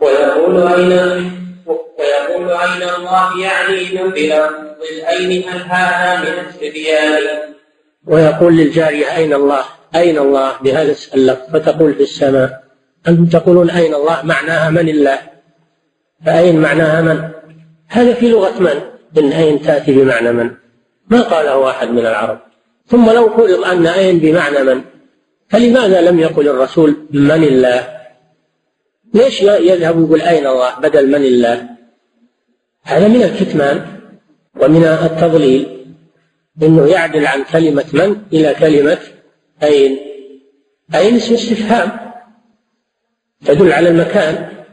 ويقول 0.00 0.66
أين 0.68 1.39
ويقول 1.70 2.50
أين 2.50 2.88
الله 2.98 3.40
يعني 3.40 3.80
الأين 4.92 5.48
هل 5.48 5.60
هذا 5.60 6.20
من 6.20 6.48
السريان 6.48 7.54
ويقول 8.06 8.56
للجارية 8.56 9.16
أين 9.16 9.32
الله؟ 9.32 9.64
أين 9.94 10.18
الله؟ 10.18 10.52
بهذا 10.60 10.94
اللفظ 11.14 11.56
فتقول 11.56 11.94
في 11.94 12.02
السماء 12.02 12.64
أنتم 13.08 13.26
تقولون 13.26 13.70
أين 13.70 13.94
الله؟ 13.94 14.22
معناها 14.22 14.70
من 14.70 14.88
الله؟ 14.88 15.18
فأين 16.26 16.60
معناها 16.60 17.00
من؟ 17.00 17.28
هذا 17.88 18.14
في 18.14 18.28
لغة 18.28 18.60
من؟ 18.60 18.80
إن 19.18 19.32
أين 19.32 19.62
تأتي 19.62 19.92
بمعنى 19.92 20.32
من؟ 20.32 20.50
ما 21.08 21.22
قاله 21.22 21.70
أحد 21.70 21.90
من 21.90 22.06
العرب. 22.06 22.38
ثم 22.86 23.10
لو 23.10 23.30
فرض 23.30 23.64
أن 23.64 23.86
أين 23.86 24.18
بمعنى 24.18 24.62
من؟ 24.62 24.80
فلماذا 25.48 26.00
لم 26.00 26.20
يقل 26.20 26.48
الرسول 26.48 26.96
من 27.10 27.44
الله؟ 27.44 27.99
ليش 29.14 29.42
يذهب 29.42 30.04
يقول 30.04 30.20
أين 30.20 30.46
الله 30.46 30.78
بدل 30.78 31.08
من 31.08 31.24
الله؟ 31.24 31.68
هذا 32.82 33.08
من 33.08 33.22
الكتمان 33.22 33.86
ومن 34.60 34.84
التضليل 34.84 35.94
إنه 36.62 36.86
يعدل 36.86 37.26
عن 37.26 37.44
كلمة 37.44 37.84
من 37.92 38.22
إلى 38.32 38.54
كلمة 38.54 38.98
أين؟ 39.62 39.98
أين 40.94 41.16
اسم 41.16 41.34
استفهام. 41.34 42.12
تدل 43.44 43.72
على 43.72 43.88
المكان 43.88 44.64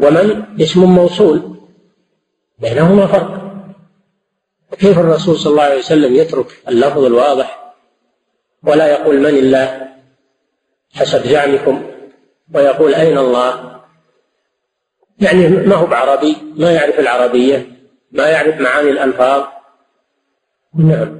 ومن 0.00 0.44
اسم 0.60 0.84
موصول. 0.84 1.56
بينهما 2.58 3.06
فرق. 3.06 3.42
كيف 4.78 4.98
الرسول 4.98 5.36
صلى 5.36 5.50
الله 5.50 5.62
عليه 5.62 5.78
وسلم 5.78 6.14
يترك 6.14 6.46
اللفظ 6.68 7.04
الواضح 7.04 7.74
ولا 8.62 8.86
يقول 8.86 9.18
من 9.18 9.26
الله؟ 9.26 9.88
حسب 10.92 11.26
زعمكم. 11.26 11.82
ويقول 12.54 12.94
أين 12.94 13.18
الله؟ 13.18 13.81
يعني 15.22 15.48
ما 15.48 15.74
هو 15.74 15.86
بعربي 15.86 16.36
ما 16.56 16.72
يعرف 16.72 17.00
العربية 17.00 17.66
ما 18.12 18.28
يعرف 18.28 18.60
معاني 18.60 18.90
الألفاظ. 18.90 19.42
نعم. 20.78 21.18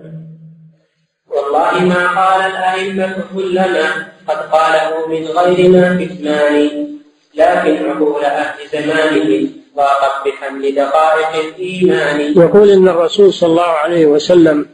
والله 1.29 1.85
ما 1.85 2.07
قال 2.21 2.51
الأئمة 2.51 3.25
كلما 3.35 4.09
قد 4.29 4.37
قاله 4.37 5.09
من 5.09 5.27
غير 5.27 5.71
ما 5.71 6.05
كتمان 6.05 6.89
لكن 7.35 7.91
عقول 7.91 8.25
أهل 8.25 8.69
زمانه 8.73 9.49
ضاقت 9.77 10.27
بحمل 10.27 10.75
دقائق 10.75 11.45
الإيمان. 11.45 12.21
يقول 12.21 12.71
إن 12.71 12.89
الرسول 12.89 13.33
صلى 13.33 13.51
الله 13.51 13.63
عليه 13.63 14.07
وسلم 14.07 14.67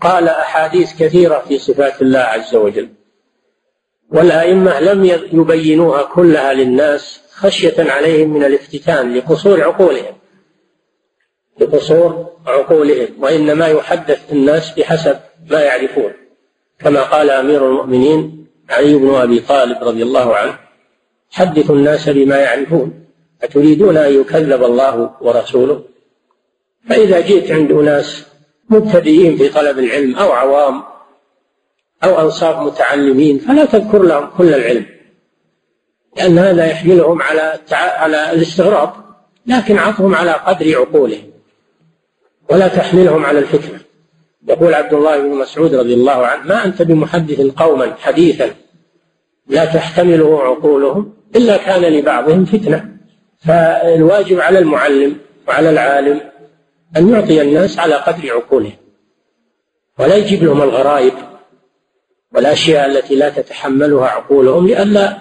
قال 0.00 0.28
أحاديث 0.28 1.02
كثيرة 1.02 1.44
في 1.48 1.58
صفات 1.58 2.02
الله 2.02 2.18
عز 2.18 2.54
وجل 2.54 2.88
والأئمة 4.12 4.80
لم 4.80 5.04
يبينوها 5.32 6.02
كلها 6.02 6.54
للناس 6.54 7.20
خشية 7.36 7.74
عليهم 7.78 8.34
من 8.34 8.44
الافتتان 8.44 9.14
لقصور 9.14 9.62
عقولهم. 9.62 10.14
لقصور 11.60 12.26
عقولهم 12.46 13.08
وإنما 13.18 13.66
يحدث 13.68 14.32
الناس 14.32 14.70
بحسب 14.78 15.16
ما 15.50 15.60
يعرفون. 15.60 16.12
كما 16.78 17.02
قال 17.02 17.30
أمير 17.30 17.68
المؤمنين 17.68 18.46
علي 18.70 18.94
بن 18.94 19.14
أبي 19.14 19.40
طالب 19.40 19.84
رضي 19.84 20.02
الله 20.02 20.36
عنه 20.36 20.58
حدثوا 21.30 21.76
الناس 21.76 22.08
بما 22.08 22.38
يعرفون 22.38 23.04
أتريدون 23.42 23.96
أن 23.96 24.20
يكذب 24.20 24.64
الله 24.64 25.16
ورسوله؟ 25.20 25.84
فإذا 26.88 27.20
جئت 27.20 27.50
عند 27.50 27.72
أناس 27.72 28.26
مبتدئين 28.70 29.36
في 29.36 29.48
طلب 29.48 29.78
العلم 29.78 30.16
أو 30.16 30.32
عوام 30.32 30.82
أو 32.04 32.20
أنصاف 32.20 32.66
متعلمين 32.66 33.38
فلا 33.38 33.64
تذكر 33.64 34.02
لهم 34.02 34.30
كل 34.38 34.54
العلم. 34.54 34.86
لأن 36.16 36.38
هذا 36.38 36.66
يحملهم 36.66 37.22
على 37.22 37.58
على 37.72 38.32
الاستغراب 38.32 38.92
لكن 39.46 39.78
عطهم 39.78 40.14
على 40.14 40.32
قدر 40.32 40.78
عقولهم 40.78 41.30
ولا 42.50 42.68
تحملهم 42.68 43.24
على 43.24 43.38
الفكرة 43.38 43.80
يقول 44.48 44.74
عبد 44.74 44.94
الله 44.94 45.18
بن 45.18 45.28
مسعود 45.28 45.74
رضي 45.74 45.94
الله 45.94 46.26
عنه 46.26 46.44
ما 46.44 46.64
أنت 46.64 46.82
بمحدث 46.82 47.40
قوما 47.40 47.94
حديثا 48.00 48.50
لا 49.48 49.64
تحتمله 49.64 50.42
عقولهم 50.42 51.14
إلا 51.36 51.56
كان 51.56 51.82
لبعضهم 51.82 52.44
فتنة. 52.44 52.94
فالواجب 53.38 54.40
على 54.40 54.58
المعلم 54.58 55.16
وعلى 55.48 55.70
العالم 55.70 56.20
أن 56.96 57.08
يعطي 57.08 57.42
الناس 57.42 57.78
على 57.78 57.94
قدر 57.94 58.32
عقولهم 58.32 58.76
ولا 59.98 60.16
يجيب 60.16 60.44
لهم 60.44 60.62
الغرائب 60.62 61.12
والأشياء 62.34 62.86
التي 62.86 63.16
لا 63.16 63.28
تتحملها 63.30 64.06
عقولهم 64.06 64.66
لئلا 64.66 65.18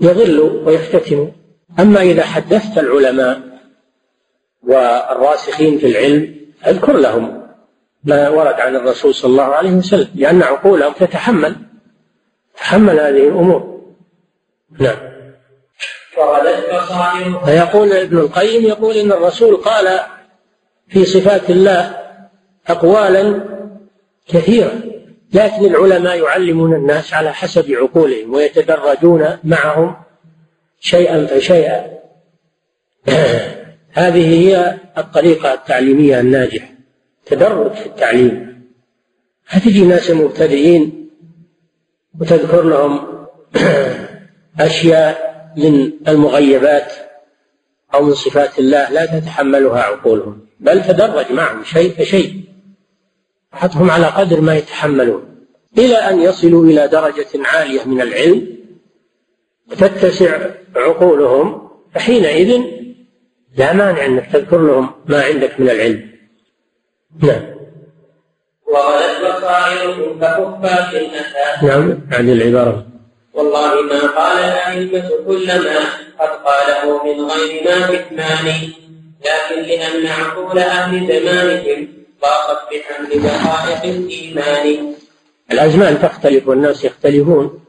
يضلوا 0.00 0.66
ويفتتنوا 0.66 1.26
أما 1.78 2.02
إذا 2.02 2.24
حدثت 2.24 2.78
العلماء 2.78 3.40
والراسخين 4.62 5.78
في 5.78 5.86
العلم 5.86 6.36
أذكر 6.66 6.96
لهم 6.96 7.40
ما 8.04 8.28
ورد 8.28 8.60
عن 8.60 8.76
الرسول 8.76 9.14
صلى 9.14 9.30
الله 9.30 9.42
عليه 9.42 9.70
وسلم 9.70 10.08
لأن 10.14 10.42
عقولهم 10.42 10.92
تتحمل 10.92 11.56
تحمل 12.56 13.00
هذه 13.00 13.28
الأمور. 13.28 13.80
نعم. 14.78 14.96
فيقول 17.44 17.92
ابن 17.92 18.18
القيم 18.18 18.62
يقول 18.62 18.96
إن 18.96 19.12
الرسول 19.12 19.56
قال 19.56 20.00
في 20.88 21.04
صفات 21.04 21.50
الله 21.50 21.96
أقوالا 22.68 23.44
كثيرة. 24.28 24.72
لكن 25.32 25.64
العلماء 25.64 26.22
يعلمون 26.22 26.74
الناس 26.74 27.14
على 27.14 27.34
حسب 27.34 27.72
عقولهم 27.72 28.34
ويتدرجون 28.34 29.38
معهم 29.44 29.96
شيئا 30.80 31.26
فشيئا. 31.26 31.86
هذه 33.92 34.38
هي 34.38 34.78
الطريقة 34.98 35.54
التعليمية 35.54 36.20
الناجحة 36.20 36.68
تدرج 37.26 37.72
في 37.72 37.86
التعليم. 37.86 38.60
هتجي 39.48 39.84
ناس 39.84 40.10
مبتدئين 40.10 41.10
وتذكر 42.20 42.62
لهم 42.62 43.26
أشياء 44.60 45.30
من 45.56 45.92
المغيبات 46.08 46.92
أو 47.94 48.02
من 48.02 48.14
صفات 48.14 48.58
الله 48.58 48.90
لا 48.90 49.06
تتحملها 49.06 49.82
عقولهم 49.82 50.46
بل 50.60 50.82
تدرج 50.84 51.32
معهم 51.32 51.64
شيء 51.64 51.90
فشيء. 51.90 52.49
حطهم 53.52 53.90
على 53.90 54.06
قدر 54.06 54.40
ما 54.40 54.56
يتحملون 54.56 55.46
إلى 55.78 55.96
أن 55.96 56.20
يصلوا 56.20 56.64
إلى 56.64 56.88
درجة 56.88 57.28
عالية 57.44 57.84
من 57.84 58.00
العلم 58.00 58.56
وتتسع 59.70 60.38
عقولهم 60.76 61.70
فحينئذ 61.94 62.62
لا 63.56 63.72
مانع 63.72 64.06
أنك 64.06 64.32
تذكر 64.32 64.58
لهم 64.58 64.90
ما 65.06 65.22
عندك 65.22 65.60
من 65.60 65.70
العلم. 65.70 66.10
نعم. 67.22 67.42
وغلت 68.66 69.36
بصائركم 69.36 70.20
كخفاف 70.20 70.94
أتى 70.94 71.66
نعم 71.66 72.00
عن 72.12 72.28
العبارة. 72.28 72.86
والله 73.34 73.82
ما 73.82 74.00
قال 74.00 74.38
الأئمة 74.38 75.10
كل 75.26 75.46
ما 75.46 75.78
قد 76.20 76.28
قاله 76.28 77.04
من 77.04 77.30
غير 77.30 77.64
ما 77.64 77.96
كتمان 77.96 78.46
لكن 79.20 79.62
لأن 79.62 80.06
عقول 80.06 80.58
أهل 80.58 81.06
زمانهم 81.06 81.99
ضاقت 82.22 82.74
بحمل 82.74 83.22
دقائق 83.22 83.84
الإيمان. 83.84 84.94
الأزمان 85.52 86.02
تختلف 86.02 86.48
والناس 86.48 86.84
يختلفون 86.84 87.64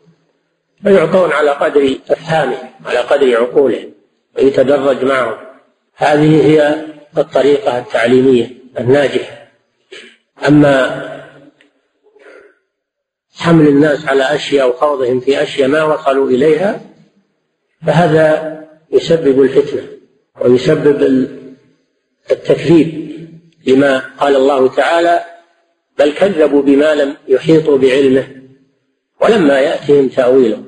فيعطون 0.83 1.31
على 1.31 1.51
قدر 1.51 1.95
أفهامهم 2.09 2.69
على 2.85 2.99
قدر 2.99 3.37
عقولهم 3.37 3.91
ويتدرج 4.37 5.05
معهم. 5.05 5.37
هذه 5.95 6.45
هي 6.45 6.85
الطريقة 7.17 7.77
التعليمية 7.77 8.51
الناجحة. 8.79 9.47
أما 10.47 11.01
حمل 13.37 13.67
الناس 13.67 14.05
على 14.05 14.23
أشياء 14.35 14.69
وخوضهم 14.69 15.19
في 15.19 15.43
أشياء 15.43 15.67
ما 15.67 15.83
وصلوا 15.83 16.29
إليها 16.29 16.81
فهذا 17.87 18.57
يسبب 18.91 19.41
الفتنة 19.41 19.87
ويسبب 20.41 21.27
التكذيب. 22.31 23.00
لما 23.67 24.01
قال 24.19 24.35
الله 24.35 24.67
تعالى 24.67 25.25
بل 25.99 26.13
كذبوا 26.13 26.61
بما 26.61 26.95
لم 26.95 27.15
يحيطوا 27.27 27.77
بعلمه 27.77 28.27
ولما 29.21 29.59
يأتهم 29.59 30.07
تأويله. 30.07 30.63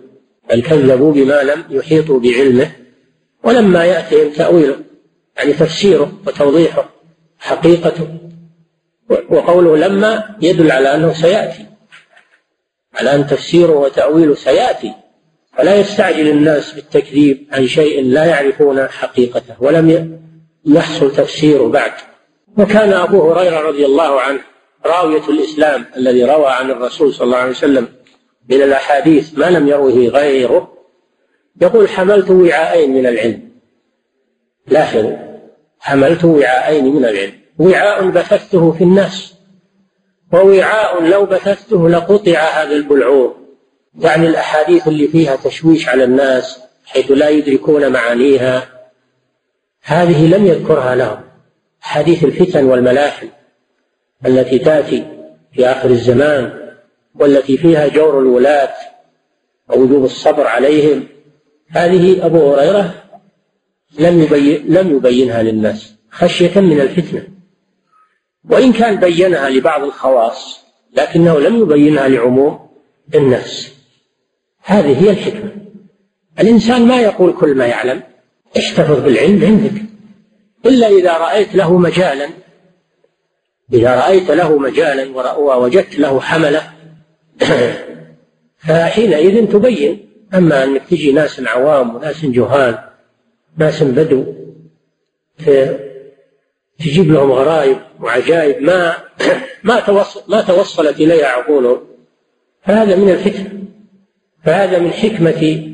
بل 0.50 0.62
كذبوا 0.62 1.14
بما 1.14 1.44
لم 1.44 1.64
يحيطوا 1.70 2.20
بعلمه 2.20 2.72
ولما 3.44 3.86
يأتهم 3.86 4.30
تأويله. 4.30 4.76
يعني 5.38 5.54
تفسيره 5.54 6.14
وتوضيحه 6.28 6.90
حقيقته. 7.40 8.08
وقوله 9.30 9.78
لما 9.78 10.36
يدل 10.42 10.72
على 10.72 10.96
أنه 10.96 11.14
سيأتي 11.14 11.66
على 12.94 13.16
أن 13.16 13.28
تفسيره 13.28 13.72
وتأويله 13.72 14.36
سيأتي. 14.36 14.94
فلا 15.58 15.76
يستعجل 15.76 16.28
الناس 16.28 16.74
بالتكذيب 16.74 17.48
عن 17.52 17.68
شيء 17.68 18.04
لا 18.06 18.26
يعرفون 18.26 18.88
حقيقته 18.88 19.56
ولم 19.60 20.20
يحصل 20.66 21.16
تفسيره 21.16 21.68
بعد. 21.68 21.92
وكان 22.58 22.94
أبو 22.94 23.32
هريرة 23.32 23.60
رضي 23.60 23.86
الله 23.86 24.22
عنه 24.22 24.40
راوية 24.86 25.30
الإسلام 25.30 25.86
الذي 25.98 26.24
روى 26.24 26.48
عن 26.48 26.72
الرسول 26.72 27.14
صلى 27.14 27.26
الله 27.26 27.38
عليه 27.38 27.52
وسلم 27.52 27.88
من 28.50 28.62
الأحاديث 28.62 29.38
ما 29.38 29.46
لم 29.46 29.68
يروه 29.68 30.08
غيره 30.08 30.74
يقول 31.62 31.90
حملت 31.90 32.30
وعاءين 32.30 32.94
من 32.94 33.06
العلم. 33.06 33.50
لاحظوا 34.68 35.18
حملت 35.80 36.26
وعاءين 36.26 36.86
من 36.86 37.06
العلم. 37.06 37.34
وعاء 37.60 38.10
بثثته 38.10 38.72
في 38.72 38.84
الناس. 38.84 39.34
ووعاء 40.34 41.04
لو 41.04 41.26
بثثته 41.26 41.90
لقطع 41.90 42.40
هذا 42.40 42.76
البلعوم. 42.76 43.34
يعني 44.00 44.28
الأحاديث 44.28 44.88
اللي 44.88 45.08
فيها 45.08 45.36
تشويش 45.36 45.90
على 45.90 46.04
الناس 46.04 46.60
حيث 46.86 47.12
لا 47.12 47.30
يدركون 47.30 47.92
معانيها. 47.92 48.70
هذه 49.84 50.36
لم 50.38 50.46
يذكرها 50.46 50.96
لهم. 50.96 51.33
حديث 51.84 52.24
الفتن 52.24 52.66
والملاحم 52.66 53.28
التي 54.26 54.60
تأتي 54.60 55.06
في 55.54 55.66
آخر 55.66 55.90
الزمان 55.90 56.54
والتي 57.16 57.58
فيها 57.58 57.88
جور 57.88 58.20
الولاة 58.20 58.74
ووجوب 59.70 60.04
الصبر 60.04 60.48
عليهم 60.48 61.08
هذه 61.70 62.26
أبو 62.26 62.54
هريرة 62.54 62.94
لم 64.00 64.22
يبين 64.22 64.66
لم 64.68 64.96
يبينها 64.96 65.44
للناس 65.44 65.96
خشية 66.12 66.60
من 66.60 66.82
الفتنة. 66.82 67.28
وإن 68.50 68.74
كان 68.74 68.96
بينها 69.00 69.50
لبعض 69.50 69.84
الخواص 69.84 70.66
لكنه 70.98 71.40
لم 71.40 71.62
يبينها 71.62 72.08
لعموم 72.08 72.60
الناس. 73.16 73.74
هذه 74.64 75.04
هي 75.04 75.10
الحكمة. 75.10 75.52
الإنسان 76.40 76.88
ما 76.88 77.02
يقول 77.02 77.34
كل 77.34 77.56
ما 77.56 77.66
يعلم 77.66 78.04
احتفظ 78.58 79.00
بالعلم 79.00 79.44
عندك. 79.44 79.83
إلا 80.66 80.88
إذا 80.88 81.18
رأيت 81.18 81.56
له 81.56 81.78
مجالا. 81.78 82.30
إذا 83.74 83.96
رأيت 83.96 84.32
له 84.32 84.58
مجالا 84.58 85.36
ووجدت 85.38 86.00
له 86.00 86.20
حملة 86.20 86.62
فحينئذ 88.68 89.52
تبين. 89.52 90.10
أما 90.34 90.64
أنك 90.64 90.82
تجي 90.90 91.12
ناس 91.12 91.42
عوام 91.46 91.96
وناس 91.96 92.26
جهال 92.26 92.80
ناس 93.58 93.84
بدو 93.84 94.34
تجيب 96.80 97.12
لهم 97.12 97.32
غرائب 97.32 97.78
وعجائب 98.00 98.62
ما 98.64 98.94
ما 99.64 99.80
توصل 99.80 100.22
ما 100.28 100.42
توصلت 100.42 101.00
إليها 101.00 101.28
عقولهم 101.28 101.82
فهذا 102.64 102.96
من 102.96 103.10
الفتن. 103.10 103.64
فهذا 104.44 104.80
من 104.80 104.92
حكمة 104.92 105.70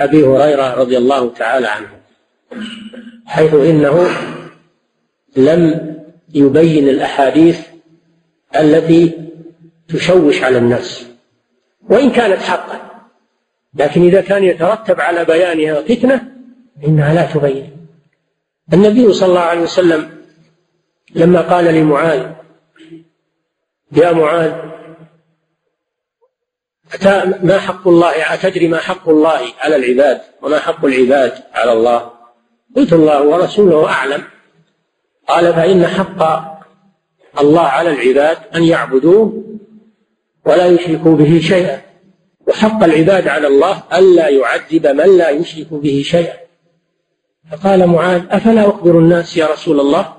أبي 0.00 0.24
هريرة 0.24 0.74
رضي 0.74 0.98
الله 0.98 1.32
تعالى 1.34 1.68
عنه. 1.68 1.97
حيث 3.26 3.54
إنه 3.54 4.08
لم 5.36 5.94
يبين 6.34 6.88
الأحاديث 6.88 7.60
التي 8.56 9.12
تشوش 9.88 10.42
على 10.42 10.58
الناس 10.58 11.06
وإن 11.90 12.10
كانت 12.10 12.42
حقا. 12.42 12.88
لكن 13.74 14.02
إذا 14.02 14.20
كان 14.20 14.44
يترتب 14.44 15.00
على 15.00 15.24
بيانها 15.24 15.82
فتنة 15.82 16.32
إنها 16.84 17.14
لا 17.14 17.32
تبين. 17.32 17.76
النبي 18.72 19.12
صلى 19.12 19.28
الله 19.28 19.40
عليه 19.40 19.60
وسلم 19.60 20.10
لما 21.14 21.40
قال 21.40 21.64
لمعاذ 21.64 22.30
يا 23.92 24.12
معاذ 24.12 24.52
ما 27.42 27.58
حق 27.58 27.88
الله 27.88 28.34
أتدري 28.34 28.68
ما 28.68 28.78
حق 28.78 29.08
الله 29.08 29.40
على 29.58 29.76
العباد 29.76 30.20
وما 30.42 30.58
حق 30.58 30.84
العباد 30.84 31.32
على 31.52 31.72
الله؟ 31.72 32.17
قلت 32.76 32.92
الله 32.92 33.22
ورسوله 33.22 33.86
أعلم. 33.86 34.22
قال 35.28 35.54
فإن 35.54 35.86
حق 35.86 36.48
الله 37.40 37.62
على 37.62 37.90
العباد 37.90 38.36
أن 38.54 38.62
يعبدوه 38.62 39.44
ولا 40.46 40.66
يشركوا 40.66 41.16
به 41.16 41.38
شيئا. 41.38 41.82
وحق 42.46 42.84
العباد 42.84 43.28
على 43.28 43.46
الله 43.46 43.82
ألا 43.94 44.28
يعذب 44.28 44.86
من 44.86 45.18
لا 45.18 45.30
يشرك 45.30 45.66
به 45.70 46.02
شيئا. 46.04 46.36
فقال 47.52 47.86
معاذ 47.86 48.22
أفلا 48.30 48.68
أخبر 48.68 48.98
الناس 48.98 49.36
يا 49.36 49.46
رسول 49.46 49.80
الله؟ 49.80 50.14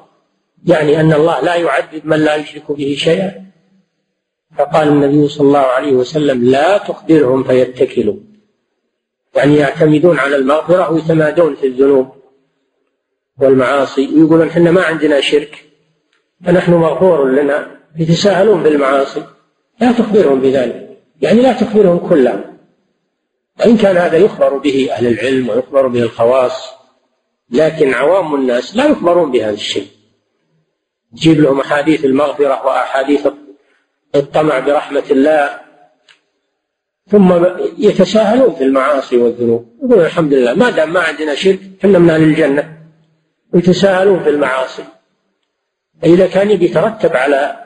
يعني 0.66 1.00
أن 1.00 1.14
الله 1.14 1.41
لا 1.41 1.56
يعذب 1.56 2.06
من 2.06 2.18
لا 2.18 2.36
يشرك 2.36 2.72
به 2.72 2.95
شيئا. 3.00 3.45
فقال 4.58 4.88
النبي 4.88 5.28
صلى 5.28 5.47
الله 5.47 5.60
عليه 5.60 5.91
وسلم 5.91 6.43
لا 6.43 6.78
تخبرهم 6.78 7.43
فيتكلوا. 7.43 8.16
يعني 9.36 9.56
يعتمدون 9.56 10.20
على 10.20 10.36
المغفرة 10.36 10.91
ويتمادون 10.91 11.56
في 11.56 11.68
الذنوب. 11.68 12.19
والمعاصي 13.42 14.08
ويقولون 14.16 14.48
إحنا 14.48 14.72
ما 14.72 14.84
عندنا 14.84 15.22
شرك 15.22 15.66
فنحن 16.46 16.74
مغفور 16.74 17.32
لنا 17.32 17.80
يتساهلون 17.98 18.64
بالمعاصي 18.64 19.24
لا 19.82 19.92
تخبرهم 19.92 20.40
بذلك 20.40 20.98
يعني 21.22 21.42
لا 21.42 21.54
تخبرهم 21.54 22.10
كلهم 22.10 22.42
وإن 23.60 23.78
كان 23.78 23.98
هذا 23.98 24.18
يخبر 24.18 24.58
به 24.58 24.90
أهل 24.92 25.08
العلم 25.08 25.50
ويخبر 25.50 25.88
به 25.88 26.04
الخواص 26.04 26.70
لكن 27.52 27.94
عوام 27.94 28.36
الناس 28.36 28.76
لا 28.76 28.86
يخبرون 28.86 29.32
بهذا 29.32 29.54
الشيء. 29.54 29.88
تجيب 31.16 31.42
لهم 31.42 31.60
أحاديث 31.60 32.06
المغفرة 32.06 32.66
وأحاديث 32.66 33.28
الطمع 34.16 34.60
برحمة 34.60 35.04
الله 35.12 35.60
ثم 37.08 37.46
يتساهلون 37.78 38.56
في 38.56 38.64
المعاصي 38.64 39.18
والذنوب 39.18 39.66
يقولون 39.84 40.06
الحمد 40.06 40.34
لله 40.34 40.54
ما 40.54 40.70
دام 40.70 40.94
ما 40.94 41.00
عندنا 41.00 41.36
شرك 41.36 41.60
إحنا 41.80 42.00
من 42.00 42.10
أهل 42.10 42.24
الجنة. 42.24 42.79
ويتساهلون 43.54 44.24
في 44.24 44.30
المعاصي 44.30 44.84
إذا 46.04 46.28
كان 46.28 46.52
يترتب 46.52 47.16
على 47.16 47.66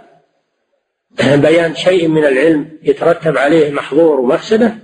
بيان 1.21 1.75
شيء 1.75 2.07
من 2.07 2.25
العلم 2.25 2.79
يترتب 2.84 3.38
عليه 3.38 3.71
محظور 3.71 4.19
ومفسدة 4.19 4.75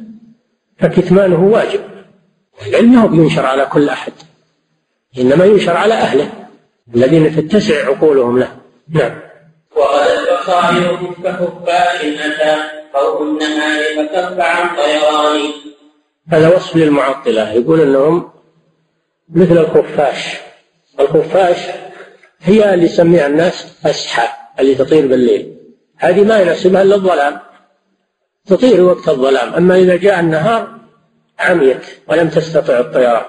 فكتمانه 0.80 1.44
واجب. 1.44 1.80
العلم 2.68 2.92
ما 2.92 3.02
هو 3.02 3.08
بينشر 3.08 3.46
على 3.46 3.66
كل 3.66 3.90
أحد 3.90 4.14
إنما 5.20 5.46
ينشر 5.46 5.78
على 5.78 5.94
أهله 5.94 6.32
الذين 6.96 7.36
تتسع 7.36 7.86
عقولهم 7.86 8.40
له. 8.40 8.58
نعم. 8.90 9.20
وغدت 9.76 10.42
بصائرهم 10.42 11.14
كخفاش 11.14 12.02
أتى 12.04 12.56
خوف 12.94 13.22
النهار 13.22 13.84
فكف 13.98 14.40
عن 14.40 14.76
طيران. 14.76 15.52
هذا 16.28 16.56
وصف 16.56 16.76
للمعطلة 16.76 17.54
يقول 17.54 17.82
أنهم 17.82 18.30
مثل 19.30 19.58
الخفاش. 19.58 20.49
الخفاش 21.00 21.58
هي 22.42 22.74
اللي 22.74 22.86
يسميها 22.86 23.28
الناس 23.28 23.86
أسحى 23.86 24.28
اللي 24.60 24.76
تطير 24.76 25.08
بالليل. 25.08 25.56
هذه 25.98 26.24
ما 26.24 26.40
يناسبها 26.40 26.82
إلا 26.82 26.96
الظلام. 26.96 27.40
تطير 28.48 28.82
وقت 28.82 29.10
الظلام. 29.10 29.54
أما 29.54 29.76
إذا 29.76 29.96
جاء 29.96 30.20
النهار 30.20 30.80
عميت 31.40 31.86
ولم 32.08 32.30
تستطع 32.30 32.80
الطيران. 32.80 33.26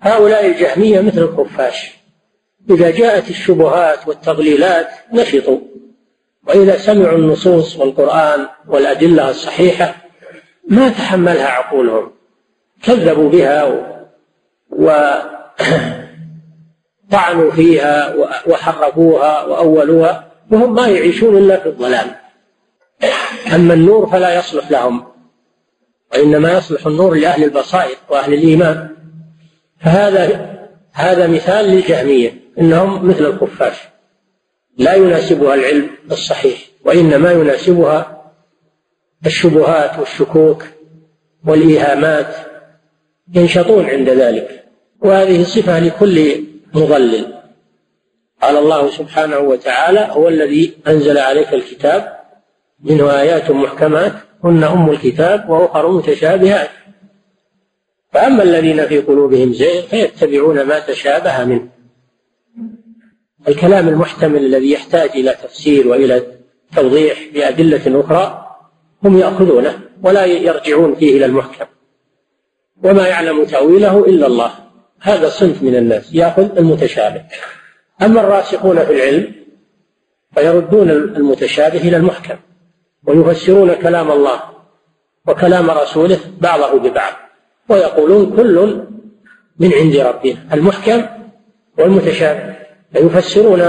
هؤلاء 0.00 0.46
الجهمية 0.46 1.00
مثل 1.00 1.18
الخفاش. 1.18 1.90
إذا 2.70 2.90
جاءت 2.90 3.30
الشبهات 3.30 4.08
والتضليلات 4.08 4.88
نشطوا. 5.12 5.58
وإذا 6.48 6.78
سمعوا 6.78 7.18
النصوص 7.18 7.76
والقرآن 7.76 8.46
والأدلة 8.68 9.30
الصحيحة 9.30 9.96
ما 10.68 10.88
تحملها 10.88 11.48
عقولهم. 11.48 12.12
كذبوا 12.82 13.30
بها 13.30 13.66
وطعنوا 17.08 17.50
فيها 17.50 18.14
وحرفوها 18.46 19.44
وأولوها 19.44 20.32
وهم 20.50 20.74
ما 20.74 20.88
يعيشون 20.88 21.36
إلا 21.36 21.60
في 21.60 21.66
الظلام. 21.66 22.10
أما 23.54 23.74
النور 23.74 24.06
فلا 24.06 24.38
يصلح 24.38 24.70
لهم 24.70 25.04
وإنما 26.12 26.52
يصلح 26.52 26.86
النور 26.86 27.14
لأهل 27.14 27.44
البصائر 27.44 27.96
وأهل 28.08 28.34
الإيمان. 28.34 28.88
فهذا 29.80 30.56
هذا 30.92 31.26
مثال 31.26 31.64
للجهمية 31.64 32.34
إنهم 32.58 33.08
مثل 33.08 33.26
الخفاش. 33.26 33.76
لا 34.78 34.94
يناسبها 34.94 35.54
العلم 35.54 35.90
الصحيح 36.10 36.58
وإنما 36.84 37.32
يناسبها 37.32 38.22
الشبهات 39.26 39.98
والشكوك 39.98 40.64
والإيهامات 41.46 42.36
ينشطون 43.34 43.84
عند 43.84 44.08
ذلك. 44.08 44.64
وهذه 45.00 45.42
صفة 45.42 45.78
لكل 45.78 46.46
مضلل 46.74 47.36
قال 48.42 48.56
الله 48.56 48.90
سبحانه 48.90 49.38
وتعالى 49.38 50.08
هو 50.10 50.28
الذي 50.28 50.74
أنزل 50.88 51.18
عليك 51.18 51.54
الكتاب 51.54 52.16
منه 52.80 53.20
آيات 53.20 53.50
محكمات 53.50 54.12
هن 54.44 54.64
أم 54.64 54.90
الكتاب 54.90 55.50
وأخر 55.50 55.90
متشابهات. 55.90 56.70
فأما 58.12 58.42
الذين 58.42 58.86
في 58.86 58.98
قلوبهم 59.00 59.52
زيغ 59.52 59.82
فيتبعون 59.82 60.62
ما 60.62 60.78
تشابه 60.78 61.44
منه. 61.44 61.68
الكلام 63.48 63.88
المحتمل 63.88 64.44
الذي 64.44 64.72
يحتاج 64.72 65.10
إلى 65.10 65.36
تفسير 65.42 65.88
وإلى 65.88 66.22
توضيح 66.76 67.28
بأدلة 67.34 68.00
أخرى 68.00 68.46
هم 69.04 69.18
يأخذونه 69.18 69.80
ولا 70.02 70.24
يرجعون 70.24 70.94
فيه 70.94 71.16
إلى 71.16 71.26
المحكم. 71.26 71.66
وما 72.84 73.08
يعلم 73.08 73.44
تأويله 73.44 74.04
إلا 74.04 74.26
الله. 74.26 74.65
هذا 75.00 75.28
صنف 75.28 75.62
من 75.62 75.76
الناس 75.76 76.14
يأخذ 76.14 76.58
المتشابه. 76.58 77.22
أما 78.02 78.20
الراسخون 78.20 78.84
في 78.84 78.92
العلم 78.92 79.34
فيردون 80.34 80.90
المتشابه 80.90 81.78
إلى 81.78 81.96
المحكم 81.96 82.36
ويفسرون 83.06 83.74
كلام 83.74 84.10
الله 84.10 84.40
وكلام 85.26 85.70
رسوله 85.70 86.18
بعضه 86.40 86.78
ببعض 86.78 87.12
ويقولون 87.68 88.36
كل 88.36 88.84
من 89.58 89.72
عند 89.72 89.96
ربنا 89.96 90.36
المحكم 90.52 91.06
والمتشابه. 91.78 92.56
فيفسرون 92.92 93.62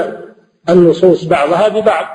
النصوص 0.69 1.23
بعضها 1.23 1.67
ببعض. 1.67 2.05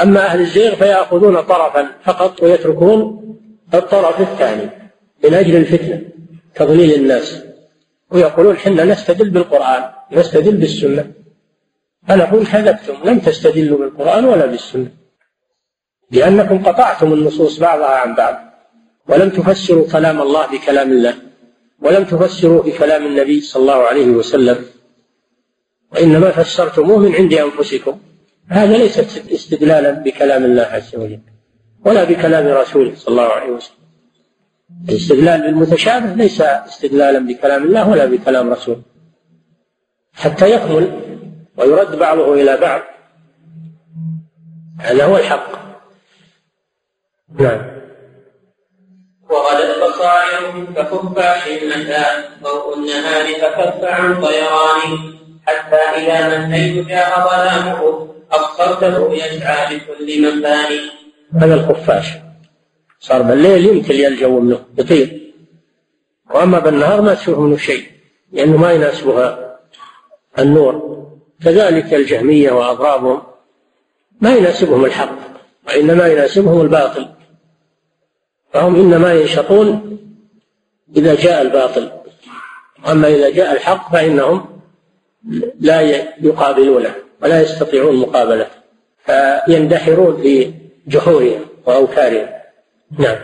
أما 0.00 0.26
أهل 0.26 0.40
الزيغ 0.40 0.74
فيأخذون 0.74 1.40
طرفا 1.40 1.88
فقط 2.04 2.42
ويتركون 2.42 3.20
الطرف 3.74 4.20
الثاني 4.20 4.70
من 5.24 5.34
أجل 5.34 5.56
الفتنة 5.56 6.02
تضليل 6.54 6.94
الناس. 6.94 7.43
ويقولون 8.14 8.56
حنا 8.56 8.84
نستدل 8.84 9.30
بالقرآن 9.30 9.82
نستدل 10.12 10.56
بالسنة. 10.56 11.12
أنا 12.10 12.24
أقول 12.24 12.46
كذبتم 12.46 12.96
لم 13.04 13.18
تستدلوا 13.18 13.78
بالقرآن 13.78 14.24
ولا 14.24 14.46
بالسنة. 14.46 14.90
لأنكم 16.10 16.64
قطعتم 16.64 17.12
النصوص 17.12 17.58
بعضها 17.58 17.96
عن 18.02 18.14
بعض. 18.14 18.36
ولم 19.08 19.30
تفسروا 19.30 19.86
كلام 19.88 20.22
الله 20.22 20.46
بكلام 20.46 20.90
الله. 20.92 21.14
ولم 21.82 22.04
تفسروا 22.04 22.62
بكلام 22.62 23.06
النبي 23.06 23.40
صلى 23.40 23.60
الله 23.60 23.80
عليه 23.90 24.06
وسلم. 24.06 24.64
وإنما 25.92 26.30
فسرتموه 26.30 26.98
من 26.98 27.14
عند 27.14 27.34
أنفسكم. 27.34 27.98
هذا 28.48 28.76
ليس 28.76 28.98
استدلالا 29.32 29.90
بكلام 29.90 30.44
الله 30.44 30.62
عز 30.62 30.96
وجل 30.96 31.20
ولا 31.86 32.04
بكلام 32.04 32.46
رسوله 32.46 32.92
صلى 32.94 33.12
الله 33.12 33.28
عليه 33.36 33.52
وسلم. 33.52 33.83
الاستدلال 34.88 35.40
بالمتشابه 35.40 36.06
ليس 36.06 36.40
استدلالا 36.40 37.18
بكلام 37.18 37.64
الله 37.64 37.90
ولا 37.90 38.04
بكلام 38.06 38.52
رسوله 38.52 38.82
حتى 40.14 40.50
يكمل 40.50 41.00
ويرد 41.56 41.98
بعضه 41.98 42.34
إلى 42.34 42.56
بعض. 42.56 42.80
هذا 44.80 45.04
هو 45.04 45.16
الحق. 45.16 45.48
نعم. 47.40 47.74
وغدت 49.30 49.78
بصائرهم 49.82 50.74
كخفاش 50.74 51.48
أتى 51.48 52.28
ضوء 52.42 52.78
النهار 52.78 53.34
فكف 53.34 53.84
عن 53.84 54.22
طيران. 54.22 55.14
حتى 55.46 55.76
إذا 55.76 56.28
ما 56.28 56.44
الليل 56.44 56.86
جاء 56.86 57.20
ظلامه 57.20 58.08
أبصرته 58.32 59.12
يسعى 59.12 59.76
بكل 59.76 60.38
مكان. 60.38 60.78
هذا 61.40 61.54
الخفاش. 61.54 62.23
صار 63.04 63.22
بالليل 63.22 63.66
يمكن 63.66 63.94
الجو 63.94 64.40
منه 64.40 64.64
يطير 64.78 65.32
وأما 66.34 66.58
بالنهار 66.58 67.00
ما 67.00 67.14
تشوف 67.14 67.38
منه 67.38 67.56
شيء 67.56 67.84
لأنه 68.32 68.56
ما 68.56 68.72
يناسبها 68.72 69.58
النور. 70.38 71.04
كذلك 71.44 71.94
الجهمية 71.94 72.52
وأضرابهم 72.52 73.22
ما 74.20 74.34
يناسبهم 74.36 74.84
الحق 74.84 75.18
وإنما 75.68 76.06
يناسبهم 76.06 76.60
الباطل. 76.60 77.08
فهم 78.52 78.74
إنما 78.76 79.14
ينشطون 79.14 79.98
إذا 80.96 81.14
جاء 81.14 81.42
الباطل. 81.42 81.90
أما 82.90 83.08
إذا 83.08 83.30
جاء 83.30 83.52
الحق 83.52 83.92
فإنهم 83.92 84.60
لا 85.60 85.80
يقابلونه 86.20 86.94
ولا 87.22 87.42
يستطيعون 87.42 87.96
مقابلته 87.96 88.50
فيندحرون 89.06 90.22
في 90.22 90.52
جحورهم 90.86 91.40
وأوكارهم 91.66 92.43
نعم. 92.98 93.16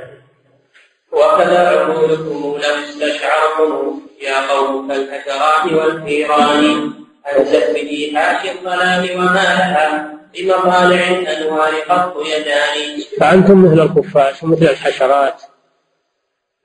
وكذا 1.12 1.68
عقولكم 1.68 2.59
لم 2.59 2.85
استشعركم 2.89 4.01
يا 4.23 4.53
قوم 4.53 4.89
كالحشرات 4.89 5.73
والثيران 5.73 6.93
أنزت 7.37 7.71
بإيحاش 7.71 8.51
الظلام 8.51 9.11
وما 9.14 9.33
لها. 9.33 10.21
بمطالع 10.35 11.09
الأنوار 11.09 11.75
قط 11.89 12.16
يدان. 12.27 13.03
فأنتم 13.21 13.64
مثل 13.64 13.81
الخفاش 13.81 14.43
ومثل 14.43 14.64
الحشرات 14.64 15.43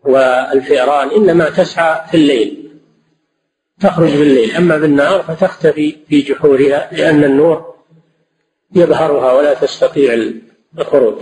والفئران. 0.03 1.09
إنما 1.11 1.49
تسعى 1.49 2.01
في 2.11 2.17
الليل. 2.17 2.71
تخرج 3.81 4.11
بالليل. 4.11 4.55
أما 4.55 4.77
بالنهار 4.77 5.23
فتختفي 5.23 5.97
في 6.09 6.21
جحورها 6.21 6.89
لأن 6.91 7.23
النور 7.23 7.75
يظهرها 8.75 9.33
ولا 9.33 9.53
تستطيع 9.53 10.31
الخروج. 10.79 11.15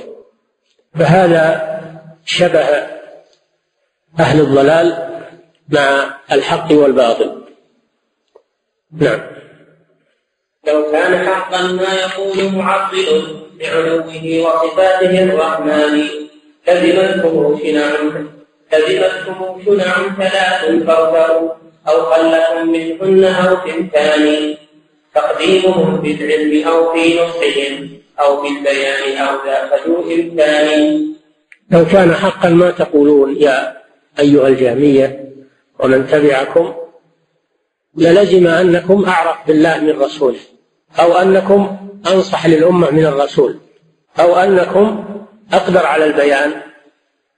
فهذا 1.00 1.74
شبه 2.26 2.68
أهل 4.20 4.42
الضلال 4.42 5.10
مع 5.70 6.18
الحق 6.32 6.72
والباطل. 6.72 7.44
نعم. 8.92 9.22
لو 10.68 10.92
كان 10.92 11.28
حقا 11.28 11.62
ما 11.62 11.94
يقول 11.94 12.54
معطل 12.54 13.44
بعلوه 13.60 14.46
وصفاته 14.46 15.24
الرحمن 15.24 16.04
لزمتكم 16.68 17.60
شنع 17.64 17.90
لزمتكم 18.74 19.62
شنع 19.66 19.94
ثلاث 20.18 20.84
فارتروا 20.86 21.50
أو 21.88 22.02
خلكم 22.02 22.72
منهن 22.72 23.24
أو 23.24 23.56
ثنتان 23.56 24.56
تقديمهم 25.16 26.02
في 26.02 26.12
العلم 26.12 26.68
أو 26.68 26.94
في 26.94 27.20
نصحهم. 27.22 27.93
أو 28.20 28.42
في 28.42 28.48
البيان 28.48 29.18
أو 29.18 29.36
ذا 29.46 29.88
ذو 29.88 30.12
إمكان. 30.12 31.14
لو 31.72 31.86
كان 31.86 32.14
حقا 32.14 32.50
ما 32.50 32.72
تقولون 32.72 33.36
يا 33.36 33.78
أيها 34.20 34.48
الجهمية 34.48 35.34
ومن 35.80 36.08
تبعكم 36.08 36.74
للزم 37.98 38.48
أنكم 38.48 39.06
أعرف 39.06 39.48
بالله 39.48 39.80
من 39.80 40.02
رسوله 40.02 40.40
أو 41.00 41.14
أنكم 41.14 41.78
أنصح 42.08 42.48
للأمة 42.48 42.92
من 42.92 43.06
الرسول 43.06 43.60
أو 44.20 44.36
أنكم 44.36 45.06
أقدر 45.54 45.86
على 45.86 46.06
البيان 46.06 46.52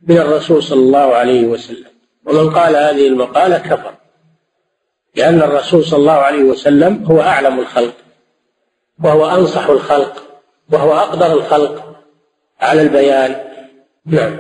من 0.08 0.18
الرسول 0.18 0.64
صلى 0.64 0.80
الله 0.80 1.16
عليه 1.16 1.48
وسلم. 1.48 1.90
ومن 2.26 2.50
قال 2.50 2.76
هذه 2.76 3.08
المقالة 3.08 3.58
كفر 3.58 3.94
لأن 5.16 5.42
الرسول 5.42 5.86
صلى 5.86 6.00
الله 6.00 6.12
عليه 6.12 6.44
وسلم 6.44 7.04
هو 7.06 7.22
أعلم 7.22 7.60
الخلق 7.60 7.94
وهو 9.04 9.30
أنصح 9.30 9.70
الخلق. 9.70 10.25
وهو 10.72 10.94
أقدر 10.94 11.34
الخلق 11.34 11.96
على 12.62 12.82
البيان. 12.82 13.36
نعم. 14.06 14.38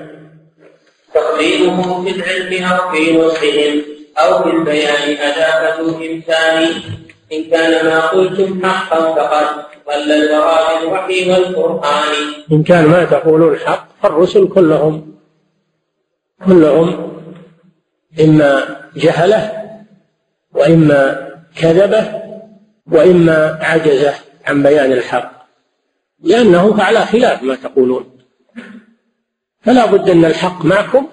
تقديمه 1.14 2.04
في 2.04 2.12
العلم 2.12 2.64
أو 2.64 2.92
في 2.92 3.18
نصحهم 3.18 3.82
أو 4.18 4.44
في 4.44 4.50
البيان 4.50 5.18
أداة 5.18 5.80
إمكان 5.80 6.74
إن 7.34 7.44
كان 7.52 7.86
ما 7.86 8.08
قلتم 8.08 8.66
حقا 8.66 9.16
فقد 9.16 9.66
ضل 9.88 10.12
الورى 10.12 10.80
بالوحي 10.82 11.32
والقرآن 11.32 12.14
إن 12.52 12.64
كان 12.64 12.86
ما 12.86 13.06
تقولون 13.06 13.58
حق 13.58 13.88
فالرسل 14.04 14.48
كلهم 14.48 15.16
كلهم 16.46 17.20
إما 18.20 18.80
جهلة 18.96 19.52
وإما 20.54 21.30
كذبه 21.56 22.22
وإما 22.92 23.60
عجزه 23.62 24.14
عن 24.46 24.64
بيان 24.64 24.92
الحق. 24.92 25.35
لأنه 26.24 26.84
على 26.84 27.00
خلاف 27.00 27.44
ما 27.44 27.56
تقولون. 27.56 28.18
فلا 29.62 29.86
بد 29.86 30.10
أن 30.10 30.26
الحق 30.26 30.66
معكم 30.66 31.08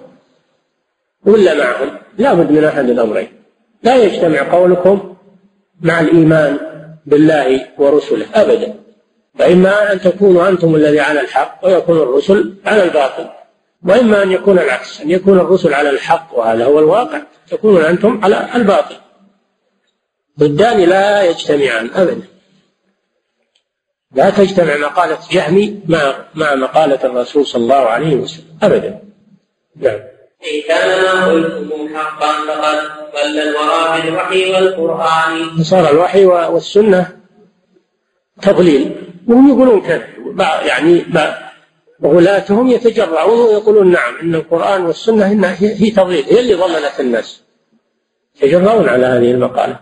ولا 1.26 1.54
معهم. 1.54 1.98
لا 2.18 2.34
بد 2.34 2.52
من 2.52 2.64
أحد 2.64 2.90
الأمرين. 2.90 3.28
لا 3.82 3.96
يجتمع 3.96 4.52
قولكم 4.52 5.14
مع 5.80 6.00
الإيمان 6.00 6.58
بالله 7.06 7.68
ورسله 7.78 8.26
أبدا. 8.34 8.74
فإما 9.38 9.92
أن 9.92 10.00
تكونوا 10.00 10.48
أنتم 10.48 10.74
الذي 10.74 11.00
على 11.00 11.20
الحق 11.20 11.60
ويكون 11.62 11.96
الرسل 11.96 12.54
على 12.66 12.84
الباطل. 12.84 13.26
وإما 13.84 14.22
أن 14.22 14.32
يكون 14.32 14.58
العكس 14.58 15.00
أن 15.00 15.10
يكون 15.10 15.38
الرسل 15.38 15.74
على 15.74 15.90
الحق 15.90 16.38
وهذا 16.38 16.64
هو 16.64 16.78
الواقع. 16.78 17.22
تكونون 17.48 17.84
أنتم 17.84 18.24
على 18.24 18.48
الباطل. 18.54 18.96
ضدان 20.38 20.80
لا 20.80 21.22
يجتمعان 21.22 21.90
أبدا. 21.94 22.31
لا 24.14 24.30
تجتمع 24.30 24.76
مقالة 24.76 25.18
جهمي 25.30 25.80
مع 25.88 26.14
مع 26.34 26.54
مقالة 26.54 26.98
الرسول 27.04 27.46
صلى 27.46 27.62
الله 27.62 27.74
عليه 27.74 28.16
وسلم. 28.16 28.44
أبدا. 28.62 29.02
نعم. 29.76 30.00
إن 30.42 30.60
كان 30.68 31.02
ما 31.02 31.26
قلتم 31.26 31.96
حقا 31.96 32.32
فقد 32.32 32.78
ضل 33.14 33.38
الورى 33.38 34.02
بالوحي 34.02 34.52
والقرآن. 34.52 35.62
صار 35.62 35.90
الوحي 35.90 36.26
والسنة 36.26 37.16
تضليل. 38.42 38.96
وهم 39.28 39.48
يقولون 39.48 39.80
كذا. 39.82 40.06
يعني 40.66 41.04
غلاتهم 42.04 42.70
يتجرعون 42.70 43.38
ويقولون 43.38 43.90
نعم 43.90 44.16
إن 44.22 44.34
القرآن 44.34 44.86
والسنة 44.86 45.32
إنها 45.32 45.56
هي 45.60 45.90
تضليل. 45.90 46.24
هي 46.24 46.40
اللي 46.40 46.54
ضللت 46.54 47.00
الناس. 47.00 47.42
يتجرؤون 48.36 48.88
على 48.88 49.06
هذه 49.06 49.30
المقالة. 49.30 49.80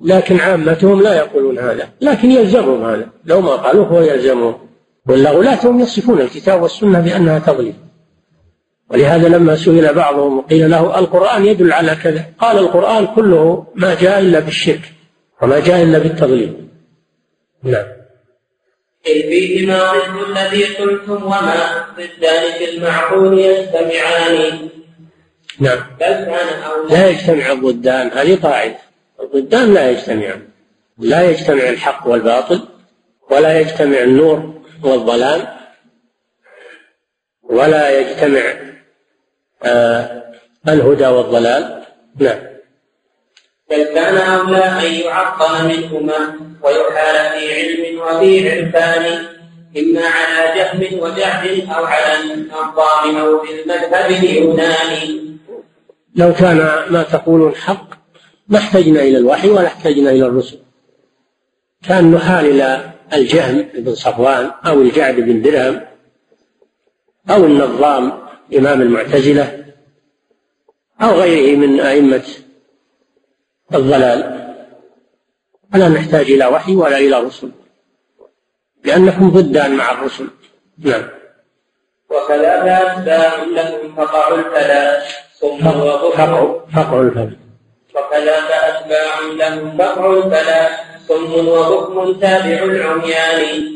لكن 0.00 0.40
عامتهم 0.40 1.02
لا 1.02 1.14
يقولون 1.14 1.58
هذا 1.58 1.88
لكن 2.00 2.30
يلزمهم 2.30 2.84
هذا. 2.84 3.08
لو 3.24 3.40
ما 3.40 3.50
قالوه 3.50 3.86
هو 3.86 4.00
يلزمهم. 4.00 4.68
ولا 5.08 5.30
غلاتهم 5.30 5.80
يصفون 5.80 6.20
الكتاب 6.20 6.62
والسنة 6.62 7.00
بأنها 7.00 7.38
تضليل. 7.38 7.74
ولهذا 8.90 9.28
لما 9.28 9.56
سئل 9.56 9.94
بعضهم 9.94 10.38
وقيل 10.38 10.70
له 10.70 10.98
القرآن 10.98 11.44
يدل 11.44 11.72
على 11.72 11.94
كذا. 11.94 12.24
قال 12.38 12.58
القرآن 12.58 13.06
كله 13.06 13.66
ما 13.74 13.94
جاء 13.94 14.18
إلا 14.20 14.38
بالشرك 14.38 14.92
وما 15.42 15.60
جاء 15.60 15.82
إلا 15.82 15.98
بالتضليل. 15.98 16.68
نعم. 17.62 17.84
فيهما 19.04 19.92
ضد 19.92 20.36
الذي 20.36 20.64
قلتم 20.64 21.24
وما 21.24 21.86
ضدان 21.96 22.52
في 22.58 22.70
المعقول 22.70 23.38
يجتمعان. 23.38 24.68
نعم. 25.60 25.78
لا 26.90 27.08
يجتمع 27.08 27.52
الضدان 27.52 28.08
هذه 28.08 28.38
قاعدة. 28.42 28.83
الضدان 29.20 29.74
لا 29.74 29.90
يجتمعان 29.90 30.48
لا 30.98 31.30
يجتمع 31.30 31.68
الحق 31.68 32.06
والباطل 32.06 32.68
ولا 33.30 33.60
يجتمع 33.60 33.98
النور 33.98 34.62
والظلام 34.82 35.46
ولا 37.42 38.00
يجتمع 38.00 38.42
آه 39.62 40.24
الهدى 40.68 41.06
والضلال. 41.06 41.84
نعم. 42.16 42.38
بل 43.70 43.84
كان 43.84 44.16
أولى 44.16 44.64
أن 44.64 44.94
يعطل 44.94 45.68
منهما 45.68 46.38
ويحال 46.62 47.40
في 47.40 47.54
علم 47.54 48.00
وفي 48.00 48.50
عرفان 48.50 49.26
إما 49.78 50.02
على 50.06 50.54
جهم 50.60 51.00
وجهل 51.00 51.70
أو 51.70 51.84
على 51.84 52.22
النظام 52.24 53.16
أو 53.16 53.44
في 53.44 53.62
المذهب 53.62 54.10
اليوناني. 54.10 55.38
لو 56.16 56.32
كان 56.32 56.84
ما 56.90 57.02
تقولون 57.02 57.54
حق 57.54 58.03
ما 58.48 58.58
احتجنا 58.58 59.00
إلى 59.00 59.18
الوحي 59.18 59.48
ولا 59.48 59.66
احتجنا 59.66 60.10
إلى 60.10 60.26
الرسل. 60.26 60.58
كان 61.88 62.10
نحال 62.10 62.46
إلى 62.46 62.92
الجهم 63.14 63.62
بن 63.74 63.94
صفوان 63.94 64.50
أو 64.66 64.82
الجعد 64.82 65.14
بن 65.14 65.42
درهم 65.42 65.80
أو 67.30 67.44
النظام 67.44 68.12
إمام 68.56 68.82
المعتزلة 68.82 69.64
أو 71.02 71.10
غيره 71.10 71.56
من 71.56 71.80
أئمة 71.80 72.24
الضلال. 73.74 74.44
فلا 75.72 75.88
نحتاج 75.88 76.30
إلى 76.30 76.46
وحي 76.46 76.76
ولا 76.76 76.98
إلى 76.98 77.20
رسل 77.20 77.50
لأنكم 78.84 79.30
ضدان 79.30 79.76
مع 79.76 79.92
الرسل. 79.92 80.28
نعم. 80.78 81.08
وكذا 82.10 82.62
أتباع 82.92 83.42
لهم 83.42 83.94
فقعوا 83.96 84.38
الفلا 84.38 85.02
ثم 85.40 85.58
فقعوا 85.58 86.60
فقعوا 86.66 87.02
الفلا 87.02 87.43
وكذاك 87.94 88.50
أتباع 88.50 89.20
لهم 89.38 89.78
فقعوا 89.78 90.24
الفلا 90.24 90.70
صم 91.08 91.48
وبكم 91.48 92.20
تابع 92.20 92.64
العميان. 92.64 93.74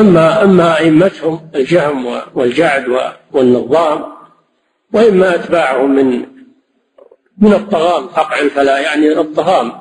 أما 0.00 0.42
أما 0.42 0.78
أئمتهم 0.78 1.50
الجهم 1.54 2.20
والجعد 2.34 2.84
والنظام 3.32 4.12
وإما 4.92 5.34
أتباعهم 5.34 5.94
من 5.94 6.26
من 7.38 7.52
الطغام 7.52 8.06
قطع 8.06 8.38
الفلا 8.38 8.78
يعني 8.78 9.12
الطغام 9.12 9.72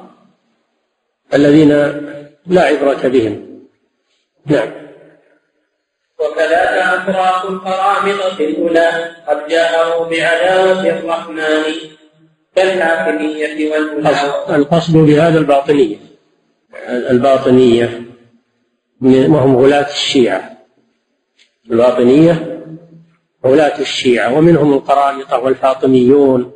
الذين 1.34 1.70
لا 2.48 2.62
عبرة 2.62 3.08
بهم. 3.08 3.62
نعم. 4.46 4.70
وكذاك 6.20 6.74
أفراط 6.78 7.46
القرامطة 7.46 8.40
الأولى 8.40 9.16
قد 9.28 9.48
جاءوا 9.48 10.06
بعذاب 10.06 10.86
الرحمن. 10.86 11.64
والأولى 13.72 14.10
القصد 14.50 14.98
بهذا 14.98 15.40
الباطنية. 15.40 15.98
الباطنية 16.88 18.02
وهم 19.02 19.58
غلاة 19.58 19.90
الشيعة. 19.90 20.58
الباطنية 21.72 22.64
غلاة 23.46 23.80
الشيعة 23.80 24.38
ومنهم 24.38 24.74
القرامطة 24.74 25.40
والفاطميون 25.40 26.52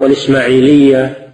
والإسماعيلية. 0.00 1.32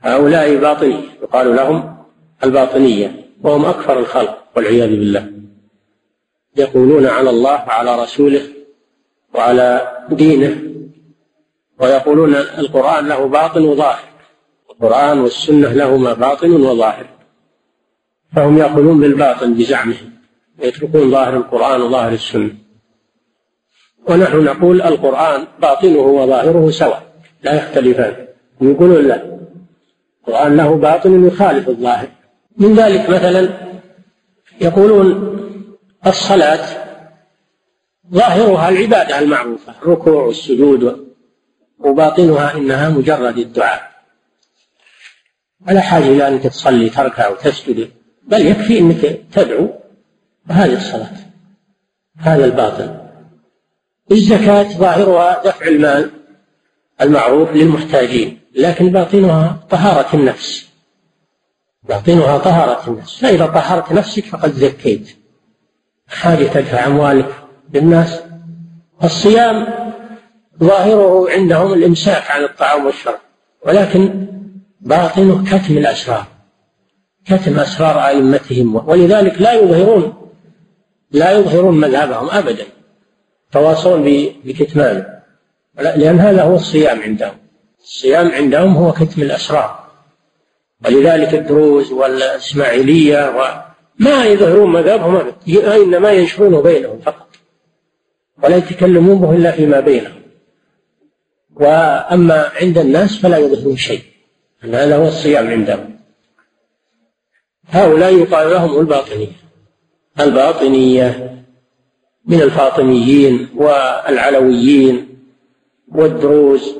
هؤلاء 0.00 0.56
باطنية. 0.56 1.04
يقال 1.22 1.56
لهم 1.56 1.96
الباطنية 2.44 3.26
وهم 3.42 3.64
أكثر 3.64 3.98
الخلق 3.98 4.38
والعياذ 4.56 4.88
بالله. 4.88 5.32
يقولون 6.56 7.06
على 7.06 7.30
الله 7.30 7.64
وعلى 7.68 8.02
رسوله 8.02 8.42
وعلى 9.34 9.98
دينه. 10.10 10.71
ويقولون 11.82 12.34
القرآن 12.34 13.08
له 13.08 13.26
باطن 13.26 13.64
وظاهر. 13.64 14.04
القرآن 14.70 15.18
والسنة 15.18 15.72
لهما 15.72 16.12
باطن 16.12 16.50
وظاهر. 16.50 17.06
فهم 18.36 18.58
يأخذون 18.58 19.00
بالباطن 19.00 19.54
بزعمهم. 19.54 20.12
ويتركون 20.62 21.10
ظاهر 21.10 21.36
القرآن 21.36 21.80
وظاهر 21.80 22.12
السنة. 22.12 22.50
ونحن 24.08 24.44
نقول 24.44 24.82
القرآن 24.82 25.46
باطنه 25.62 25.98
وظاهره 25.98 26.70
سواء. 26.70 27.02
لا 27.42 27.54
يختلفان. 27.54 28.26
يقولون 28.60 29.08
لا. 29.08 29.38
القرآن 30.28 30.56
له 30.56 30.76
باطن 30.76 31.26
يخالف 31.26 31.68
الظاهر. 31.68 32.08
من 32.56 32.74
ذلك 32.74 33.10
مثلا 33.10 33.48
يقولون 34.60 35.38
الصلاة 36.06 36.82
ظاهرها 38.12 38.68
العبادة 38.68 39.18
المعروفة 39.18 39.74
الركوع 39.82 40.22
والسجود 40.22 41.11
وباطنها 41.84 42.54
إنها 42.54 42.88
مجرد 42.88 43.38
الدعاء. 43.38 43.92
ولا 45.68 45.80
حاجة 45.80 46.04
إلى 46.04 46.28
أنك 46.28 46.42
تصلي 46.42 46.88
تركع 46.88 47.28
وتسجد 47.28 47.90
بل 48.22 48.46
يكفي 48.46 48.78
أنك 48.78 49.20
تدعو 49.32 49.68
وهذه 50.50 50.76
الصلاة 50.76 51.10
هذا 52.18 52.44
الباطن. 52.44 53.02
الزكاة 54.12 54.62
ظاهرها 54.62 55.42
دفع 55.44 55.66
المال 55.66 56.10
المعروف 57.00 57.52
للمحتاجين 57.52 58.40
لكن 58.54 58.90
باطنها 58.90 59.66
طهارة 59.70 60.16
النفس. 60.16 60.68
باطنها 61.82 62.38
طهارة 62.38 62.90
النفس. 62.90 63.20
فإذا 63.20 63.46
طهرت 63.46 63.92
نفسك 63.92 64.24
فقد 64.24 64.52
زكيت. 64.52 65.16
حاجة 66.08 66.44
تدفع 66.44 66.86
أموالك 66.86 67.34
للناس. 67.74 68.20
الصيام 69.04 69.91
ظاهره 70.62 71.30
عندهم 71.30 71.72
الإمساك 71.72 72.30
عن 72.30 72.44
الطعام 72.44 72.86
والشرب 72.86 73.18
ولكن 73.66 74.26
باطنه 74.80 75.44
كتم 75.44 75.78
الأسرار 75.78 76.26
كتم 77.26 77.58
أسرار 77.58 78.06
أئمتهم 78.06 78.88
ولذلك 78.88 79.40
لا 79.40 79.52
يظهرون 79.52 80.14
لا 81.10 81.30
يظهرون 81.30 81.80
مذهبهم 81.80 82.30
أبدا 82.30 82.64
تواصون 83.52 84.28
بكتمانه 84.44 85.06
لأن 85.78 86.18
هذا 86.18 86.42
هو 86.42 86.56
الصيام 86.56 87.02
عندهم 87.02 87.34
الصيام 87.80 88.30
عندهم 88.32 88.74
هو 88.74 88.92
كتم 88.92 89.22
الأسرار 89.22 89.82
ولذلك 90.84 91.34
الدروز 91.34 91.92
والإسماعيلية 91.92 93.32
ما 93.98 94.24
يظهرون 94.24 94.72
مذهبهم 94.72 95.16
أبدا 95.16 95.76
إنما 95.76 96.12
ينشرونه 96.12 96.60
بينهم 96.62 96.98
فقط 96.98 97.28
ولا 98.42 98.56
يتكلمون 98.56 99.18
به 99.18 99.36
إلا 99.36 99.50
فيما 99.50 99.80
بينهم. 99.80 100.21
وأما 101.56 102.50
عند 102.60 102.78
الناس 102.78 103.18
فلا 103.18 103.38
يظهرون 103.38 103.76
شيء 103.76 104.02
هذا 104.62 104.96
هو 104.96 105.08
الصيام 105.08 105.46
عندهم. 105.50 105.98
هؤلاء 107.68 108.14
يقال 108.14 108.50
لهم 108.50 108.80
الباطنية 108.80 109.32
الباطنية 110.20 111.38
من 112.26 112.42
الفاطميين 112.42 113.48
والعلويين 113.56 115.18
والدروز 115.88 116.76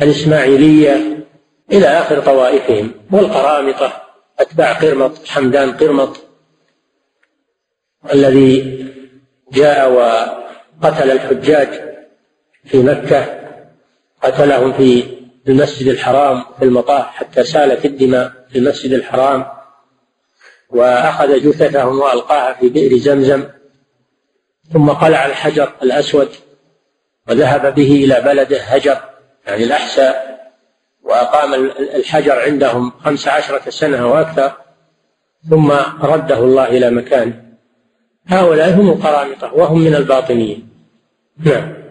والإسماعيلية 0.00 1.26
إلى 1.72 1.86
آخر 1.86 2.20
طوائفهم 2.20 2.92
والقرامطة 3.12 4.02
أتباع 4.38 4.72
قرمط 4.72 5.26
حمدان 5.28 5.72
قرمط 5.72 6.16
الذي 8.12 8.86
جاء 9.52 9.92
وقتل 9.92 11.10
الحجاج. 11.10 11.85
في 12.66 12.82
مكة 12.82 13.40
قتلهم 14.22 14.72
في 14.72 15.16
المسجد 15.48 15.88
الحرام 15.88 16.44
في 16.58 16.64
المطاف 16.64 17.06
حتى 17.06 17.44
سالت 17.44 17.84
الدماء 17.84 18.32
في 18.50 18.58
المسجد 18.58 18.92
الحرام 18.92 19.46
وأخذ 20.70 21.40
جثتهم 21.40 22.00
وألقاها 22.00 22.52
في 22.52 22.68
بئر 22.68 22.98
زمزم 22.98 23.44
ثم 24.72 24.90
قلع 24.90 25.26
الحجر 25.26 25.72
الأسود 25.82 26.28
وذهب 27.28 27.74
به 27.74 28.04
إلى 28.04 28.20
بلده 28.20 28.60
هجر 28.62 29.00
يعني 29.46 29.64
الأحساء 29.64 30.36
وأقام 31.02 31.54
الحجر 31.94 32.40
عندهم 32.40 32.92
خمس 33.04 33.28
عشرة 33.28 33.70
سنة 33.70 34.06
وأكثر 34.06 34.52
ثم 35.50 35.70
رده 36.02 36.38
الله 36.38 36.64
إلى 36.64 36.90
مكانه 36.90 37.42
هؤلاء 38.26 38.74
هم 38.74 38.88
القرامطة 38.88 39.54
وهم 39.54 39.78
من 39.78 39.94
الباطنيين. 39.94 40.68
نعم. 41.38 41.85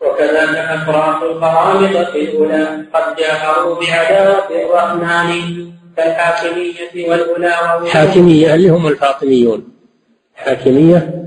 وكذلك 0.00 0.56
أفراط 0.56 1.22
القرامطة 1.22 2.14
الأولى 2.14 2.84
قد 2.94 3.16
جاهروا 3.16 3.80
بعذاب 3.80 4.44
الرحمن 4.50 5.68
كالحاكمية 5.96 7.10
والأولى 7.10 7.50
حاكمية 7.88 8.54
اللي 8.54 8.68
هم 8.68 8.86
الفاطميون. 8.86 9.68
حاكمية 10.34 11.24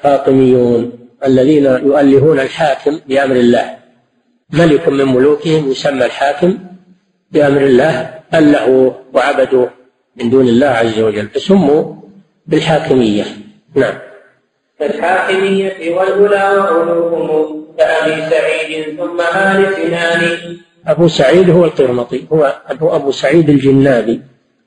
فاطميون 0.00 0.92
الذين 1.26 1.64
يؤلهون 1.64 2.40
الحاكم 2.40 3.00
بأمر 3.08 3.36
الله. 3.36 3.76
ملك 4.50 4.88
من 4.88 5.04
ملوكهم 5.04 5.70
يسمى 5.70 6.04
الحاكم 6.04 6.58
بأمر 7.30 7.60
الله 7.60 8.10
ألهوا 8.34 8.90
وعبدوه 9.14 9.70
من 10.16 10.30
دون 10.30 10.48
الله 10.48 10.66
عز 10.66 11.00
وجل. 11.00 11.28
فسموا 11.28 11.94
بالحاكمية. 12.46 13.24
نعم. 13.74 13.94
الحاكمية 14.80 15.94
والأولى 15.96 16.56
وعلوهم 16.58 17.61
كأبي 17.82 18.30
سعيد 18.30 18.96
ثم 18.96 19.20
آل 19.20 19.74
سنان. 19.76 20.56
أبو 20.86 21.08
سعيد 21.08 21.50
هو 21.50 21.64
القرمطي. 21.64 22.26
هو 22.32 22.60
أبو 22.82 23.10
سعيد 23.10 23.48
الجنابي. 23.50 24.20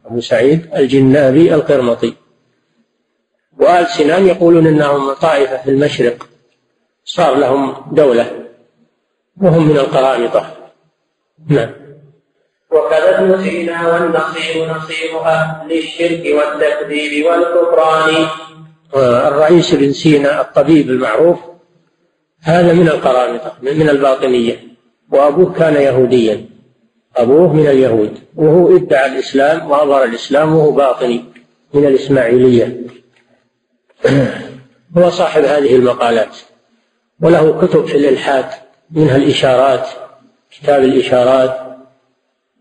أبو 0.06 0.20
سعيد 0.20 0.70
الجنابي 0.76 1.54
القرمطي. 1.54 2.14
وآل 3.60 3.88
سنان 3.88 4.28
يقولون 4.28 4.68
إنهم 4.68 5.14
طائفة 5.14 5.58
في 5.58 5.70
المشرق. 5.70 6.30
صار 7.06 7.36
لهم 7.36 7.76
دولة. 7.92 8.26
وهم 9.42 9.70
من 9.70 9.78
القرامطة. 9.78 10.56
نعم. 11.50 11.72
وكذا 12.72 13.20
ابن 13.20 13.44
سينا 13.44 13.94
والنصير 13.94 14.76
نصيرها 14.76 15.66
للشرك 15.70 16.24
والتكذيب 16.38 17.26
والكفران. 17.26 18.28
الرئيس 19.28 19.76
بن 19.76 19.92
سينا 19.94 20.42
الطبيب 20.42 20.90
المعروف 20.90 21.40
هذا 22.46 22.74
من 22.74 22.88
القرامطة 22.88 23.54
من 23.62 23.90
الباطنية. 23.90 24.60
وأبوه 25.12 25.54
كان 25.54 25.74
يهوديا. 25.74 26.46
أبوه 27.16 27.54
من 27.54 27.68
اليهود. 27.68 28.18
وهو 28.36 28.76
ادعى 28.76 29.06
الإسلام 29.06 29.72
وأظهر 29.72 30.04
الإسلام 30.04 30.56
وهو 30.56 30.72
باطني 30.72 31.24
من 31.74 31.86
الإسماعيلية. 31.86 32.82
هو 34.98 35.10
صاحب 35.10 35.44
هذه 35.44 35.76
المقالات. 35.76 36.38
وله 37.22 37.62
كتب 37.62 37.86
في 37.86 37.98
الإلحاد 37.98 38.46
منها 38.92 39.16
الإشارات 39.16 39.88
كتاب 40.52 40.84
الإشارات 40.84 41.58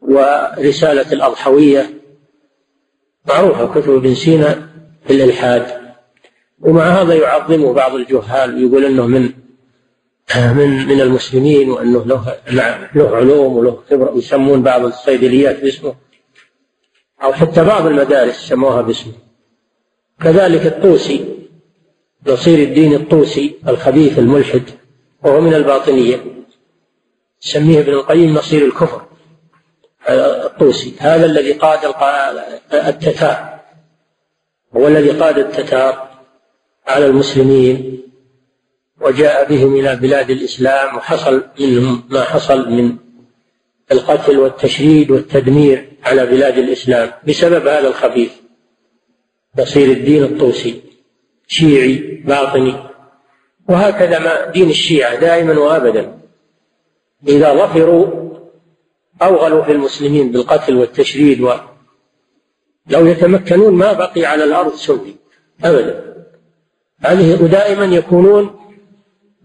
ورسالة 0.03 1.13
الأضحوية. 1.13 1.91
معروفة 3.29 3.81
كتب 3.81 3.95
ابن 3.95 4.15
سينا 4.15 4.69
في 5.07 5.13
الإلحاد. 5.13 5.67
ومع 6.61 6.85
هذا 6.85 7.15
يعظمه 7.15 7.73
بعض 7.73 7.95
الجهال 7.95 8.55
ويقول 8.55 8.85
أنه 8.85 9.07
من 9.07 9.44
من 10.37 10.87
من 10.87 11.01
المسلمين 11.01 11.71
وأنه 11.71 12.05
له 12.05 12.39
له 12.95 13.17
علوم 13.17 13.57
وله 13.57 13.83
خبرة 13.91 14.13
يسمون 14.17 14.63
بعض 14.63 14.85
الصيدليات 14.85 15.61
باسمه 15.61 15.95
أو 17.23 17.33
حتى 17.33 17.65
بعض 17.65 17.87
المدارس 17.87 18.35
سموها 18.35 18.83
باسمه. 18.83 19.13
كذلك 20.23 20.67
الطوسي 20.67 21.25
نصير 22.27 22.59
الدين 22.59 22.95
الطوسي 22.95 23.55
الخبيث 23.69 24.19
الملحد 24.19 24.63
وهو 25.23 25.41
من 25.41 25.55
الباطنية. 25.55 26.25
سميه 27.41 27.81
ابن 27.81 27.93
القيم 27.93 28.35
نصير 28.35 28.67
الكفر 28.67 29.03
الطوسي. 30.09 30.95
هذا 30.99 31.27
الذي 31.27 31.53
قاد 31.53 31.95
التتار. 32.75 33.61
هو 34.77 34.89
الذي 34.89 35.11
قاد 35.11 35.39
التتار 35.39 36.09
على 36.87 37.07
المسلمين. 37.07 38.01
وجاء 39.01 39.49
بهم 39.49 39.75
إلى 39.75 39.97
بلاد 39.97 40.31
الإسلام 40.31 40.97
وحصل 40.97 41.45
منهم 41.61 42.03
ما 42.11 42.25
حصل 42.25 42.71
من 42.71 42.97
القتل 43.93 44.39
والتشريد 44.39 45.11
والتدمير 45.11 45.93
على 46.05 46.27
بلاد 46.27 46.59
الإسلام 46.59 47.11
بسبب 47.29 47.67
هذا 47.67 47.89
الخبيث. 47.89 48.33
نصير 49.59 49.91
الدين 49.91 50.25
الطوسي 50.25 50.83
شيعي 51.47 52.23
باطني. 52.27 52.75
وهكذا 53.69 54.19
ما 54.19 54.51
دين 54.51 54.71
الشيعة 54.71 55.21
دائما 55.21 55.59
وأبدا. 55.59 56.19
إذا 57.29 57.55
ظفروا 57.55 58.25
أوغلوا 59.23 59.63
في 59.63 59.73
المسلمين 59.73 60.33
بالقتل 60.33 60.77
والتشريد 60.77 61.41
و 61.41 61.53
لو 62.87 63.07
يتمكنون 63.07 63.75
ما 63.75 63.93
بقي 63.93 64.25
على 64.25 64.45
الأرض 64.45 64.75
سني 64.75 65.17
أبدا. 65.65 66.15
هذه 67.01 67.43
ودائما 67.43 67.85
يكونون 67.85 68.64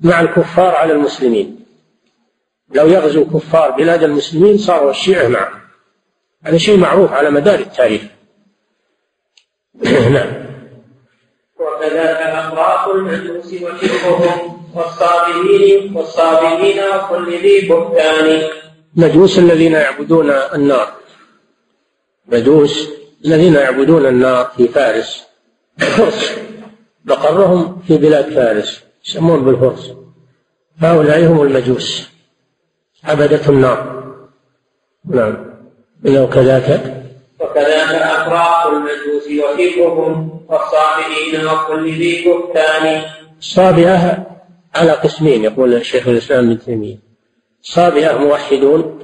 مع 0.02 0.22
الكفار 0.22 0.76
على 0.76 0.94
المسلمين. 0.94 1.66
لو 2.74 2.88
يغزو 2.88 3.26
كفار 3.26 3.72
بلاد 3.72 4.04
المسلمين 4.04 4.58
صاروا 4.58 4.92
الشيعة 4.92 5.28
معهم. 5.28 5.60
هذا 6.44 6.58
شيء 6.58 6.78
معروف 6.78 7.12
على 7.14 7.30
مدار 7.30 7.60
التاريخ. 7.60 8.02
نعم. 10.14 10.50
وكذاك 11.60 12.18
أخلاق 12.18 12.90
المجوس 12.90 13.54
وشركهم 13.54 14.60
والصابرين 14.76 15.96
والصابرين 15.96 16.80
وكل 16.80 17.38
ذي 17.38 17.68
بهتان. 17.70 18.50
مجوس 18.96 19.40
الذين 19.40 19.74
يعبدون 19.74 20.30
النار. 20.30 20.94
مجوس 22.28 22.90
الذين 23.26 23.56
يعبدون 23.56 24.06
النار 24.06 24.52
في 24.58 24.68
فارس. 24.68 25.24
مقرهم 27.06 27.82
في 27.88 27.98
بلاد 27.98 28.34
فارس. 28.34 28.89
يسمون 29.10 29.44
بالفرس. 29.46 29.94
هؤلاء 30.78 31.26
هم 31.26 31.42
المجوس. 31.42 32.10
عبدة 33.04 33.50
النار. 33.50 34.04
نعم. 35.06 35.38
إنه 36.06 36.28
كذاك 36.28 36.68
وكذاك 37.40 37.90
أفراق 37.90 38.68
المجوس 38.68 39.26
وشركهم 39.28 40.42
والصابئين 40.50 41.46
وكل 41.46 41.92
ذي 41.92 42.26
بهتان. 42.26 43.02
الصابئة 43.40 44.28
على 44.76 44.92
قسمين 44.92 45.44
يقول 45.44 45.74
الشيخ 45.74 46.08
الإسلام 46.08 46.46
ابن 46.46 46.60
تيمية. 46.60 46.98
صابئة 47.62 48.18
موحدون 48.18 49.00